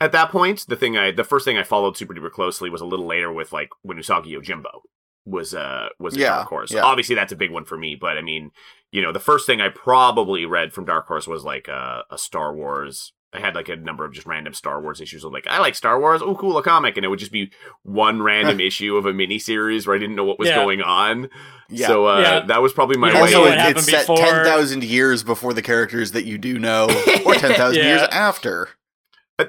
at 0.00 0.12
that 0.12 0.30
point. 0.30 0.66
The 0.68 0.76
thing 0.76 0.96
I 0.96 1.10
the 1.12 1.24
first 1.24 1.44
thing 1.44 1.56
I 1.56 1.62
followed 1.62 1.96
super 1.96 2.12
duper 2.14 2.30
closely 2.30 2.68
was 2.68 2.80
a 2.80 2.86
little 2.86 3.06
later 3.06 3.32
with 3.32 3.52
like 3.52 3.70
when 3.82 3.96
Usagi 3.96 4.32
Yojimbo 4.32 4.80
was 5.26 5.54
a 5.54 5.88
was 5.98 6.16
a 6.16 6.20
Yeah, 6.20 6.28
Dark 6.36 6.48
Horse. 6.48 6.72
yeah. 6.72 6.82
Obviously 6.82 7.14
that's 7.14 7.32
a 7.32 7.36
big 7.36 7.50
one 7.50 7.64
for 7.64 7.76
me, 7.78 7.94
but 7.94 8.16
I 8.18 8.22
mean, 8.22 8.50
you 8.92 9.02
know, 9.02 9.12
the 9.12 9.20
first 9.20 9.46
thing 9.46 9.60
I 9.60 9.68
probably 9.70 10.44
read 10.46 10.72
from 10.72 10.84
Dark 10.84 11.06
Horse 11.06 11.26
was 11.26 11.44
like 11.44 11.68
a, 11.68 12.04
a 12.10 12.18
Star 12.18 12.54
Wars 12.54 13.12
I 13.32 13.40
had 13.40 13.56
like 13.56 13.68
a 13.68 13.74
number 13.74 14.04
of 14.04 14.12
just 14.12 14.28
random 14.28 14.54
Star 14.54 14.80
Wars 14.80 15.00
issues 15.00 15.24
of 15.24 15.32
like, 15.32 15.48
I 15.48 15.58
like 15.58 15.74
Star 15.74 15.98
Wars, 15.98 16.22
oh 16.22 16.36
cool, 16.36 16.56
a 16.56 16.62
comic, 16.62 16.96
and 16.96 17.04
it 17.04 17.08
would 17.08 17.18
just 17.18 17.32
be 17.32 17.50
one 17.82 18.22
random 18.22 18.60
issue 18.68 18.96
of 18.96 19.06
a 19.06 19.12
mini 19.12 19.40
series 19.40 19.88
where 19.88 19.96
I 19.96 19.98
didn't 19.98 20.14
know 20.14 20.22
what 20.24 20.38
was 20.38 20.50
Yeah. 20.50 20.54
going 20.54 20.82
on. 20.82 21.28
Yeah. 21.68 21.88
So 21.88 22.06
uh, 22.06 22.20
Yeah. 22.20 22.40
that 22.46 22.62
was 22.62 22.72
probably 22.72 22.96
my 22.96 23.08
You 23.08 23.12
don't 23.14 23.22
way. 23.24 23.34
also, 23.34 23.44
it, 23.46 23.76
it's 23.76 23.86
set 23.86 24.06
ten 24.06 24.44
thousand 24.44 24.84
years 24.84 25.24
before 25.24 25.52
the 25.52 25.62
characters 25.62 26.12
that 26.12 26.26
you 26.26 26.38
do 26.38 26.60
know, 26.60 26.84
or 27.26 27.34
ten 27.34 27.54
thousand 27.54 27.82
Yeah. 27.82 27.96
years 27.96 28.02
after. 28.12 28.68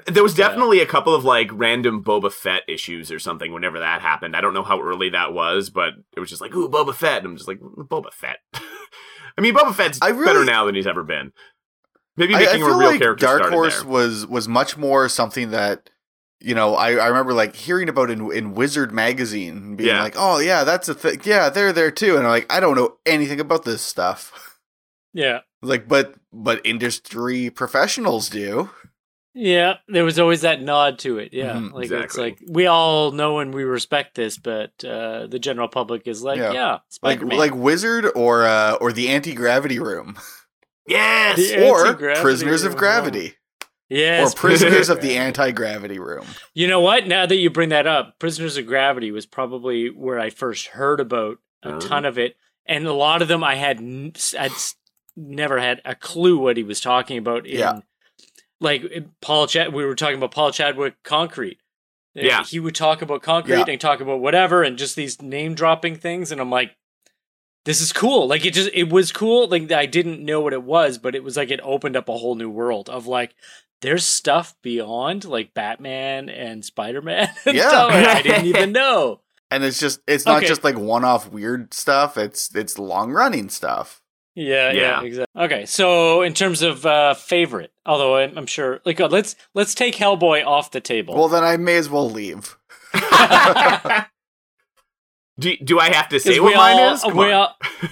There 0.06 0.22
was 0.22 0.34
definitely 0.34 0.80
a 0.80 0.86
couple 0.86 1.14
of 1.14 1.24
like 1.24 1.48
random 1.52 2.02
Boba 2.02 2.32
Fett 2.32 2.62
issues 2.68 3.12
or 3.12 3.18
something 3.20 3.52
whenever 3.52 3.78
that 3.78 4.02
happened. 4.02 4.34
I 4.36 4.40
don't 4.40 4.52
know 4.54 4.64
how 4.64 4.80
early 4.82 5.10
that 5.10 5.32
was, 5.32 5.70
but 5.70 5.92
it 6.16 6.20
was 6.20 6.28
just 6.28 6.40
like, 6.42 6.54
ooh, 6.56 6.68
Boba 6.68 6.92
Fett. 6.94 7.18
And 7.18 7.26
I'm 7.26 7.36
just 7.36 7.46
like, 7.46 7.60
Boba 7.60 8.12
Fett. 8.12 8.38
I 9.38 9.40
mean, 9.40 9.54
Boba 9.54 9.74
Fett's 9.74 9.98
I 10.02 10.08
really- 10.08 10.24
better 10.26 10.44
now 10.44 10.64
than 10.66 10.74
he's 10.74 10.86
ever 10.88 11.04
been. 11.04 11.32
Maybe 12.16 12.34
I, 12.34 12.38
I 12.38 12.40
making 12.46 12.60
feel 12.62 12.72
a 12.74 12.78
real 12.78 12.90
like 12.92 13.00
character 13.00 13.26
Dark 13.26 13.52
Horse 13.52 13.80
there. 13.82 13.88
was 13.90 14.26
was 14.26 14.48
much 14.48 14.76
more 14.78 15.08
something 15.08 15.50
that 15.50 15.90
you 16.40 16.54
know 16.54 16.74
I, 16.74 16.92
I 16.94 17.06
remember 17.08 17.34
like 17.34 17.54
hearing 17.54 17.88
about 17.90 18.10
in 18.10 18.32
in 18.32 18.54
Wizard 18.54 18.90
magazine 18.90 19.76
being 19.76 19.90
Yeah. 19.90 20.02
like 20.02 20.14
oh 20.16 20.38
yeah 20.38 20.64
that's 20.64 20.88
a 20.88 20.94
thing 20.94 21.20
yeah 21.24 21.50
they're 21.50 21.74
there 21.74 21.90
too 21.90 22.16
and 22.16 22.24
I'm 22.24 22.30
like 22.30 22.50
I 22.50 22.58
don't 22.58 22.74
know 22.74 22.96
anything 23.04 23.38
about 23.38 23.64
this 23.66 23.82
stuff 23.82 24.58
Yeah. 25.12 25.40
like 25.62 25.86
but 25.88 26.14
but 26.32 26.62
industry 26.64 27.50
professionals 27.50 28.30
do 28.30 28.70
Yeah, 29.38 29.74
there 29.86 30.02
was 30.04 30.18
always 30.18 30.40
that 30.40 30.62
nod 30.62 30.98
to 31.00 31.18
it. 31.18 31.34
Yeah, 31.34 31.56
Mhm, 31.56 31.72
like 31.72 31.90
it's 31.90 32.16
like 32.16 32.38
we 32.48 32.66
all 32.66 33.12
know 33.12 33.38
and 33.40 33.54
we 33.54 33.64
respect 33.64 34.14
this, 34.14 34.38
but 34.38 34.82
uh, 34.82 35.26
the 35.26 35.38
general 35.38 35.68
public 35.68 36.08
is 36.08 36.22
like, 36.22 36.38
Yeah. 36.38 36.52
yeah, 36.52 36.72
like 36.72 36.80
Spider-Man. 36.88 37.38
like 37.38 37.54
Wizard 37.54 38.06
or 38.16 38.46
uh 38.46 38.76
or 38.80 38.92
the 38.92 39.08
anti 39.08 39.34
gravity 39.34 39.78
room 39.78 40.16
Yes! 40.88 41.36
The- 41.36 41.68
or 41.68 41.86
Anti-gravity 41.86 42.22
Prisoners 42.22 42.64
of. 42.64 42.76
Gravity 42.76 43.34
yes, 43.90 44.32
or 44.32 44.36
Prisoners 44.36 44.88
of 44.88 45.00
the 45.02 45.16
anti 45.16 45.50
gravity 45.52 45.98
room 45.98 46.24
You 46.54 46.66
know 46.68 46.80
what? 46.80 47.06
Now 47.06 47.26
that 47.26 47.36
you 47.36 47.50
bring 47.50 47.68
that 47.68 47.86
up, 47.86 48.18
Prisoners 48.18 48.56
of 48.56 48.66
Gravity 48.66 49.10
was 49.10 49.26
probably 49.26 49.88
where 49.90 50.18
I 50.18 50.30
first 50.30 50.68
heard 50.68 50.98
about 51.00 51.38
a 51.62 51.74
Oh. 51.74 51.78
ton 51.80 52.04
of 52.06 52.18
it, 52.18 52.36
and 52.64 52.86
a 52.86 52.92
lot 52.94 53.20
of 53.20 53.28
them 53.28 53.44
I 53.44 53.56
had 53.56 53.78
n- 53.78 54.12
I'd 54.38 54.52
never 55.14 55.58
had 55.58 55.82
a 55.84 55.94
clue 55.94 56.38
what 56.38 56.56
he 56.56 56.62
was 56.62 56.80
talking 56.80 57.18
about. 57.18 57.46
In, 57.46 57.58
Yeah. 57.58 57.80
Like 58.60 58.82
Paul 59.20 59.46
Chad, 59.46 59.72
we 59.72 59.84
were 59.84 59.94
talking 59.94 60.16
about 60.16 60.30
Paul 60.32 60.50
Chadwick 60.52 61.02
Concrete. 61.02 61.58
Yeah. 62.14 62.44
he 62.44 62.58
would 62.58 62.74
talk 62.74 63.02
about 63.02 63.20
concrete 63.22 63.56
Yeah. 63.58 63.64
and 63.68 63.80
talk 63.80 64.00
about 64.00 64.20
whatever, 64.20 64.62
and 64.62 64.78
just 64.78 64.96
these 64.96 65.20
name 65.20 65.54
dropping 65.54 65.96
things, 65.96 66.32
and 66.32 66.40
I'm 66.40 66.50
like. 66.50 66.76
This 67.64 67.80
is 67.80 67.92
cool. 67.92 68.28
Like 68.28 68.46
it 68.46 68.54
just 68.54 68.70
it 68.74 68.90
was 68.92 69.10
cool. 69.10 69.48
Like 69.48 69.72
I 69.72 69.86
didn't 69.86 70.24
know 70.24 70.40
what 70.40 70.52
it 70.52 70.62
was, 70.62 70.98
but 70.98 71.16
it 71.16 71.24
was 71.24 71.36
like 71.36 71.50
it 71.50 71.58
opened 71.64 71.96
up 71.96 72.08
a 72.08 72.16
whole 72.16 72.36
new 72.36 72.48
world 72.48 72.88
of 72.88 73.08
like 73.08 73.34
there's 73.82 74.06
stuff 74.06 74.54
beyond 74.62 75.24
like 75.24 75.52
Batman 75.52 76.28
and 76.28 76.64
Spider 76.64 77.02
Man 77.02 77.28
and 77.44 77.56
Yeah. 77.56 77.68
I 77.90 78.22
didn't 78.22 78.46
even 78.46 78.70
know. 78.80 79.20
and 79.50 79.64
it's 79.64 79.80
just 79.80 79.98
it's 80.06 80.24
not 80.26 80.36
Okay. 80.38 80.46
just 80.46 80.62
like 80.62 80.78
one 80.78 81.04
off 81.04 81.28
weird 81.32 81.74
stuff 81.74 82.16
it's 82.16 82.54
it's 82.54 82.78
long 82.78 83.10
running 83.10 83.48
stuff 83.48 84.00
Yeah, 84.36 84.70
yeah, 84.70 84.80
Yeah. 84.80 85.02
exactly. 85.02 85.44
Okay, 85.44 85.64
so 85.66 86.20
in 86.22 86.34
terms 86.34 86.60
of 86.62 86.84
uh 86.86 87.14
favorite, 87.14 87.72
although 87.86 88.16
I'm, 88.16 88.36
I'm 88.36 88.46
sure, 88.46 88.80
like, 88.84 89.00
uh, 89.00 89.08
let's 89.10 89.34
let's 89.54 89.74
take 89.74 89.94
Hellboy 89.96 90.44
off 90.46 90.70
the 90.70 90.80
table. 90.80 91.14
well 91.14 91.28
then 91.28 91.42
I 91.42 91.56
may 91.56 91.76
as 91.76 91.88
well 91.88 92.08
leave 92.10 92.56
do, 95.38 95.56
do 95.62 95.78
I 95.78 95.90
have 95.92 96.08
to 96.10 96.20
say 96.20 96.34
we 96.40 96.40
what 96.40 96.56
mine 96.56 96.76
all- 96.78 96.94
is? 96.94 97.02
Come 97.02 97.16
we 97.16 97.24
on. 97.26 97.32
all- 97.32 97.56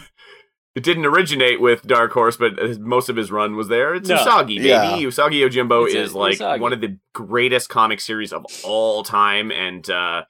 It 0.74 0.83
didn't 0.83 1.07
originate 1.07 1.61
with 1.61 1.87
Dark 1.87 2.11
Horse, 2.11 2.37
but 2.37 2.61
uh, 2.61 2.74
most 2.80 3.09
of 3.09 3.14
his 3.14 3.30
run 3.30 3.54
was 3.54 3.68
there. 3.68 3.94
It's 3.94 4.09
No. 4.09 4.16
Usagi, 4.16 4.57
baby. 4.57 4.68
Yeah. 4.70 4.96
Usagi 4.96 5.40
Yojimbo 5.48 5.85
It's 5.87 5.94
a- 5.94 6.00
is 6.02 6.14
like 6.16 6.38
Usagi. 6.38 6.59
one 6.59 6.72
of 6.72 6.80
the 6.80 6.98
greatest 7.12 7.68
comic 7.68 8.00
series 8.00 8.33
of 8.33 8.44
all 8.64 9.04
time, 9.04 9.52
and 9.52 9.88
uh, 9.88 10.24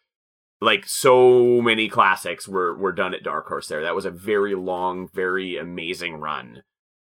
like 0.64 0.86
so 0.86 1.60
many 1.60 1.88
classics 1.88 2.48
were 2.48 2.76
were 2.76 2.92
done 2.92 3.14
at 3.14 3.22
Dark 3.22 3.46
Horse. 3.46 3.68
There, 3.68 3.82
that 3.82 3.94
was 3.94 4.04
a 4.04 4.10
very 4.10 4.54
long, 4.54 5.08
very 5.12 5.56
amazing 5.56 6.16
run. 6.16 6.62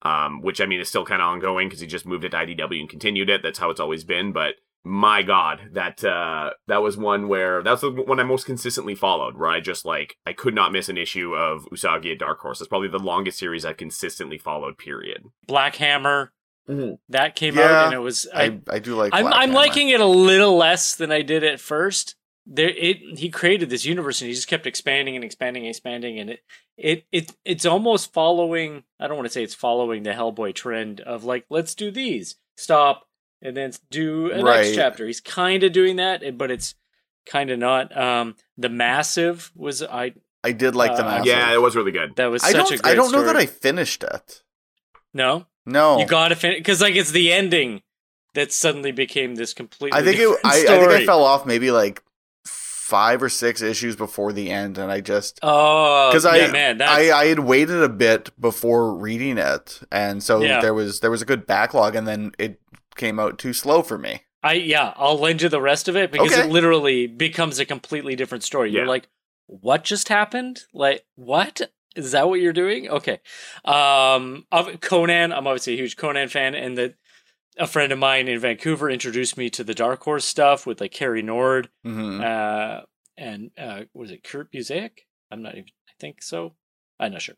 Um, 0.03 0.41
which 0.41 0.63
I 0.63 0.67
mean 0.67 0.81
is 0.81 0.89
still 0.89 1.05
kind 1.05 1.21
of 1.21 1.29
ongoing 1.29 1.69
because 1.69 1.81
he 1.81 1.87
just 1.87 2.07
moved 2.07 2.25
it 2.25 2.31
to 2.31 2.39
IDW 2.39 2.81
and 2.81 2.89
continued 2.89 3.29
it. 3.29 3.43
That's 3.43 3.59
how 3.59 3.69
it's 3.69 3.81
always 3.81 4.03
been. 4.03 4.33
But 4.33 4.55
my 4.83 5.21
God, 5.23 5.61
that 5.73 6.03
uh, 6.03 6.51
that 6.69 6.81
was 6.83 6.97
one 6.97 7.29
where 7.29 7.63
that's 7.63 7.83
the 7.83 7.91
one 7.91 8.19
I 8.19 8.23
most 8.23 8.47
consistently 8.47 8.95
followed. 8.95 9.37
Where 9.37 9.51
I 9.51 9.61
just 9.61 9.85
like 9.85 10.17
I 10.25 10.33
could 10.33 10.55
not 10.55 10.73
miss 10.73 10.89
an 10.89 10.97
issue 10.97 11.35
of 11.35 11.67
Usagi 11.67 12.13
at 12.13 12.19
Dark 12.19 12.41
Horse. 12.41 12.63
It's 12.63 12.69
probably 12.69 12.89
the 12.89 12.99
longest 12.99 13.39
series 13.39 13.67
I've 13.67 13.77
consistently 13.77 14.39
followed. 14.39 14.79
Period. 14.79 15.25
Black 15.47 15.77
Hammer 15.77 16.33
that 17.09 17.35
came 17.35 17.57
Yeah, 17.57 17.65
out, 17.65 17.85
and 17.87 17.95
it 17.95 17.99
was 17.99 18.27
I, 18.33 18.45
I, 18.45 18.61
I 18.71 18.79
do 18.79 18.95
like 18.95 19.13
I'm 19.13 19.27
I'm 19.27 19.53
liking 19.53 19.89
it 19.91 20.01
a 20.01 20.07
little 20.07 20.57
less 20.57 20.95
than 20.95 21.13
I 21.13 21.23
did 21.23 21.45
at 21.45 21.61
first. 21.61 22.15
There, 22.53 22.69
it 22.69 23.19
he 23.19 23.31
created 23.31 23.71
this 23.71 23.85
universe 23.85 24.21
and 24.21 24.29
he 24.29 24.35
just 24.35 24.49
kept 24.49 24.67
expanding 24.67 25.15
and 25.15 25.25
expanding 25.25 25.63
and 25.63 25.71
expanding, 25.71 26.19
and 26.19 26.31
it 26.31 26.41
it 26.77 27.05
it 27.13 27.33
it's 27.45 27.65
almost 27.65 28.13
following. 28.13 28.83
I 28.99 29.07
don't 29.07 29.17
want 29.17 29.27
to 29.29 29.33
say 29.33 29.45
it's 29.45 29.55
following 29.55 30.03
the 30.03 30.11
Hellboy 30.11 30.55
trend 30.55 31.01
of 31.01 31.23
like 31.23 31.45
let's 31.49 31.77
do 31.77 31.93
these, 31.93 32.35
stop, 32.57 33.07
and 33.41 33.57
then 33.57 33.73
do 33.91 34.33
a 34.33 34.43
Right. 34.43 34.63
next 34.65 34.75
chapter. 34.75 35.07
He's 35.07 35.21
kind 35.21 35.63
of 35.63 35.73
doing 35.73 35.95
that, 35.97 36.37
but 36.37 36.51
it's 36.51 36.75
kind 37.25 37.51
of 37.51 37.61
not. 37.61 37.97
Um, 37.97 38.35
the 38.59 38.69
Massive 38.69 39.53
was 39.55 39.81
I 39.85 40.15
I 40.43 40.51
did 40.51 40.75
like 40.75 40.97
the 40.97 41.03
Uh, 41.05 41.09
massive. 41.11 41.27
Yeah, 41.27 41.55
it 41.55 41.63
was 41.63 41.77
really 41.77 41.93
good. 41.93 42.17
that 42.17 42.27
was 42.33 42.43
I 42.43 42.51
such 42.51 42.71
don't. 42.71 42.73
a 42.73 42.83
great 42.83 42.91
I 42.93 42.95
don't 42.97 43.13
know 43.13 43.23
that. 43.25 43.37
I 43.37 43.47
finished 43.47 44.03
it. 44.03 44.43
no. 45.15 45.47
No, 45.67 46.01
You 46.01 46.07
gotta 46.07 46.35
finish 46.35 46.59
because 46.59 46.81
like 46.81 46.97
it's 46.97 47.13
the 47.13 47.33
ending 47.33 47.83
that 48.35 48.51
suddenly 48.51 48.91
became 48.93 49.35
this 49.37 49.53
completely. 49.55 49.97
I 49.97 50.03
think 50.03 50.17
it. 50.19 50.23
different 50.23 50.47
I, 50.47 50.49
I 50.49 50.79
think 50.79 50.91
I 50.93 51.05
fell 51.07 51.23
off 51.23 51.45
maybe 51.47 51.71
like 51.71 52.03
five 52.91 53.23
or 53.23 53.29
six 53.29 53.63
issues 53.63 53.95
before 53.97 54.33
the 54.33 54.51
end, 54.51 54.77
and 54.79 54.91
I 54.91 55.01
just 55.01 55.39
Oh, 55.43 56.11
because 56.11 56.25
yeah, 56.25 56.49
I, 56.49 56.51
man, 56.53 56.83
I 56.83 57.11
I 57.13 57.25
had 57.27 57.39
waited 57.41 57.83
a 57.83 57.89
bit 57.89 58.31
before 58.41 58.95
reading 58.95 59.39
it, 59.39 59.81
and 59.93 60.23
so 60.23 60.43
Yeah. 60.43 60.61
there 60.61 60.75
was 60.75 61.01
there 61.01 61.11
was 61.11 61.23
a 61.23 61.27
good 61.27 61.47
backlog, 61.47 61.95
and 61.95 62.07
then 62.07 62.33
it 62.39 62.61
came 62.97 63.19
out 63.21 63.39
too 63.39 63.53
slow 63.53 63.83
for 63.83 63.97
me. 63.97 64.23
I 64.43 64.55
yeah, 64.55 64.93
I'll 64.97 65.19
lend 65.19 65.43
you 65.43 65.49
the 65.49 65.61
rest 65.61 65.87
of 65.89 65.97
it 65.97 66.11
because 66.11 66.33
Okay. 66.33 66.47
it 66.47 66.51
literally 66.53 67.07
becomes 67.07 67.59
a 67.59 67.65
completely 67.65 68.17
different 68.17 68.43
story. 68.45 68.71
You're 68.73 68.87
like, 68.87 69.07
what 69.47 69.85
just 69.85 70.09
happened? 70.09 70.65
Like, 70.73 71.05
what 71.15 71.61
is 71.97 72.13
that? 72.13 72.29
What 72.29 72.41
you're 72.41 72.53
doing? 72.53 72.89
Okay. 72.89 73.21
Um, 73.65 74.47
of 74.51 74.81
Conan, 74.81 75.33
I'm 75.33 75.47
obviously 75.47 75.75
a 75.75 75.77
huge 75.77 75.97
Conan 75.97 76.29
fan, 76.29 76.55
and 76.55 76.77
the 76.77 76.95
a 77.61 77.67
friend 77.67 77.93
of 77.93 77.99
mine 77.99 78.27
in 78.27 78.39
Vancouver 78.41 78.91
introduced 78.91 79.37
me 79.37 79.51
to 79.51 79.63
the 79.63 79.75
Dark 79.75 80.03
Horse 80.03 80.25
stuff 80.25 80.67
with 80.67 80.81
like 80.81 80.93
Cary 80.93 81.23
Nord, 81.23 81.69
hmm 81.85 82.21
uh, 82.21 82.81
and 83.17 83.51
uh, 83.59 83.83
was 83.95 84.11
it 84.11 84.25
Kurt 84.25 84.51
Busiek? 84.51 84.91
I'm 85.31 85.43
not 85.43 85.53
even. 85.55 85.67
I 85.89 85.93
think 86.01 86.23
so. 86.23 86.55
I'm 86.99 87.13
not 87.13 87.23
sure. 87.23 87.37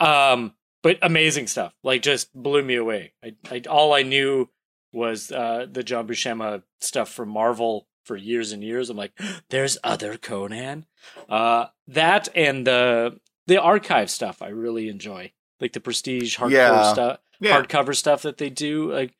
Um, 0.00 0.54
but 0.82 0.98
amazing 1.02 1.48
stuff. 1.48 1.74
Like 1.82 2.02
just 2.02 2.32
blew 2.34 2.62
me 2.62 2.76
away. 2.76 3.12
I, 3.22 3.34
I 3.50 3.62
all 3.68 3.92
I 3.92 4.02
knew 4.02 4.48
was 4.92 5.32
uh, 5.32 5.66
the 5.70 5.82
John 5.82 6.06
Buscema 6.06 6.62
stuff 6.80 7.08
from 7.10 7.28
Marvel 7.30 7.88
for 8.04 8.16
years 8.16 8.52
and 8.52 8.62
years. 8.62 8.90
I'm 8.90 8.96
like, 8.96 9.12
there's 9.50 9.76
other 9.82 10.16
Conan. 10.16 10.86
Uh, 11.28 11.66
that 11.88 12.28
and 12.34 12.66
the 12.66 13.18
the 13.46 13.60
archive 13.60 14.10
stuff 14.10 14.40
I 14.40 14.48
really 14.48 14.88
enjoy, 14.88 15.32
like 15.60 15.72
the 15.72 15.80
prestige 15.80 16.38
hardcore 16.38 16.50
Yeah. 16.52 16.92
stuff, 16.92 17.18
Yeah. 17.40 17.60
hardcover 17.60 17.94
stuff 17.96 18.22
that 18.22 18.38
they 18.38 18.50
do, 18.50 18.90
like 18.92 19.14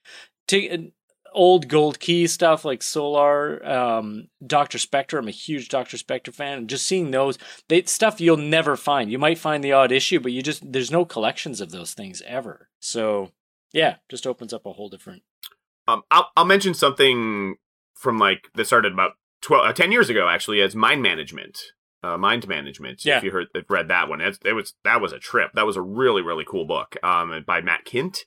take 0.46 0.72
uh, 0.72 0.78
old 1.32 1.68
gold 1.68 1.98
key 1.98 2.26
stuff 2.26 2.64
like 2.64 2.82
Solar, 2.82 3.66
um, 3.66 4.28
Doctor 4.46 4.78
Spektor. 4.78 5.18
I'm 5.18 5.28
a 5.28 5.32
huge 5.32 5.68
Doctor 5.68 5.96
Spektor 5.96 6.32
fan, 6.32 6.58
and 6.58 6.70
just 6.70 6.86
seeing 6.86 7.10
those 7.10 7.38
they 7.68 7.82
stuff 7.82 8.20
you'll 8.20 8.36
never 8.36 8.76
find. 8.76 9.10
You 9.10 9.18
might 9.18 9.38
find 9.38 9.62
the 9.62 9.72
odd 9.72 9.92
issue, 9.92 10.20
but 10.20 10.32
you 10.32 10.42
just 10.42 10.72
there's 10.72 10.90
no 10.90 11.04
collections 11.04 11.60
of 11.60 11.70
those 11.70 11.92
things 11.94 12.22
ever. 12.26 12.68
So 12.80 13.32
yeah, 13.72 13.96
just 14.08 14.26
opens 14.26 14.52
up 14.52 14.66
a 14.66 14.72
whole 14.72 14.88
different. 14.88 15.22
Um, 15.88 16.02
I'll 16.10 16.30
I'll 16.36 16.44
mention 16.44 16.74
something 16.74 17.56
from 17.94 18.18
like 18.18 18.48
that 18.54 18.66
started 18.66 18.92
about 18.92 19.12
12, 19.42 19.66
uh, 19.66 19.72
10 19.72 19.92
years 19.92 20.08
ago 20.10 20.28
actually 20.28 20.60
as 20.60 20.74
mind 20.74 21.02
management. 21.02 21.58
uh, 22.02 22.18
Mind 22.18 22.46
Management. 22.46 23.04
Yeah. 23.04 23.18
If 23.18 23.24
you 23.24 23.30
heard, 23.30 23.46
if 23.54 23.68
read 23.70 23.88
that 23.88 24.08
one, 24.08 24.20
it's, 24.20 24.38
it 24.44 24.52
was 24.52 24.74
that 24.84 25.00
was 25.00 25.12
a 25.12 25.18
trip. 25.18 25.52
That 25.54 25.66
was 25.66 25.76
a 25.76 25.82
really 25.82 26.22
really 26.22 26.44
cool 26.46 26.66
book. 26.66 26.96
Um, 27.02 27.42
by 27.46 27.60
Matt 27.60 27.84
Kindt. 27.84 28.18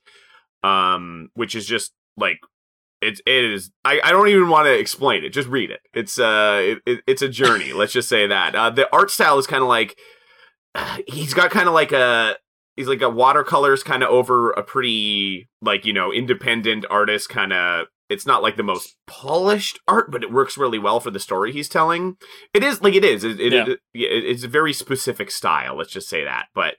Um, 0.63 1.29
which 1.35 1.55
is 1.55 1.67
just 1.67 1.93
like 2.17 2.39
it's 3.01 3.21
it 3.27 3.45
is. 3.45 3.71
I, 3.85 4.01
I 4.03 4.11
don't 4.11 4.27
even 4.27 4.49
want 4.49 4.65
to 4.65 4.73
explain 4.77 5.23
it. 5.23 5.29
Just 5.29 5.47
read 5.49 5.69
it. 5.71 5.81
It's 5.93 6.17
uh, 6.19 6.59
it, 6.63 6.79
it, 6.85 7.03
it's 7.07 7.21
a 7.21 7.29
journey. 7.29 7.71
let's 7.73 7.93
just 7.93 8.09
say 8.09 8.25
that. 8.27 8.55
Uh, 8.55 8.69
the 8.71 8.91
art 8.93 9.11
style 9.11 9.37
is 9.37 9.47
kind 9.47 9.61
of 9.61 9.69
like 9.69 9.97
he's 11.07 11.33
got 11.33 11.51
kind 11.51 11.67
of 11.67 11.73
like 11.73 11.91
a 11.91 12.35
he's 12.75 12.87
like 12.87 13.01
a 13.01 13.09
watercolors 13.09 13.83
kind 13.83 14.03
of 14.03 14.09
over 14.09 14.51
a 14.51 14.63
pretty 14.63 15.47
like 15.61 15.85
you 15.85 15.93
know 15.93 16.11
independent 16.11 16.85
artist 16.89 17.29
kind 17.29 17.53
of 17.53 17.87
it's 18.09 18.25
not 18.25 18.41
like 18.41 18.55
the 18.55 18.63
most 18.63 18.95
polished 19.07 19.79
art 19.87 20.11
but 20.11 20.23
it 20.23 20.31
works 20.31 20.57
really 20.57 20.79
well 20.79 20.99
for 20.99 21.11
the 21.11 21.19
story 21.19 21.51
he's 21.51 21.67
telling 21.67 22.15
it 22.53 22.63
is 22.63 22.81
like 22.81 22.93
it 22.93 23.03
is 23.03 23.23
it, 23.23 23.39
it, 23.39 23.51
Yeah. 23.53 23.63
it- 23.63 23.79
it- 23.93 24.23
it's 24.25 24.43
a 24.43 24.47
very 24.47 24.71
specific 24.73 25.31
style 25.31 25.75
let's 25.75 25.91
just 25.91 26.07
say 26.07 26.23
that 26.23 26.45
but 26.53 26.75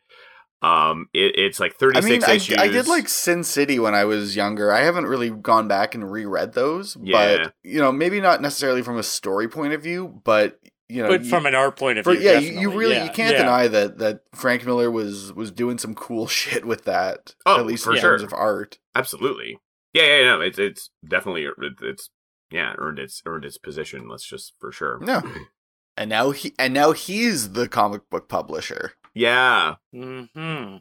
um 0.63 1.07
it, 1.15 1.39
it's 1.39 1.61
like 1.61 1.73
I 1.75 1.79
36 1.79 2.05
mean, 2.05 2.25
I, 2.25 2.35
issues 2.35 2.57
I 2.59 2.69
did 2.69 2.89
like 2.89 3.09
Sin 3.09 3.45
City 3.45 3.79
when 3.79 3.95
I 3.95 4.05
was 4.05 4.35
younger. 4.35 4.73
I 4.73 4.81
haven't 4.83 5.07
really 5.07 5.31
gone 5.31 5.69
back 5.69 5.95
and 5.95 6.11
reread 6.11 6.53
those, 6.55 6.97
Yeah. 7.01 7.37
but 7.45 7.55
you 7.63 7.79
know, 7.79 7.93
maybe 7.93 8.21
not 8.21 8.43
necessarily 8.43 8.83
from 8.83 8.99
a 8.99 9.03
story 9.05 9.49
point 9.49 9.73
of 9.73 9.83
view, 9.83 10.21
but 10.25 10.59
you 10.89 11.03
know, 11.03 11.09
but 11.11 11.23
you- 11.25 11.31
from 11.31 11.47
an 11.47 11.55
art 11.55 11.77
point 11.77 11.99
of 11.99 12.05
for, 12.05 12.15
view, 12.15 12.23
yeah, 12.29 12.39
you, 12.39 12.59
you 12.61 12.71
really 12.71 12.97
Yeah, 12.97 13.05
you 13.05 13.11
can't 13.11 13.33
yeah. 13.37 13.43
deny 13.43 13.69
that 13.69 13.99
that 13.99 14.21
Frank 14.35 14.67
Miller 14.67 14.91
was 14.91 15.33
was 15.33 15.53
doing 15.53 15.79
some 15.79 15.95
cool 15.95 16.27
shit 16.41 16.65
with 16.65 16.85
that. 16.87 17.35
Oh, 17.47 17.61
at 17.61 17.67
least 17.67 17.85
for 17.85 17.95
in 17.95 18.01
sure. 18.01 18.11
terms 18.19 18.23
of 18.25 18.33
art. 18.33 18.79
absolutely 18.97 19.59
yeah 19.95 20.03
yeah 20.05 20.25
no 20.25 20.41
it's 20.41 20.59
it's 20.59 20.91
definitely 21.09 21.47
it's 21.83 22.11
yeah 22.51 22.75
earned 22.79 22.99
its 22.99 23.23
earned 23.27 23.45
its 23.45 23.57
position 23.59 24.07
let's 24.09 24.25
just 24.29 24.53
for 24.59 24.71
sure 24.73 24.99
No. 25.01 25.23
And 25.97 26.11
now 26.11 26.31
he 26.31 26.55
and 26.61 26.73
now 26.73 26.93
he's 26.93 27.53
the 27.55 27.67
comic 27.69 28.09
book 28.09 28.29
publisher. 28.29 28.93
Yeah 29.19 29.75
hmm 29.93 30.77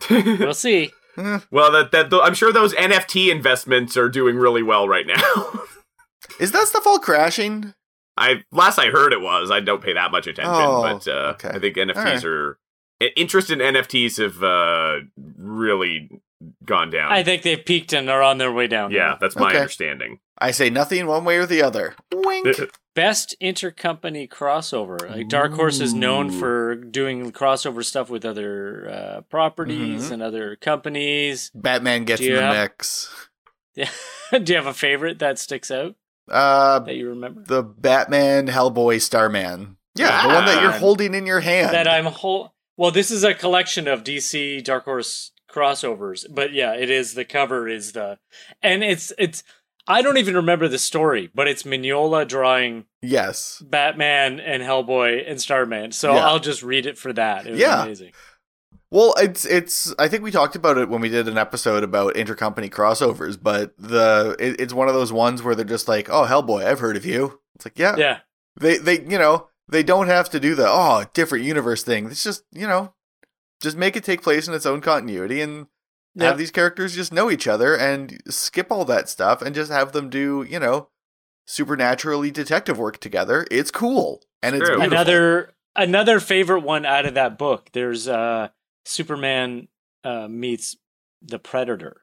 We'll 0.10 0.54
see. 0.54 0.90
Eh, 1.16 1.40
Well, 1.50 1.70
that 1.72 1.92
that 1.92 2.12
I'm 2.22 2.34
sure 2.34 2.52
those 2.52 2.74
NFT 2.74 3.30
investments 3.30 3.96
are 3.96 4.08
doing 4.08 4.36
really 4.36 4.62
well 4.62 4.88
right 4.88 5.06
now. 5.06 5.50
Is 6.40 6.52
that 6.52 6.66
stuff 6.68 6.86
all 6.86 6.98
crashing? 6.98 7.74
I 8.16 8.42
last 8.50 8.78
I 8.78 8.86
heard 8.86 9.12
it 9.12 9.20
was. 9.20 9.50
I 9.50 9.60
don't 9.60 9.82
pay 9.82 9.92
that 9.92 10.10
much 10.10 10.26
attention, 10.26 10.52
Oh, 10.54 10.82
but 10.82 11.06
uh, 11.08 11.34
okay. 11.34 11.50
I 11.50 11.58
think 11.58 11.76
NFTs 11.76 11.96
Alright. 11.96 12.24
are 12.24 12.58
i- 13.02 13.12
interest 13.16 13.50
in 13.50 13.58
NFTs 13.60 14.16
have 14.22 14.42
uh, 14.42 15.06
really 15.38 16.08
gone 16.64 16.90
down. 16.90 17.12
I 17.12 17.22
think 17.22 17.42
they've 17.42 17.64
peaked 17.64 17.92
and 17.92 18.08
are 18.10 18.22
on 18.22 18.38
their 18.38 18.52
way 18.52 18.66
down. 18.66 18.90
yeah, 18.90 19.08
now. 19.10 19.18
that's 19.20 19.36
my 19.36 19.48
Okay. 19.50 19.58
understanding. 19.58 20.18
I 20.38 20.50
say 20.50 20.70
nothing 20.70 21.06
one 21.06 21.24
way 21.24 21.36
or 21.36 21.46
the 21.46 21.62
other. 21.62 21.94
Wink. 22.12 22.46
Best 22.94 23.34
intercompany 23.40 24.28
crossover. 24.28 25.08
Like 25.10 25.28
Dark 25.28 25.52
Horse 25.54 25.80
is 25.80 25.94
known 25.94 26.30
for 26.30 26.74
doing 26.74 27.32
crossover 27.32 27.84
stuff 27.84 28.10
with 28.10 28.24
other 28.24 28.90
uh, 28.90 29.20
properties 29.22 30.08
Mhm. 30.08 30.12
and 30.12 30.22
other 30.22 30.56
companies. 30.56 31.50
Batman 31.54 32.04
gets 32.04 32.20
Do 32.20 32.28
in 32.30 32.34
the 32.36 32.42
have- 32.42 32.54
mix. 32.56 33.28
Do 33.76 33.84
you 34.46 34.56
have 34.56 34.66
a 34.66 34.74
favorite 34.74 35.18
that 35.20 35.38
sticks 35.38 35.70
out 35.70 35.94
Uh, 36.30 36.80
that 36.80 36.94
you 36.96 37.08
remember? 37.08 37.42
the 37.46 37.62
Batman, 37.62 38.46
Hellboy, 38.48 39.00
Starman. 39.00 39.76
Yeah, 39.94 40.22
the 40.26 40.34
one 40.34 40.44
that 40.46 40.62
you're 40.62 40.72
holding 40.72 41.14
in 41.14 41.26
your 41.26 41.40
hand. 41.40 41.72
that 41.74 41.86
I'm 41.88 42.06
whole. 42.06 42.54
Well, 42.76 42.90
this 42.90 43.10
is 43.10 43.22
a 43.24 43.34
collection 43.34 43.86
of 43.86 44.02
DC 44.04 44.62
Dark 44.62 44.84
Horse 44.86 45.32
crossovers, 45.52 46.24
but 46.28 46.52
yeah, 46.52 46.74
it 46.74 46.90
is 46.90 47.14
the 47.14 47.24
cover 47.24 47.68
is 47.68 47.92
the, 47.92 48.18
and 48.62 48.82
it's 48.82 49.12
it's. 49.18 49.44
I 49.88 50.00
don't 50.00 50.16
even 50.16 50.36
remember 50.36 50.68
the 50.68 50.78
story, 50.78 51.28
but 51.34 51.48
it's 51.48 51.64
Mignola 51.64 52.26
drawing 52.28 52.84
yes. 53.02 53.60
Batman 53.68 54.38
and 54.38 54.62
Hellboy 54.62 55.28
and 55.28 55.40
Starman. 55.40 55.90
So 55.90 56.14
Yeah. 56.14 56.24
I'll 56.28 56.38
just 56.38 56.62
read 56.62 56.86
it 56.86 56.96
for 56.96 57.12
that. 57.14 57.48
It 57.48 57.50
was 57.52 57.60
Yeah. 57.60 57.82
amazing. 57.82 58.12
Well, 58.92 59.14
it's 59.18 59.44
it's. 59.44 59.92
I 59.98 60.06
think 60.06 60.22
we 60.22 60.30
talked 60.30 60.54
about 60.54 60.78
it 60.78 60.88
when 60.88 61.00
we 61.00 61.08
did 61.08 61.26
an 61.26 61.36
episode 61.38 61.82
about 61.82 62.14
intercompany 62.14 62.70
crossovers, 62.70 63.36
but 63.42 63.74
the 63.78 64.36
it, 64.38 64.60
it's 64.60 64.72
one 64.74 64.86
of 64.86 64.94
those 64.94 65.12
ones 65.12 65.42
where 65.42 65.54
they're 65.54 65.64
just 65.64 65.88
like, 65.88 66.08
"Oh, 66.10 66.26
Hellboy, 66.26 66.64
I've 66.64 66.78
heard 66.80 66.96
of 66.96 67.04
you." 67.06 67.40
It's 67.56 67.64
like, 67.66 67.78
yeah, 67.78 67.96
Yeah. 67.96 68.18
they 68.60 68.76
they 68.76 69.00
you 69.00 69.18
know 69.18 69.48
they 69.68 69.82
don't 69.82 70.08
have 70.08 70.28
to 70.30 70.38
do 70.38 70.54
the 70.54 70.66
oh 70.68 71.04
different 71.14 71.44
universe 71.44 71.82
thing. 71.82 72.06
It's 72.06 72.22
just 72.22 72.44
you 72.52 72.66
know 72.68 72.92
just 73.62 73.76
make 73.78 73.96
it 73.96 74.04
take 74.04 74.20
place 74.22 74.46
in 74.46 74.52
its 74.52 74.66
own 74.66 74.82
continuity 74.82 75.40
and 75.40 75.68
Yeah. 76.14 76.26
have 76.26 76.36
these 76.38 76.50
characters 76.50 76.94
just 76.94 77.12
know 77.12 77.30
each 77.30 77.48
other 77.48 77.74
and 77.74 78.20
skip 78.28 78.70
all 78.70 78.84
that 78.84 79.08
stuff 79.08 79.40
and 79.40 79.54
just 79.54 79.72
have 79.72 79.92
them 79.92 80.10
do 80.10 80.44
you 80.46 80.58
know 80.60 80.88
supernaturally 81.46 82.30
detective 82.30 82.78
work 82.78 82.98
together. 82.98 83.46
It's 83.50 83.70
cool 83.70 84.22
and 84.42 84.54
it's 84.56 84.68
True. 84.68 84.80
Another 84.80 85.54
another 85.74 86.20
favorite 86.20 86.60
one 86.60 86.84
out 86.86 87.06
of 87.06 87.14
that 87.14 87.38
book. 87.38 87.70
There's 87.72 88.08
uh 88.08 88.48
Superman 88.84 89.68
uh 90.04 90.28
meets 90.28 90.76
the 91.22 91.38
Predator. 91.38 92.02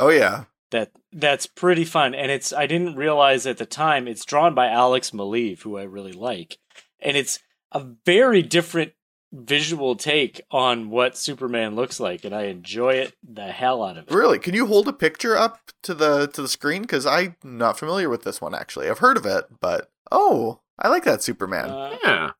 oh 0.00 0.08
yeah 0.10 0.44
that 0.72 0.90
that's 1.12 1.46
pretty 1.46 1.84
fun 1.84 2.12
and 2.12 2.28
it's 2.32 2.52
i 2.52 2.66
didn't 2.66 2.96
realize 2.96 3.46
at 3.46 3.56
the 3.58 3.64
time 3.64 4.08
it's 4.08 4.24
drawn 4.24 4.52
by 4.52 4.66
alex 4.66 5.12
maleev 5.12 5.62
who 5.62 5.78
i 5.78 5.84
really 5.84 6.12
like 6.12 6.58
and 6.98 7.16
it's 7.16 7.38
a 7.70 7.86
very 8.04 8.42
different 8.42 8.92
visual 9.32 9.96
take 9.96 10.40
on 10.50 10.88
what 10.88 11.16
superman 11.16 11.74
looks 11.74 11.98
like 12.00 12.24
and 12.24 12.34
i 12.34 12.44
enjoy 12.44 12.94
it 12.94 13.14
the 13.28 13.46
hell 13.46 13.82
out 13.84 13.96
of 13.98 14.06
it 14.08 14.14
Really? 14.14 14.38
Can 14.38 14.54
you 14.54 14.66
hold 14.66 14.86
a 14.88 14.92
picture 14.92 15.36
up 15.36 15.58
to 15.82 15.94
the 15.94 16.28
to 16.28 16.42
the 16.42 16.48
screen? 16.48 16.82
Because 16.82 17.04
I'm 17.06 17.36
not 17.42 17.78
familiar 17.78 18.08
with 18.08 18.22
this 18.22 18.40
one 18.40 18.54
actually. 18.54 18.88
I've 18.88 18.98
heard 19.00 19.16
of 19.16 19.26
it, 19.26 19.44
but 19.60 19.90
oh, 20.12 20.60
I 20.78 20.88
like 20.88 21.04
that 21.04 21.22
Superman. 21.22 21.68
uh, 21.70 21.96
Yeah, 22.04 22.30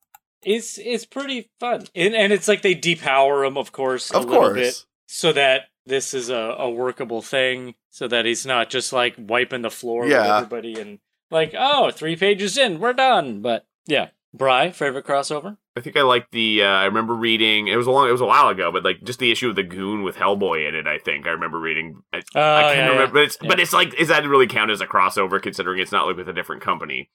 it's 0.43 0.77
it's 0.77 1.05
pretty 1.05 1.49
fun 1.59 1.85
and, 1.93 2.15
and 2.15 2.31
it's 2.33 2.47
like 2.47 2.61
they 2.61 2.73
depower 2.75 3.45
him 3.45 3.57
of 3.57 3.71
course 3.71 4.11
a 4.11 4.17
of 4.17 4.27
course. 4.27 4.53
bit 4.55 4.85
so 5.07 5.33
that 5.33 5.63
this 5.85 6.13
is 6.13 6.29
a, 6.29 6.55
a 6.57 6.69
workable 6.69 7.21
thing 7.21 7.75
so 7.89 8.07
that 8.07 8.25
he's 8.25 8.45
not 8.45 8.69
just 8.69 8.93
like 8.93 9.15
wiping 9.17 9.61
the 9.61 9.69
floor 9.71 10.01
with 10.03 10.11
Yeah. 10.11 10.37
everybody 10.37 10.79
and 10.79 10.99
like 11.31 11.53
oh 11.57 11.91
three 11.91 12.15
pages 12.15 12.57
in 12.57 12.79
we're 12.79 12.93
done 12.93 13.41
but 13.41 13.65
yeah 13.87 14.09
bry 14.33 14.69
favorite 14.71 15.05
crossover 15.05 15.57
I 15.77 15.81
think 15.81 15.95
I 15.97 16.01
like 16.01 16.29
the. 16.31 16.63
Uh, 16.63 16.67
I 16.67 16.85
remember 16.85 17.13
reading. 17.13 17.67
It 17.67 17.75
was 17.75 17.87
a 17.87 17.91
long. 17.91 18.09
It 18.09 18.11
was 18.11 18.21
a 18.21 18.25
while 18.25 18.49
ago, 18.49 18.71
but 18.71 18.83
like 18.83 19.03
just 19.03 19.19
the 19.19 19.31
issue 19.31 19.49
of 19.49 19.55
the 19.55 19.63
Goon 19.63 20.03
with 20.03 20.15
Hellboy 20.15 20.67
in 20.67 20.75
it. 20.75 20.87
I 20.87 20.97
think 20.97 21.27
I 21.27 21.31
remember 21.31 21.59
reading. 21.59 22.01
I, 22.13 22.17
Oh, 22.35 22.55
I 22.55 22.61
can't 22.63 22.77
yeah, 22.77 22.83
remember, 22.89 23.03
yeah. 23.03 23.09
but 23.13 23.21
it's 23.23 23.37
Yeah. 23.41 23.47
but 23.49 23.59
it's 23.59 23.73
like 23.73 23.93
is 23.99 24.07
that 24.09 24.25
really 24.27 24.47
count 24.47 24.71
as 24.71 24.81
a 24.81 24.87
crossover 24.87 25.41
considering 25.41 25.79
it's 25.79 25.91
not 25.91 26.07
like 26.07 26.17
with 26.17 26.27
a 26.29 26.33
different 26.33 26.61
company? 26.61 27.09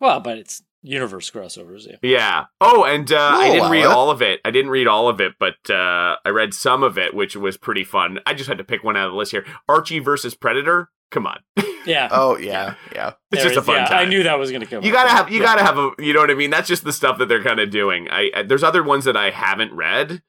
Well, 0.00 0.20
but 0.20 0.38
it's 0.38 0.62
universe 0.82 1.28
crossovers, 1.30 1.86
yeah. 1.88 1.96
Yeah. 2.02 2.44
Oh, 2.60 2.84
and 2.84 3.10
uh, 3.12 3.18
I 3.34 3.50
didn't 3.50 3.70
read 3.70 3.80
it. 3.82 3.86
all 3.86 4.10
of 4.10 4.22
it. 4.22 4.40
I 4.44 4.50
didn't 4.52 4.70
read 4.70 4.86
all 4.86 5.08
of 5.08 5.20
it, 5.20 5.32
but 5.40 5.68
uh, 5.68 6.16
I 6.24 6.28
read 6.28 6.54
some 6.54 6.82
of 6.84 6.96
it, 6.96 7.14
which 7.14 7.34
was 7.36 7.56
pretty 7.56 7.82
fun. 7.84 8.20
I 8.24 8.32
just 8.34 8.48
had 8.48 8.58
to 8.58 8.64
pick 8.64 8.84
one 8.84 8.96
out 8.96 9.06
of 9.06 9.12
the 9.12 9.18
list 9.18 9.32
here. 9.32 9.44
Archie 9.68 9.98
versus 9.98 10.34
Predator. 10.36 10.90
Come 11.10 11.26
on, 11.26 11.38
Yeah. 11.86 12.08
Oh 12.12 12.36
yeah, 12.36 12.74
yeah. 12.94 13.12
it's 13.32 13.42
There 13.42 13.50
just 13.54 13.56
a 13.56 13.62
fun 13.62 13.76
yeah, 13.76 13.86
time. 13.86 13.98
I 13.98 14.04
knew 14.10 14.22
that 14.24 14.38
was 14.38 14.50
going 14.50 14.60
to 14.60 14.66
come. 14.66 14.84
You 14.84 14.92
gotta 14.92 15.08
have 15.10 15.30
you 15.30 15.38
Yeah. 15.40 15.44
gotta 15.46 15.62
have 15.64 15.78
a 15.78 15.90
you 15.98 16.12
know 16.12 16.20
what 16.20 16.30
I 16.30 16.34
mean. 16.34 16.50
That's 16.50 16.68
just 16.68 16.84
the 16.84 16.92
stuff 16.92 17.16
that 17.18 17.28
they're 17.28 17.42
kind 17.42 17.60
of 17.60 17.70
doing. 17.70 18.08
I, 18.10 18.30
I 18.34 18.42
there's 18.42 18.62
other 18.62 18.82
ones 18.82 19.04
that 19.06 19.16
I 19.16 19.30
haven't 19.30 19.72
read 19.72 20.22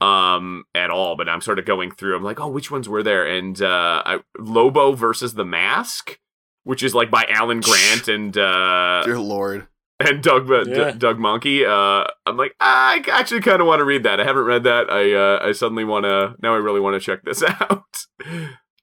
um 0.00 0.64
at 0.74 0.90
all, 0.90 1.16
but 1.16 1.28
I'm 1.28 1.40
sort 1.40 1.58
of 1.58 1.64
going 1.66 1.90
through. 1.90 2.16
I'm 2.16 2.22
like, 2.24 2.40
oh, 2.40 2.48
which 2.48 2.70
ones 2.70 2.88
were 2.88 3.02
there? 3.02 3.26
And 3.26 3.60
uh, 3.60 4.02
I, 4.04 4.20
Lobo 4.38 4.92
versus 4.94 5.34
the 5.34 5.44
Mask, 5.44 6.18
which 6.64 6.82
is 6.82 6.94
like 6.94 7.10
by 7.10 7.24
Alan 7.28 7.60
Grant 7.68 8.08
and 8.08 8.36
uh 8.36 9.02
Dear 9.04 9.18
Lord. 9.18 9.68
and 10.00 10.22
Doug 10.22 10.50
uh, 10.50 10.64
D- 10.64 10.98
Doug 10.98 11.18
Mahnke. 11.18 11.64
Uh, 11.68 12.08
I'm 12.26 12.36
like, 12.36 12.54
I 12.58 13.04
actually 13.12 13.42
kind 13.42 13.60
of 13.60 13.66
want 13.68 13.80
to 13.80 13.84
read 13.84 14.02
that. 14.04 14.18
I 14.18 14.24
haven't 14.24 14.44
read 14.44 14.64
that. 14.64 14.90
I 14.90 15.12
uh, 15.12 15.46
I 15.46 15.52
suddenly 15.52 15.84
want 15.84 16.04
to 16.04 16.34
now. 16.42 16.54
I 16.54 16.58
really 16.58 16.80
want 16.80 16.94
to 17.00 17.04
check 17.04 17.22
this 17.22 17.42
out. 17.60 17.84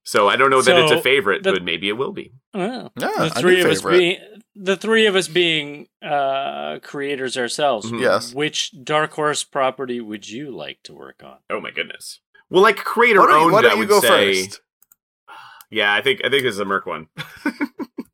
So 0.10 0.28
I 0.28 0.38
don't 0.38 0.50
know 0.50 0.60
that 0.64 0.76
it's 0.76 0.92
a 0.92 1.02
favorite, 1.04 1.44
the- 1.44 1.54
but 1.54 1.64
maybe 1.64 1.88
it 1.88 1.94
will 1.94 2.12
be. 2.12 2.34
Oh. 2.56 2.90
Yeah, 2.98 3.10
the 3.16 3.30
three 3.30 3.58
new 3.58 3.66
of 3.66 3.72
us 3.72 3.82
being 3.84 4.18
the 4.56 4.76
three 4.76 5.06
of 5.06 5.16
us 5.16 5.28
being 5.28 5.88
uh, 6.02 6.80
creators 6.82 7.38
ourselves. 7.38 7.92
Mhm. 7.92 8.02
Yes. 8.02 8.34
Which 8.34 8.72
Dark 8.84 9.12
Horse 9.14 9.44
property 9.44 10.02
would 10.02 10.28
you 10.28 10.50
like 10.50 10.80
to 10.86 10.94
work 10.96 11.22
on? 11.24 11.38
Oh 11.52 11.62
my 11.62 11.70
goodness. 11.70 12.22
Well, 12.50 12.64
like 12.64 12.78
creator 12.78 13.20
Why 13.20 13.28
don't, 13.28 13.36
you- 13.38 13.44
owned, 13.44 13.54
why 13.54 13.62
don't 13.62 13.74
you 13.74 13.80
would 13.80 13.88
go 13.90 14.00
say. 14.02 14.44
first? 14.46 14.62
Yeah, 15.72 15.94
I 15.94 16.02
think 16.02 16.22
I 16.26 16.30
think 16.30 16.44
this 16.44 16.54
is 16.56 16.60
a 16.60 16.66
Merc 16.66 16.86
one. 16.86 17.08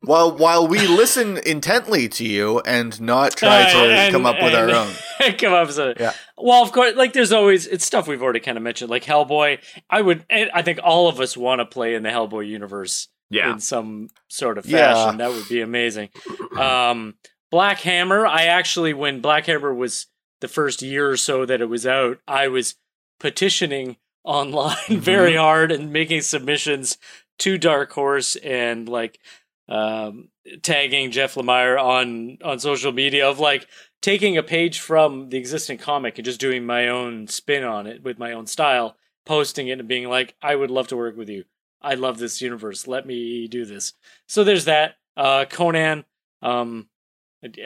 While 0.02 0.36
while 0.36 0.68
we 0.68 0.86
listen 0.86 1.38
intently 1.38 2.08
to 2.10 2.24
you 2.24 2.60
and 2.60 3.00
not 3.00 3.36
try 3.36 3.62
Uh, 3.64 3.72
to 3.72 3.78
and- 3.78 4.12
come 4.12 4.24
up 4.24 4.36
with 4.40 4.54
our 4.54 4.70
own. 4.70 4.92
come 5.36 5.52
up 5.52 5.66
with 5.66 5.78
a 5.78 5.96
Yeah. 5.98 6.12
Well, 6.38 6.62
of 6.62 6.70
course, 6.70 6.94
like 6.94 7.12
there's 7.12 7.32
always 7.32 7.66
it's 7.66 7.84
stuff 7.84 8.06
we've 8.06 8.22
already 8.22 8.38
kind 8.38 8.56
of 8.56 8.62
mentioned, 8.62 8.88
like 8.88 9.02
Hellboy. 9.02 9.58
I 9.90 10.00
would, 10.00 10.24
I 10.30 10.62
think 10.62 10.78
all 10.84 11.08
of 11.08 11.18
us 11.18 11.36
want 11.36 11.58
to 11.58 11.64
play 11.66 11.96
in 11.96 12.04
the 12.04 12.10
Hellboy 12.10 12.46
universe 12.46 13.08
Yeah. 13.30 13.50
in 13.54 13.58
some 13.58 14.10
sort 14.28 14.58
of 14.58 14.66
Yeah. 14.66 14.94
fashion. 14.94 15.18
That 15.18 15.30
would 15.30 15.48
be 15.48 15.60
amazing. 15.60 16.10
Um, 16.56 17.14
Black 17.50 17.80
Hammer. 17.80 18.28
I 18.28 18.44
actually, 18.44 18.94
when 18.94 19.20
Black 19.20 19.46
Hammer 19.46 19.74
was 19.74 20.06
the 20.40 20.46
first 20.48 20.82
year 20.82 21.10
or 21.10 21.16
so 21.16 21.44
that 21.44 21.60
it 21.60 21.68
was 21.68 21.84
out, 21.84 22.18
I 22.28 22.46
was 22.46 22.76
petitioning 23.18 23.96
online 24.22 24.76
very 25.00 25.34
hard 25.34 25.72
and 25.72 25.92
making 25.92 26.20
submissions 26.20 26.96
to 27.38 27.58
Dark 27.58 27.92
Horse 27.92 28.36
and 28.36 28.88
like 28.88 29.20
um, 29.68 30.28
tagging 30.62 31.10
Jeff 31.10 31.34
Lemire 31.34 31.82
on 31.82 32.38
on 32.42 32.58
social 32.58 32.92
media 32.92 33.28
of 33.28 33.38
like 33.38 33.66
taking 34.02 34.36
a 34.36 34.42
page 34.42 34.80
from 34.80 35.30
the 35.30 35.38
existing 35.38 35.78
comic 35.78 36.18
and 36.18 36.24
just 36.24 36.40
doing 36.40 36.64
my 36.64 36.88
own 36.88 37.26
spin 37.28 37.64
on 37.64 37.86
it 37.86 38.02
with 38.02 38.18
my 38.18 38.32
own 38.32 38.46
style, 38.46 38.96
posting 39.24 39.68
it 39.68 39.78
and 39.78 39.88
being 39.88 40.08
like, 40.08 40.34
"I 40.42 40.56
would 40.56 40.70
love 40.70 40.88
to 40.88 40.96
work 40.96 41.16
with 41.16 41.28
you. 41.28 41.44
I 41.82 41.94
love 41.94 42.18
this 42.18 42.40
universe. 42.40 42.86
Let 42.86 43.06
me 43.06 43.48
do 43.48 43.64
this." 43.64 43.92
So 44.26 44.44
there's 44.44 44.64
that. 44.66 44.96
Uh, 45.16 45.44
Conan. 45.46 46.04
Um, 46.42 46.88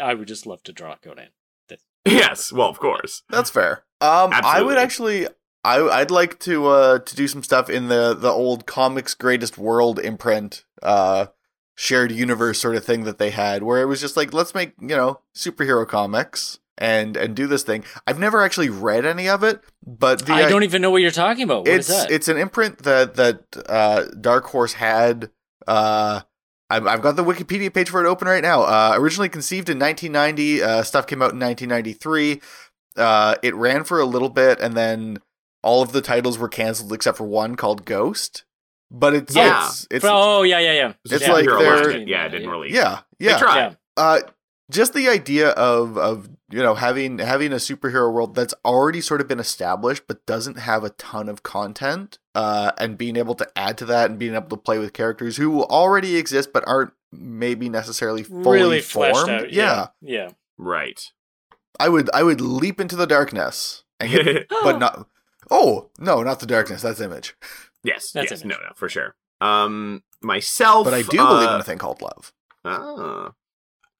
I 0.01 0.15
would 0.15 0.29
just 0.29 0.47
love 0.47 0.63
to 0.65 0.73
draw 0.73 0.97
Conan. 0.97 1.31
Yes, 2.07 2.53
well, 2.53 2.69
of 2.69 2.79
course. 2.79 3.23
That's 3.29 3.51
fair. 3.51 3.85
Um, 4.01 4.31
I 4.33 4.63
would 4.63 4.79
actually, 4.79 5.29
I 5.65 5.81
I'd 5.81 6.11
like 6.11 6.39
to 6.41 6.67
uh 6.69 6.99
to 7.01 7.17
do 7.17 7.29
some 7.29 7.43
stuff 7.43 7.69
in 7.69 7.89
the 7.89 8.15
the 8.15 8.31
old 8.31 8.67
comics 8.67 9.15
greatest 9.15 9.59
world 9.59 9.99
imprint, 9.99 10.65
uh, 10.83 11.27
shared 11.75 12.13
universe 12.13 12.59
sort 12.59 12.77
of 12.77 12.85
thing 12.85 13.05
that 13.05 13.19
they 13.19 13.31
had, 13.31 13.63
where 13.63 13.83
it 13.83 13.87
was 13.87 14.01
just 14.01 14.17
like 14.17 14.33
let's 14.33 14.55
make 14.55 14.73
you 14.81 14.89
know 14.89 15.21
superhero 15.35 15.87
comics 15.87 16.59
and 16.79 17.17
and 17.17 17.37
do 17.37 17.47
this 17.47 17.63
thing. 17.63 17.85
I've 18.07 18.19
never 18.19 18.43
actually 18.43 18.71
read 18.71 19.05
any 19.05 19.29
of 19.29 19.45
it, 19.45 19.61
but 19.87 20.27
the 20.27 20.33
I 20.33 20.49
don't 20.49 20.65
even 20.65 20.81
know 20.81 20.91
what 20.91 21.03
you're 21.03 21.11
talking 21.11 21.45
about. 21.45 21.61
What 21.61 21.69
is 21.69 21.91
it's 21.91 22.03
that? 22.03 22.11
it's 22.11 22.29
an 22.29 22.39
imprint 22.39 22.79
that 22.79 23.15
that 23.15 23.45
uh, 23.69 24.05
Dark 24.21 24.47
Horse 24.47 24.75
had. 24.75 25.31
Uh, 25.67 26.23
I've, 26.73 26.87
I've 26.87 27.03
got 27.03 27.17
the 27.17 27.25
Wikipedia 27.25 27.75
page 27.75 27.91
for 27.91 28.05
it 28.05 28.09
open 28.09 28.29
right 28.29 28.43
now. 28.43 28.63
Uh, 28.63 28.93
originally 28.95 29.29
conceived 29.29 29.69
in 29.69 29.79
1990, 29.81 30.63
uh, 30.63 30.83
stuff 30.85 31.05
came 31.05 31.21
out 31.21 31.33
in 31.33 31.41
1993. 31.41 32.41
Uh, 32.97 33.35
it 33.43 33.55
ran 33.57 33.83
for 33.83 33.99
a 33.99 34.05
little 34.05 34.29
bit, 34.29 34.61
and 34.61 34.77
then 34.77 35.19
all 35.63 35.83
of 35.83 35.93
the 35.93 36.01
titles 36.01 36.39
were 36.39 36.49
canceled 36.49 36.93
except 36.93 37.17
for 37.19 37.25
one 37.25 37.55
called 37.57 37.85
Ghost. 37.85 38.45
But 38.91 39.15
it's 39.15 39.35
Yeah. 39.37 39.67
it's, 39.69 39.87
it's 39.91 40.05
oh 40.09 40.43
yeah, 40.43 40.59
yeah, 40.59 40.73
yeah. 40.73 40.93
It's 41.05 41.23
yeah, 41.27 41.33
like 41.33 41.45
they're- 41.47 41.55
Market. 41.59 42.09
yeah, 42.09 42.27
it 42.27 42.31
didn't 42.31 42.51
really. 42.51 42.73
yeah 42.73 43.01
They 43.19 43.27
yeah 43.27 43.39
tried. 43.39 43.57
Yeah. 43.57 43.75
uh, 43.97 44.21
just 44.71 44.95
the 44.95 45.09
idea 45.09 45.51
of 45.51 45.97
of 45.99 46.29
you 46.51 46.63
know 46.63 46.75
having 46.75 47.19
having 47.19 47.53
a 47.53 47.57
superhero 47.57 48.13
world 48.13 48.35
that's 48.35 48.55
already 48.65 49.01
sort 49.01 49.21
of 49.21 49.29
been 49.29 49.39
established 49.41 50.05
but 50.09 50.25
doesn't 50.27 50.59
have 50.59 50.83
a 50.85 50.91
ton 50.91 51.29
of 51.29 51.43
content 51.43 52.19
uh, 52.35 52.73
and 52.79 52.97
being 52.99 53.17
able 53.17 53.35
to 53.37 53.47
add 53.57 53.77
to 53.79 53.85
that 53.87 54.11
and 54.11 54.19
being 54.19 54.35
able 54.35 54.49
to 54.49 54.57
play 54.57 54.79
with 54.79 54.93
characters 54.93 55.37
who 55.37 55.63
already 55.65 56.17
exist 56.17 56.53
but 56.53 56.63
aren't 56.67 56.93
maybe 57.13 57.69
necessarily 57.69 58.23
fully 58.23 58.59
really 58.59 58.81
formed 58.81 59.29
out. 59.29 59.53
yeah. 59.53 59.89
Yeah, 60.01 60.31
Right. 60.59 61.01
i 61.81 61.89
would 61.89 62.09
i 62.15 62.23
would 62.23 62.41
leap 62.41 62.81
into 62.81 62.95
the 62.97 63.07
darkness 63.07 63.83
and 63.99 64.11
get, 64.13 64.49
but 64.63 64.79
not 64.79 65.07
oh 65.51 65.91
no 65.99 66.23
not 66.23 66.41
the 66.41 66.47
darkness 66.47 66.83
that's 66.83 67.01
image 67.01 67.35
yes. 67.83 68.11
That's 68.13 68.31
yes. 68.31 68.41
it. 68.43 68.47
No, 68.47 68.57
no, 68.57 68.73
for 68.75 68.89
sure. 68.89 69.15
Um, 69.41 70.03
myself. 70.23 70.85
but 70.85 70.93
i 70.95 71.01
do 71.03 71.17
believe 71.17 71.49
uh, 71.49 71.55
in 71.55 71.61
a 71.61 71.65
thing 71.65 71.79
called 71.79 72.03
love 72.03 72.33
Ah. 72.65 73.33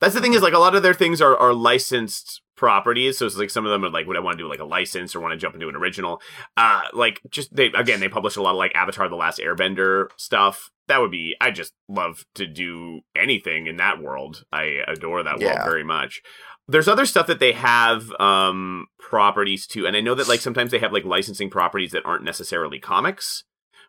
That's 0.01 0.15
the 0.15 0.21
thing 0.21 0.33
is 0.35 0.43
like 0.43 0.55
a 0.55 0.59
lot 0.59 0.75
of 0.75 0.83
their 0.83 0.95
things 0.95 1.21
are, 1.21 1.37
are 1.37 1.53
licensed 1.53 2.41
properties. 2.57 3.19
So 3.19 3.27
it's 3.27 3.37
like 3.37 3.51
some 3.51 3.67
of 3.67 3.71
them 3.71 3.85
are 3.85 3.91
like, 3.91 4.07
would 4.07 4.17
I 4.17 4.21
want 4.21 4.39
to 4.39 4.45
do 4.45 4.49
like 4.49 4.59
a 4.61 4.65
license 4.65 5.15
or 5.15 5.21
want 5.21 5.33
to 5.33 5.39
jump 5.39 5.55
into 5.55 5.69
an 5.69 5.77
original? 5.77 6.21
Uh, 6.57 6.83
like 6.95 7.21
just 7.31 7.55
they, 7.55 7.67
again, 7.67 8.01
they 8.01 8.09
publish 8.09 8.37
a 8.37 8.43
lot 8.43 8.53
of 8.53 8.57
like 8.57 8.75
Avatar, 8.75 9.09
The 9.09 9.17
Last 9.17 9.39
Airbender 9.39 10.09
stuff. 10.17 10.71
That 10.89 11.01
would 11.01 11.11
be, 11.11 11.37
I 11.41 11.51
just 11.51 11.75
love 11.89 12.25
to 12.35 12.47
do 12.47 13.01
anything 13.15 13.67
in 13.67 13.77
that 13.77 14.03
world. 14.03 14.45
I 14.53 14.79
adore 14.89 15.23
that 15.23 15.39
Yeah. 15.41 15.55
world 15.55 15.61
very 15.65 15.85
much. 15.85 16.23
There's 16.71 16.89
other 16.89 17.07
stuff 17.07 17.27
that 17.27 17.41
they 17.41 17.53
have, 17.53 18.11
um, 18.21 18.87
properties 18.99 19.67
too. 19.67 19.87
And 19.87 19.97
I 19.97 20.01
know 20.01 20.15
that 20.15 20.29
like 20.29 20.41
sometimes 20.41 20.71
they 20.71 20.79
have 20.79 20.93
like 20.93 21.05
licensing 21.05 21.51
properties 21.51 21.93
that 21.93 22.07
aren't 22.07 22.25
necessarily 22.25 22.79
comics. 22.79 23.45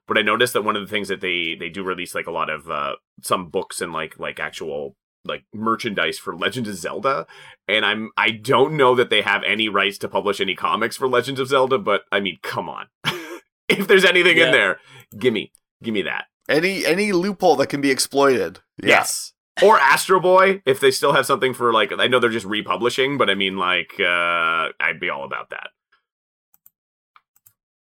But 0.08 0.18
I 0.18 0.24
noticed 0.24 0.54
that 0.54 0.64
one 0.64 0.76
of 0.76 0.82
the 0.82 0.90
things 0.90 1.08
that 1.10 1.22
they, 1.22 1.56
they 1.58 1.70
do 1.70 1.84
release 1.84 2.16
like 2.16 2.28
a 2.28 2.32
lot 2.32 2.50
of, 2.50 2.70
uh, 2.70 2.96
some 3.22 3.50
books 3.50 3.82
and 3.82 3.94
like, 3.94 4.20
like 4.20 4.40
actual 4.40 4.96
like 5.26 5.44
merchandise 5.54 6.18
for 6.18 6.36
Legend 6.36 6.68
of 6.68 6.76
Zelda, 6.76 7.28
and 7.68 7.86
I'm 7.86 8.10
I 8.18 8.32
don't 8.32 8.76
know 8.76 8.96
that 8.96 9.10
they 9.10 9.22
have 9.22 9.44
any 9.44 9.70
rights 9.70 9.98
to 10.00 10.08
publish 10.08 10.42
any 10.42 10.56
comics 10.56 10.98
for 10.98 11.08
Legends 11.08 11.40
of 11.40 11.48
Zelda, 11.48 11.78
but 11.78 12.02
I 12.12 12.20
mean, 12.20 12.38
come 12.42 12.70
on. 12.70 12.88
if 13.70 13.88
there's 13.88 14.06
anything 14.06 14.38
in 14.38 14.52
there, 14.52 14.80
gimme, 15.18 15.52
gimme 15.84 16.02
that. 16.04 16.26
any 16.50 16.86
any 16.86 17.12
loophole 17.12 17.56
that 17.58 17.68
can 17.68 17.82
be 17.82 17.92
exploited 17.92 18.60
yeah. 18.82 18.90
Yes. 18.90 19.34
Or 19.64 19.78
Astro 19.80 20.20
Boy, 20.20 20.62
if 20.66 20.80
they 20.80 20.92
still 20.92 21.14
have 21.14 21.26
something 21.26 21.54
for 21.54 21.72
like 21.74 21.92
I 21.98 22.08
know 22.08 22.20
they're 22.20 22.30
just 22.30 22.46
republishing, 22.46 23.18
but 23.18 23.30
I 23.30 23.36
mean 23.36 23.58
like 23.58 23.94
uh 24.00 24.70
I'd 24.80 25.00
be 25.00 25.10
all 25.10 25.24
about 25.26 25.50
that. 25.52 25.68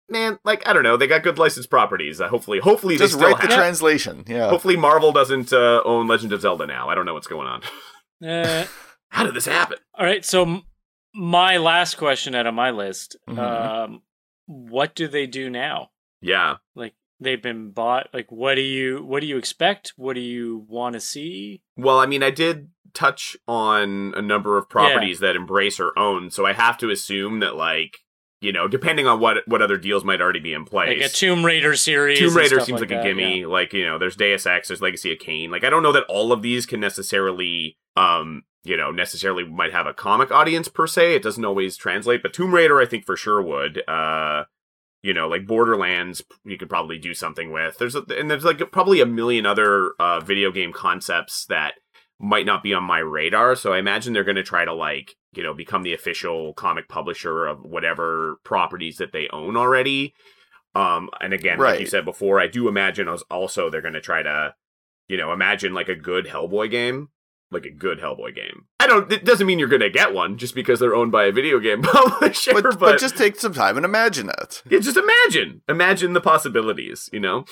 Man, 0.09 0.39
like 0.45 0.67
I 0.69 0.73
don't 0.75 0.83
know, 0.83 0.97
they 0.99 1.07
got 1.07 1.23
good 1.23 1.39
licensed 1.39 1.71
properties. 1.71 2.21
Uh, 2.21 2.29
hopefully, 2.29 2.59
hopefully 2.61 2.97
just 2.99 3.15
they 3.15 3.19
still 3.19 3.33
write 3.33 3.41
the 3.41 3.49
have. 3.49 3.57
translation 3.59 4.25
yeah 4.27 4.51
Hopefully, 4.51 4.77
Marvel 4.77 5.13
doesn't 5.13 5.53
uh, 5.53 5.81
own 5.85 6.07
Legend 6.07 6.33
of 6.33 6.43
Zelda 6.43 6.67
now. 6.67 6.89
I 6.91 6.95
don't 6.95 7.07
know 7.07 7.15
what's 7.15 7.27
going 7.27 7.47
on. 7.47 7.63
Uh, 8.27 8.67
How 9.09 9.25
did 9.25 9.35
this 9.35 9.47
happen? 9.47 9.79
all 9.95 10.05
right. 10.05 10.25
So 10.25 10.63
my 11.15 11.57
last 11.57 11.97
question 11.97 12.35
out 12.35 12.47
of 12.47 12.53
my 12.55 12.71
list: 12.71 13.17
Mhm. 13.29 13.39
um, 13.39 14.03
What 14.47 14.95
do 14.95 15.09
they 15.09 15.27
do 15.27 15.49
now? 15.49 15.91
Yeah. 16.21 16.57
Like 16.75 16.95
they've 17.21 17.43
been 17.43 17.71
bought. 17.71 18.09
Like 18.13 18.31
what 18.31 18.55
do 18.55 18.61
you 18.61 19.05
what 19.05 19.21
do 19.21 19.27
you 19.27 19.37
expect? 19.37 19.93
What 19.97 20.15
do 20.15 20.21
you 20.21 20.65
want 20.69 20.95
to 20.95 21.01
see? 21.01 21.63
Well, 21.77 21.99
I 21.99 22.07
mean, 22.07 22.23
I 22.23 22.31
did 22.31 22.69
touch 22.93 23.37
on 23.49 24.15
a 24.17 24.23
number 24.23 24.57
of 24.57 24.69
properties 24.69 25.19
that 25.21 25.37
embrace 25.37 25.79
Embracer 25.79 25.91
owns, 25.97 26.35
so 26.35 26.47
I 26.47 26.53
have 26.53 26.79
to 26.79 26.91
assume 26.91 27.41
that, 27.41 27.57
like, 27.57 27.99
you 28.41 28.53
know, 28.53 28.69
depending 28.69 29.07
on 29.07 29.21
what 29.21 29.39
what 29.47 29.63
other 29.63 29.77
deals 29.77 30.05
might 30.05 30.21
already 30.21 30.41
be 30.41 30.53
in 30.53 30.65
place. 30.65 31.01
Like 31.01 31.11
a 31.11 31.13
Tomb 31.13 31.45
Raider 31.45 31.77
series. 31.77 32.19
Tomb 32.19 32.37
Raider 32.37 32.61
seems 32.61 32.81
like, 32.81 32.91
that, 32.91 33.01
a 33.01 33.09
gimme. 33.09 33.41
yeah. 33.41 33.47
Like, 33.47 33.73
you 33.73 33.85
know, 33.85 33.99
there's 33.99 34.17
Deus 34.17 34.47
Ex, 34.47 34.69
there's 34.69 34.83
Legacy 34.83 35.13
of 35.13 35.19
Kain. 35.19 35.51
Like, 35.51 35.65
I 35.65 35.71
don't 35.71 35.83
know 35.83 35.93
that 35.93 36.05
all 36.09 36.33
of 36.33 36.43
these 36.43 36.67
can 36.67 36.81
necessarily, 36.81 37.79
um, 37.97 38.43
you 38.63 38.77
know, 38.77 38.91
necessarily 38.91 39.45
might 39.45 39.73
have 39.73 39.87
a 39.87 39.95
comic 39.95 40.31
audience 40.31 40.69
per 40.69 40.87
se. 40.87 41.17
It 41.17 41.23
doesn't 41.23 41.45
always 41.45 41.77
translate, 41.77 42.23
but 42.23 42.33
Tomb 42.33 42.55
Raider, 42.55 42.81
I 42.81 42.87
think 42.87 43.07
for 43.07 43.17
sure 43.17 43.43
would. 43.43 43.83
Uh, 43.89 44.45
you 45.05 45.13
know, 45.13 45.29
like 45.29 45.47
Borderlands, 45.47 46.25
you 46.47 46.57
could 46.57 46.71
probably 46.71 46.97
do 46.97 47.13
something 47.13 47.53
with. 47.53 47.77
There's 47.77 47.95
a, 47.95 48.03
and 48.19 48.31
there's 48.31 48.43
like 48.43 48.73
probably 48.73 49.03
a 49.03 49.07
million 49.07 49.45
other 49.45 49.93
uh, 50.01 50.21
video 50.21 50.51
game 50.51 50.73
concepts 50.73 51.45
that 51.47 51.75
might 52.19 52.47
not 52.47 52.63
be 52.63 52.73
on 52.73 52.85
my 52.85 53.01
radar. 53.01 53.55
So 53.55 53.75
I 53.75 53.79
imagine 53.79 54.15
they're 54.15 54.25
going 54.25 54.37
to 54.37 54.43
try 54.43 54.65
to 54.65 54.73
like, 54.73 55.15
you 55.35 55.43
know, 55.43 55.53
become 55.53 55.83
the 55.83 55.93
official 55.93 56.55
comic 56.55 56.89
publisher 56.89 57.45
of 57.45 57.67
whatever 57.67 58.37
properties 58.45 58.97
that 58.97 59.13
they 59.13 59.29
own 59.29 59.59
already. 59.59 60.15
Um, 60.75 61.11
and 61.21 61.35
again, 61.35 61.59
like 61.59 61.81
you 61.81 61.87
said 61.87 62.07
before, 62.07 62.41
I 62.41 62.47
do 62.47 62.67
imagine 62.67 63.07
also 63.31 63.69
they're 63.69 63.83
going 63.83 63.93
to 63.93 64.01
try 64.01 64.23
to, 64.23 64.55
you 65.07 65.19
know, 65.19 65.35
imagine 65.35 65.75
like 65.75 65.91
a 65.91 65.95
good 65.95 66.25
Hellboy 66.25 66.71
game, 66.71 67.11
like 67.51 67.67
a 67.67 67.71
good 67.71 68.01
Hellboy 68.01 68.35
game. 68.35 68.69
I 68.85 68.87
don't. 68.87 69.11
It 69.11 69.25
doesn't 69.25 69.47
mean 69.47 69.59
you're 69.59 69.69
going 69.69 69.81
to 69.81 69.91
get 69.91 70.13
one 70.13 70.37
just 70.37 70.55
because 70.55 70.79
they're 70.79 70.95
owned 70.95 71.11
by 71.11 71.25
a 71.25 71.33
video 71.33 71.59
game 71.59 71.83
publisher. 71.83 72.53
but, 72.53 72.63
but, 72.65 72.79
but 72.79 73.01
just 73.01 73.17
take 73.17 73.41
some 73.41 73.55
time 73.55 73.77
and 73.77 73.85
imagine 73.85 74.29
it 74.29 74.63
yeah, 74.69 74.79
just 74.79 74.99
imagine, 74.99 75.63
imagine 75.69 76.13
the 76.13 76.21
possibilities. 76.21 77.09
You 77.13 77.21
know, 77.21 77.45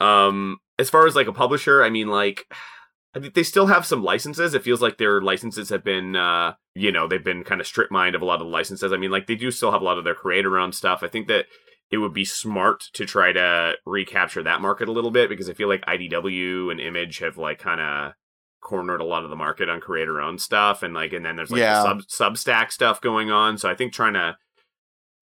um, 0.00 0.58
as 0.78 0.90
far 0.90 1.06
as 1.06 1.16
like 1.16 1.26
a 1.26 1.32
publisher, 1.32 1.82
I 1.82 1.88
mean, 1.88 2.08
like, 2.08 2.46
I 3.14 3.20
think 3.20 3.32
they 3.32 3.42
still 3.42 3.66
have 3.66 3.86
some 3.86 4.02
licenses. 4.02 4.52
It 4.52 4.62
feels 4.62 4.82
like 4.82 4.98
their 4.98 5.22
licenses 5.22 5.70
have 5.70 5.82
been, 5.82 6.14
uh, 6.14 6.52
you 6.74 6.92
know, 6.92 7.08
they've 7.08 7.24
been 7.24 7.42
kind 7.42 7.60
of 7.60 7.66
strip 7.66 7.90
mined 7.90 8.14
of 8.14 8.20
a 8.20 8.26
lot 8.26 8.40
of 8.40 8.46
the 8.46 8.52
licenses. 8.52 8.92
I 8.92 8.98
mean, 8.98 9.10
like, 9.10 9.26
they 9.26 9.34
do 9.34 9.50
still 9.50 9.72
have 9.72 9.80
a 9.80 9.84
lot 9.84 9.96
of 9.96 10.04
their 10.04 10.14
creator 10.14 10.58
owned 10.58 10.74
stuff. 10.74 11.02
I 11.02 11.08
think 11.08 11.26
that 11.28 11.46
it 11.90 11.98
would 11.98 12.12
be 12.12 12.26
smart 12.26 12.84
to 12.92 13.06
try 13.06 13.32
to 13.32 13.74
recapture 13.86 14.42
that 14.42 14.60
market 14.60 14.88
a 14.88 14.92
little 14.92 15.10
bit 15.10 15.30
because 15.30 15.48
I 15.48 15.54
feel 15.54 15.68
like 15.68 15.86
IDW 15.86 16.70
and 16.70 16.80
Image 16.80 17.18
have 17.20 17.38
like 17.38 17.58
kind 17.58 17.80
of 17.80 18.12
cornered 18.60 19.00
a 19.00 19.04
lot 19.04 19.24
of 19.24 19.30
the 19.30 19.36
market 19.36 19.68
on 19.68 19.80
creator 19.80 20.20
owned 20.20 20.40
stuff 20.40 20.82
and 20.82 20.92
like 20.94 21.12
and 21.12 21.24
then 21.24 21.36
there's 21.36 21.50
like 21.50 21.60
Yeah. 21.60 21.82
the 21.82 22.04
sub 22.08 22.34
substack 22.34 22.72
stuff 22.72 23.00
going 23.00 23.30
on. 23.30 23.56
So 23.58 23.68
i 23.68 23.74
think 23.74 23.92
trying 23.92 24.14
to 24.14 24.36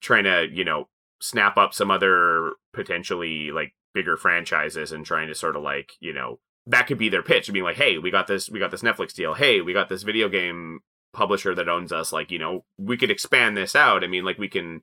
trying 0.00 0.24
to 0.24 0.46
you 0.50 0.64
know 0.64 0.88
snap 1.20 1.56
up 1.56 1.72
some 1.74 1.90
other 1.90 2.52
potentially 2.72 3.50
like 3.50 3.74
bigger 3.94 4.16
franchises 4.16 4.92
and 4.92 5.04
trying 5.06 5.28
to 5.28 5.34
sort 5.34 5.56
of 5.56 5.62
like 5.62 5.92
you 6.00 6.12
know 6.12 6.38
that 6.66 6.86
could 6.86 6.98
be 6.98 7.08
their 7.08 7.22
pitch. 7.22 7.52
Being 7.52 7.64
like 7.64 7.76
hey 7.76 7.98
we 7.98 8.10
got 8.10 8.26
this 8.26 8.50
we 8.50 8.58
got 8.58 8.70
this 8.70 8.82
netflix 8.82 9.14
deal. 9.14 9.34
Hey 9.34 9.60
we 9.60 9.72
got 9.72 9.88
this 9.88 10.02
video 10.02 10.28
game 10.28 10.80
publisher 11.12 11.54
that 11.54 11.68
owns 11.68 11.92
us. 11.92 12.12
Like 12.12 12.30
you 12.30 12.38
know 12.38 12.64
we 12.78 12.96
could 12.96 13.10
expand 13.10 13.56
this 13.56 13.74
out. 13.76 14.02
I 14.04 14.06
mean 14.06 14.24
like 14.24 14.38
we 14.38 14.48
can 14.48 14.82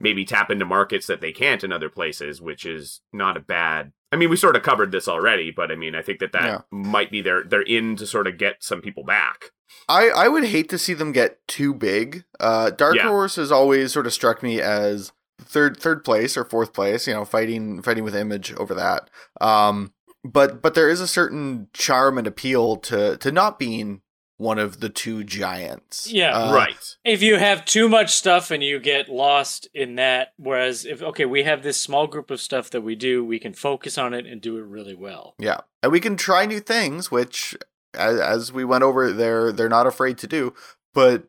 maybe 0.00 0.24
tap 0.24 0.50
into 0.50 0.64
markets 0.64 1.06
that 1.06 1.20
they 1.20 1.32
can't 1.32 1.64
in 1.64 1.72
other 1.72 1.88
places 1.88 2.40
which 2.40 2.66
is 2.66 3.00
not 3.12 3.36
a 3.36 3.40
bad 3.40 3.92
i 4.12 4.16
mean 4.16 4.28
we 4.30 4.36
sort 4.36 4.56
of 4.56 4.62
covered 4.62 4.92
this 4.92 5.08
already 5.08 5.50
but 5.50 5.70
i 5.70 5.76
mean 5.76 5.94
i 5.94 6.02
think 6.02 6.18
that 6.18 6.32
that 6.32 6.44
Yeah. 6.44 6.58
might 6.70 7.10
be 7.10 7.20
their 7.22 7.44
they're 7.44 7.62
in 7.62 7.96
to 7.96 8.06
sort 8.06 8.26
of 8.26 8.38
get 8.38 8.56
some 8.62 8.80
people 8.80 9.04
back 9.04 9.50
I, 9.88 10.08
I 10.10 10.28
would 10.28 10.44
hate 10.44 10.68
to 10.70 10.78
see 10.78 10.94
them 10.94 11.10
get 11.10 11.46
too 11.48 11.74
big. 11.74 12.24
Uh, 12.38 12.70
Dark 12.70 12.94
Yeah. 12.96 13.08
Horse 13.08 13.36
has 13.36 13.50
always 13.50 13.92
sort 13.92 14.06
of 14.06 14.12
struck 14.12 14.42
me 14.42 14.60
as 14.60 15.10
third 15.40 15.76
third 15.78 16.04
place 16.04 16.36
or 16.36 16.44
fourth 16.44 16.72
place. 16.72 17.08
You 17.08 17.14
know, 17.14 17.24
fighting 17.24 17.82
fighting 17.82 18.04
with 18.04 18.14
Image 18.14 18.54
over 18.54 18.72
that. 18.74 19.10
Um, 19.40 19.92
but 20.22 20.62
but 20.62 20.74
there 20.74 20.88
is 20.88 21.00
a 21.00 21.08
certain 21.08 21.68
charm 21.74 22.18
and 22.18 22.26
appeal 22.26 22.76
to 22.76 23.16
to 23.18 23.32
not 23.32 23.58
being 23.58 24.00
one 24.44 24.58
of 24.58 24.80
the 24.80 24.88
two 24.88 25.24
giants. 25.24 26.12
Yeah. 26.12 26.32
Uh, 26.36 26.54
right. 26.54 26.96
if 27.04 27.22
you 27.22 27.36
have 27.38 27.64
too 27.64 27.88
much 27.88 28.14
stuff 28.14 28.50
and 28.50 28.62
you 28.62 28.78
get 28.78 29.08
lost 29.08 29.68
in 29.74 29.96
that 29.96 30.32
whereas 30.36 30.84
if 30.84 31.02
okay 31.02 31.24
we 31.24 31.42
have 31.44 31.62
this 31.62 31.80
small 31.80 32.06
group 32.06 32.30
of 32.30 32.40
stuff 32.40 32.70
that 32.70 32.82
we 32.82 32.94
do 32.94 33.24
we 33.24 33.38
can 33.38 33.52
focus 33.54 33.98
on 33.98 34.12
it 34.14 34.26
and 34.26 34.40
do 34.40 34.58
it 34.58 34.64
really 34.64 34.94
well 34.94 35.34
Yeah, 35.38 35.60
and 35.82 35.90
we 35.90 36.00
can 36.00 36.16
try 36.16 36.46
new 36.46 36.60
things, 36.60 37.10
which, 37.10 37.56
as, 37.94 38.20
as 38.20 38.52
we 38.52 38.64
went 38.64 38.84
over, 38.84 39.12
they're 39.12 39.50
they're 39.52 39.68
not 39.68 39.86
afraid 39.86 40.18
to 40.18 40.26
do, 40.26 40.54
but 40.92 41.24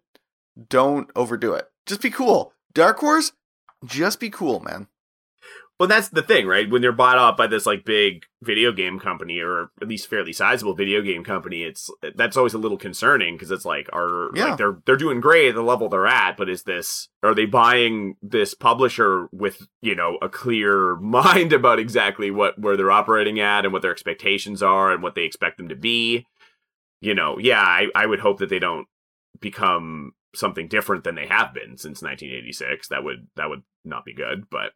don't 0.69 1.09
overdo 1.15 1.53
it. 1.53 1.69
Just 1.85 2.01
be 2.01 2.09
cool. 2.09 2.53
Dark 2.73 2.99
Horse, 2.99 3.31
just 3.85 4.19
be 4.19 4.29
cool, 4.29 4.59
man. 4.59 4.87
Well, 5.77 5.89
that's 5.89 6.07
the 6.07 6.21
thing, 6.21 6.47
right? 6.47 6.69
When 6.69 6.81
they're 6.81 6.93
bought 6.93 7.17
up 7.17 7.35
by 7.35 7.47
this 7.47 7.65
like 7.65 7.83
big 7.83 8.23
video 8.41 8.71
game 8.71 8.97
company, 8.97 9.39
or 9.41 9.71
at 9.81 9.89
least 9.89 10.09
fairly 10.09 10.31
sizable 10.31 10.73
video 10.73 11.01
game 11.01 11.21
company, 11.21 11.63
it's 11.63 11.89
that's 12.15 12.37
always 12.37 12.53
a 12.53 12.57
little 12.57 12.77
concerning 12.77 13.35
because 13.35 13.51
it's 13.51 13.65
like, 13.65 13.89
are 13.91 14.29
Yeah. 14.33 14.45
like 14.45 14.57
they're 14.57 14.77
they're 14.85 14.95
doing 14.95 15.19
great 15.19 15.49
at 15.49 15.55
the 15.55 15.61
level 15.61 15.89
they're 15.89 16.07
at, 16.07 16.37
but 16.37 16.47
is 16.49 16.63
this 16.63 17.09
are 17.23 17.35
they 17.35 17.45
buying 17.45 18.15
this 18.21 18.53
publisher 18.53 19.27
with 19.33 19.67
you 19.81 19.95
know 19.95 20.17
a 20.21 20.29
clear 20.29 20.95
mind 21.01 21.51
about 21.51 21.79
exactly 21.79 22.31
what 22.31 22.57
where 22.57 22.77
they're 22.77 22.89
operating 22.91 23.41
at 23.41 23.65
and 23.65 23.73
what 23.73 23.81
their 23.81 23.91
expectations 23.91 24.63
are 24.63 24.93
and 24.93 25.03
what 25.03 25.15
they 25.15 25.23
expect 25.23 25.57
them 25.57 25.67
to 25.67 25.75
be? 25.75 26.25
You 27.01 27.13
know, 27.15 27.37
yeah, 27.37 27.59
I 27.61 27.87
I 27.93 28.05
would 28.05 28.19
hope 28.21 28.39
that 28.39 28.47
they 28.49 28.59
don't 28.59 28.87
become 29.41 30.13
something 30.33 30.69
different 30.69 31.03
than 31.03 31.15
they 31.15 31.27
have 31.27 31.53
been 31.53 31.77
since 31.77 32.01
1986. 32.01 32.87
That 32.87 33.03
would 33.03 33.27
that 33.35 33.49
would 33.49 33.63
not 33.83 34.05
be 34.05 34.13
good, 34.13 34.45
but 34.49 34.71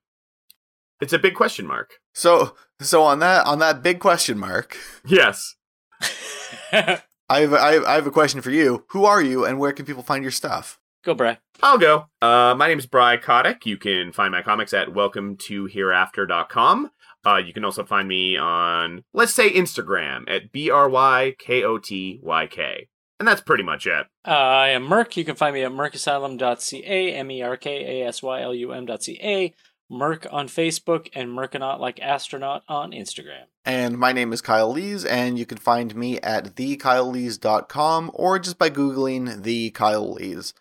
it's 1.02 1.14
a 1.14 1.20
big 1.20 1.36
question 1.36 1.66
mark. 1.68 1.94
So 2.14 2.56
so 2.82 3.04
on 3.04 3.20
that 3.20 3.46
on 3.46 3.60
that 3.60 3.82
big 3.84 4.00
question 4.00 4.38
mark, 4.38 4.78
Yes. 5.06 5.56
I 6.72 7.42
have 7.42 7.54
I 7.54 7.74
have, 7.74 7.84
I 7.86 7.94
have 7.96 8.08
a 8.08 8.12
question 8.12 8.42
for 8.42 8.52
you. 8.52 8.86
Who 8.90 9.06
are 9.06 9.22
you, 9.22 9.46
and 9.46 9.60
where 9.60 9.72
can 9.74 9.86
people 9.86 10.04
find 10.04 10.24
your 10.24 10.32
stuff? 10.32 10.80
go 11.04 11.14
Bry. 11.14 11.38
I'll 11.62 11.78
go. 11.78 12.06
Uh, 12.22 12.56
my 12.58 12.68
name 12.68 12.80
is 12.80 12.86
Bry 12.86 13.18
Kotyk. 13.18 13.66
You 13.66 13.78
can 13.78 14.12
find 14.12 14.32
my 14.32 14.42
comics 14.42 14.74
at 14.74 14.94
welcome 14.94 15.38
to 15.48 15.66
hereafter.com. 15.68 16.92
Uh, 17.26 17.36
you 17.38 17.54
can 17.54 17.66
also 17.66 17.84
find 17.84 18.08
me 18.08 18.38
on, 18.38 19.04
let's 19.14 19.34
say, 19.34 19.52
Instagram 19.52 20.24
at 20.28 20.52
B 20.52 20.70
R 20.70 20.90
Y 20.90 21.36
K 21.38 21.64
O 21.64 21.78
T 21.78 22.20
Y 22.24 22.48
K. 22.48 22.88
And 23.20 23.28
that's 23.28 23.42
pretty 23.42 23.64
much 23.64 23.86
it. 23.86 24.08
Uh, 24.26 24.30
I 24.32 24.70
am 24.70 24.84
Merc. 24.84 25.18
You 25.18 25.26
can 25.26 25.36
find 25.36 25.54
me 25.54 25.64
at 25.64 25.72
mercasylum.ca, 25.72 27.14
M 27.16 27.32
E 27.32 27.42
R 27.42 27.58
K 27.58 28.02
A 28.04 28.08
S 28.08 28.24
Y 28.24 28.42
L 28.42 28.54
U 28.56 28.72
M.ca, 28.72 29.54
Merc 29.90 30.28
on 30.32 30.48
Facebook, 30.48 31.10
and 31.14 31.30
Merconaut 31.30 31.80
like 31.80 32.00
astronaut 32.00 32.64
on 32.68 32.92
Instagram. 32.92 33.46
And 33.66 33.98
my 33.98 34.12
name 34.12 34.32
is 34.32 34.42
Kyle 34.42 34.72
Lees, 34.72 35.04
and 35.04 35.40
you 35.40 35.46
can 35.46 35.58
find 35.58 35.96
me 35.96 36.20
at 36.22 36.56
thekylelees.com 36.56 38.12
or 38.14 38.40
just 38.40 38.58
by 38.58 38.70
Googling 38.70 39.44
the 39.44 39.72
Kyle 39.72 40.14
Lees 40.14 40.54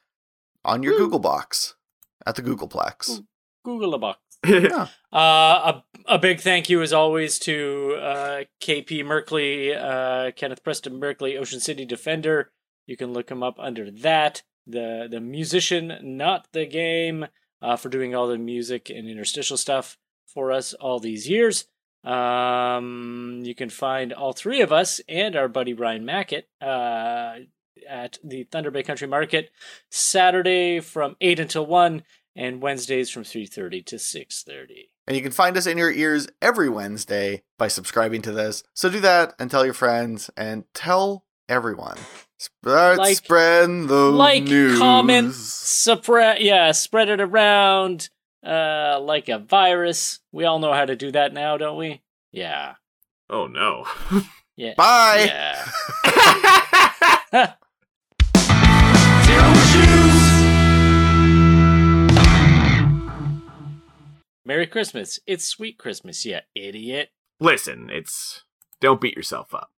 on 0.64 0.82
your 0.82 0.94
Woo. 0.94 0.98
Google 1.00 1.18
box 1.18 1.74
at 2.26 2.34
the 2.36 2.42
Googleplex. 2.42 3.24
Google 3.64 3.94
a 3.94 3.98
box. 3.98 4.18
Yeah. 4.46 4.86
Uh, 5.12 5.80
a, 6.06 6.14
a 6.14 6.18
big 6.18 6.40
thank 6.40 6.70
you, 6.70 6.80
as 6.80 6.92
always, 6.92 7.40
to 7.40 7.96
uh, 8.00 8.44
KP 8.60 9.02
Merkley, 9.04 9.76
uh, 9.76 10.30
Kenneth 10.32 10.62
Preston 10.62 11.00
Merkley, 11.00 11.36
Ocean 11.38 11.58
City 11.58 11.84
Defender. 11.84 12.52
You 12.86 12.96
can 12.96 13.12
look 13.12 13.30
him 13.30 13.42
up 13.42 13.56
under 13.58 13.90
that. 13.90 14.42
The 14.66 15.08
the 15.10 15.20
musician, 15.20 15.98
not 16.02 16.46
the 16.52 16.66
game, 16.66 17.26
uh, 17.62 17.76
for 17.76 17.88
doing 17.88 18.14
all 18.14 18.26
the 18.26 18.38
music 18.38 18.90
and 18.90 19.08
interstitial 19.08 19.56
stuff 19.56 19.98
for 20.26 20.52
us 20.52 20.74
all 20.74 20.98
these 20.98 21.28
years. 21.28 21.64
Um, 22.04 23.40
you 23.42 23.54
can 23.54 23.70
find 23.70 24.12
all 24.12 24.32
three 24.32 24.60
of 24.60 24.72
us 24.72 25.00
and 25.08 25.34
our 25.34 25.48
buddy 25.48 25.72
Brian 25.72 26.04
Mackett 26.04 26.48
uh, 26.62 27.36
at 27.88 28.18
the 28.22 28.44
Thunder 28.44 28.70
Bay 28.70 28.82
Country 28.82 29.08
Market 29.08 29.50
Saturday 29.90 30.80
from 30.80 31.16
eight 31.20 31.40
until 31.40 31.66
one, 31.66 32.04
and 32.36 32.62
Wednesdays 32.62 33.10
from 33.10 33.24
three 33.24 33.46
thirty 33.46 33.82
to 33.82 33.98
six 33.98 34.44
thirty. 34.44 34.90
And 35.06 35.16
you 35.16 35.22
can 35.22 35.32
find 35.32 35.56
us 35.56 35.66
in 35.66 35.78
your 35.78 35.90
ears 35.90 36.28
every 36.40 36.68
Wednesday 36.68 37.42
by 37.58 37.68
subscribing 37.68 38.22
to 38.22 38.32
this. 38.32 38.62
So 38.74 38.88
do 38.90 39.00
that 39.00 39.34
and 39.38 39.50
tell 39.50 39.64
your 39.64 39.74
friends 39.74 40.30
and 40.36 40.64
tell 40.74 41.24
everyone. 41.48 41.96
Start 42.38 42.98
Like- 42.98 43.16
spreading 43.16 43.88
the 43.88 44.12
like, 44.12 44.44
news. 44.44 44.78
comment, 44.78 45.34
spread, 45.34 46.40
yeah, 46.40 46.70
spread 46.70 47.08
it 47.08 47.20
around, 47.20 48.10
uh, 48.46 49.00
like 49.00 49.28
a 49.28 49.38
virus. 49.40 50.20
We 50.30 50.44
all 50.44 50.60
know 50.60 50.72
how 50.72 50.84
to 50.84 50.94
do 50.94 51.10
that 51.12 51.32
now, 51.32 51.56
don't 51.56 51.76
we? 51.76 52.00
Yeah, 52.30 52.74
oh, 53.28 53.48
no. 53.48 53.86
yeah. 54.56 54.74
Bye. 54.76 55.24
Yeah. 55.26 55.64
Zero 59.24 59.50
issues. 59.52 60.28
Merry 64.44 64.66
Christmas! 64.66 65.18
It's 65.26 65.44
sweet 65.44 65.76
Christmas, 65.76 66.24
you 66.24 66.38
idiot. 66.54 67.10
Listen, 67.40 67.90
it's. 67.90 68.44
Don't 68.80 69.00
beat 69.00 69.16
yourself 69.16 69.52
up. 69.52 69.70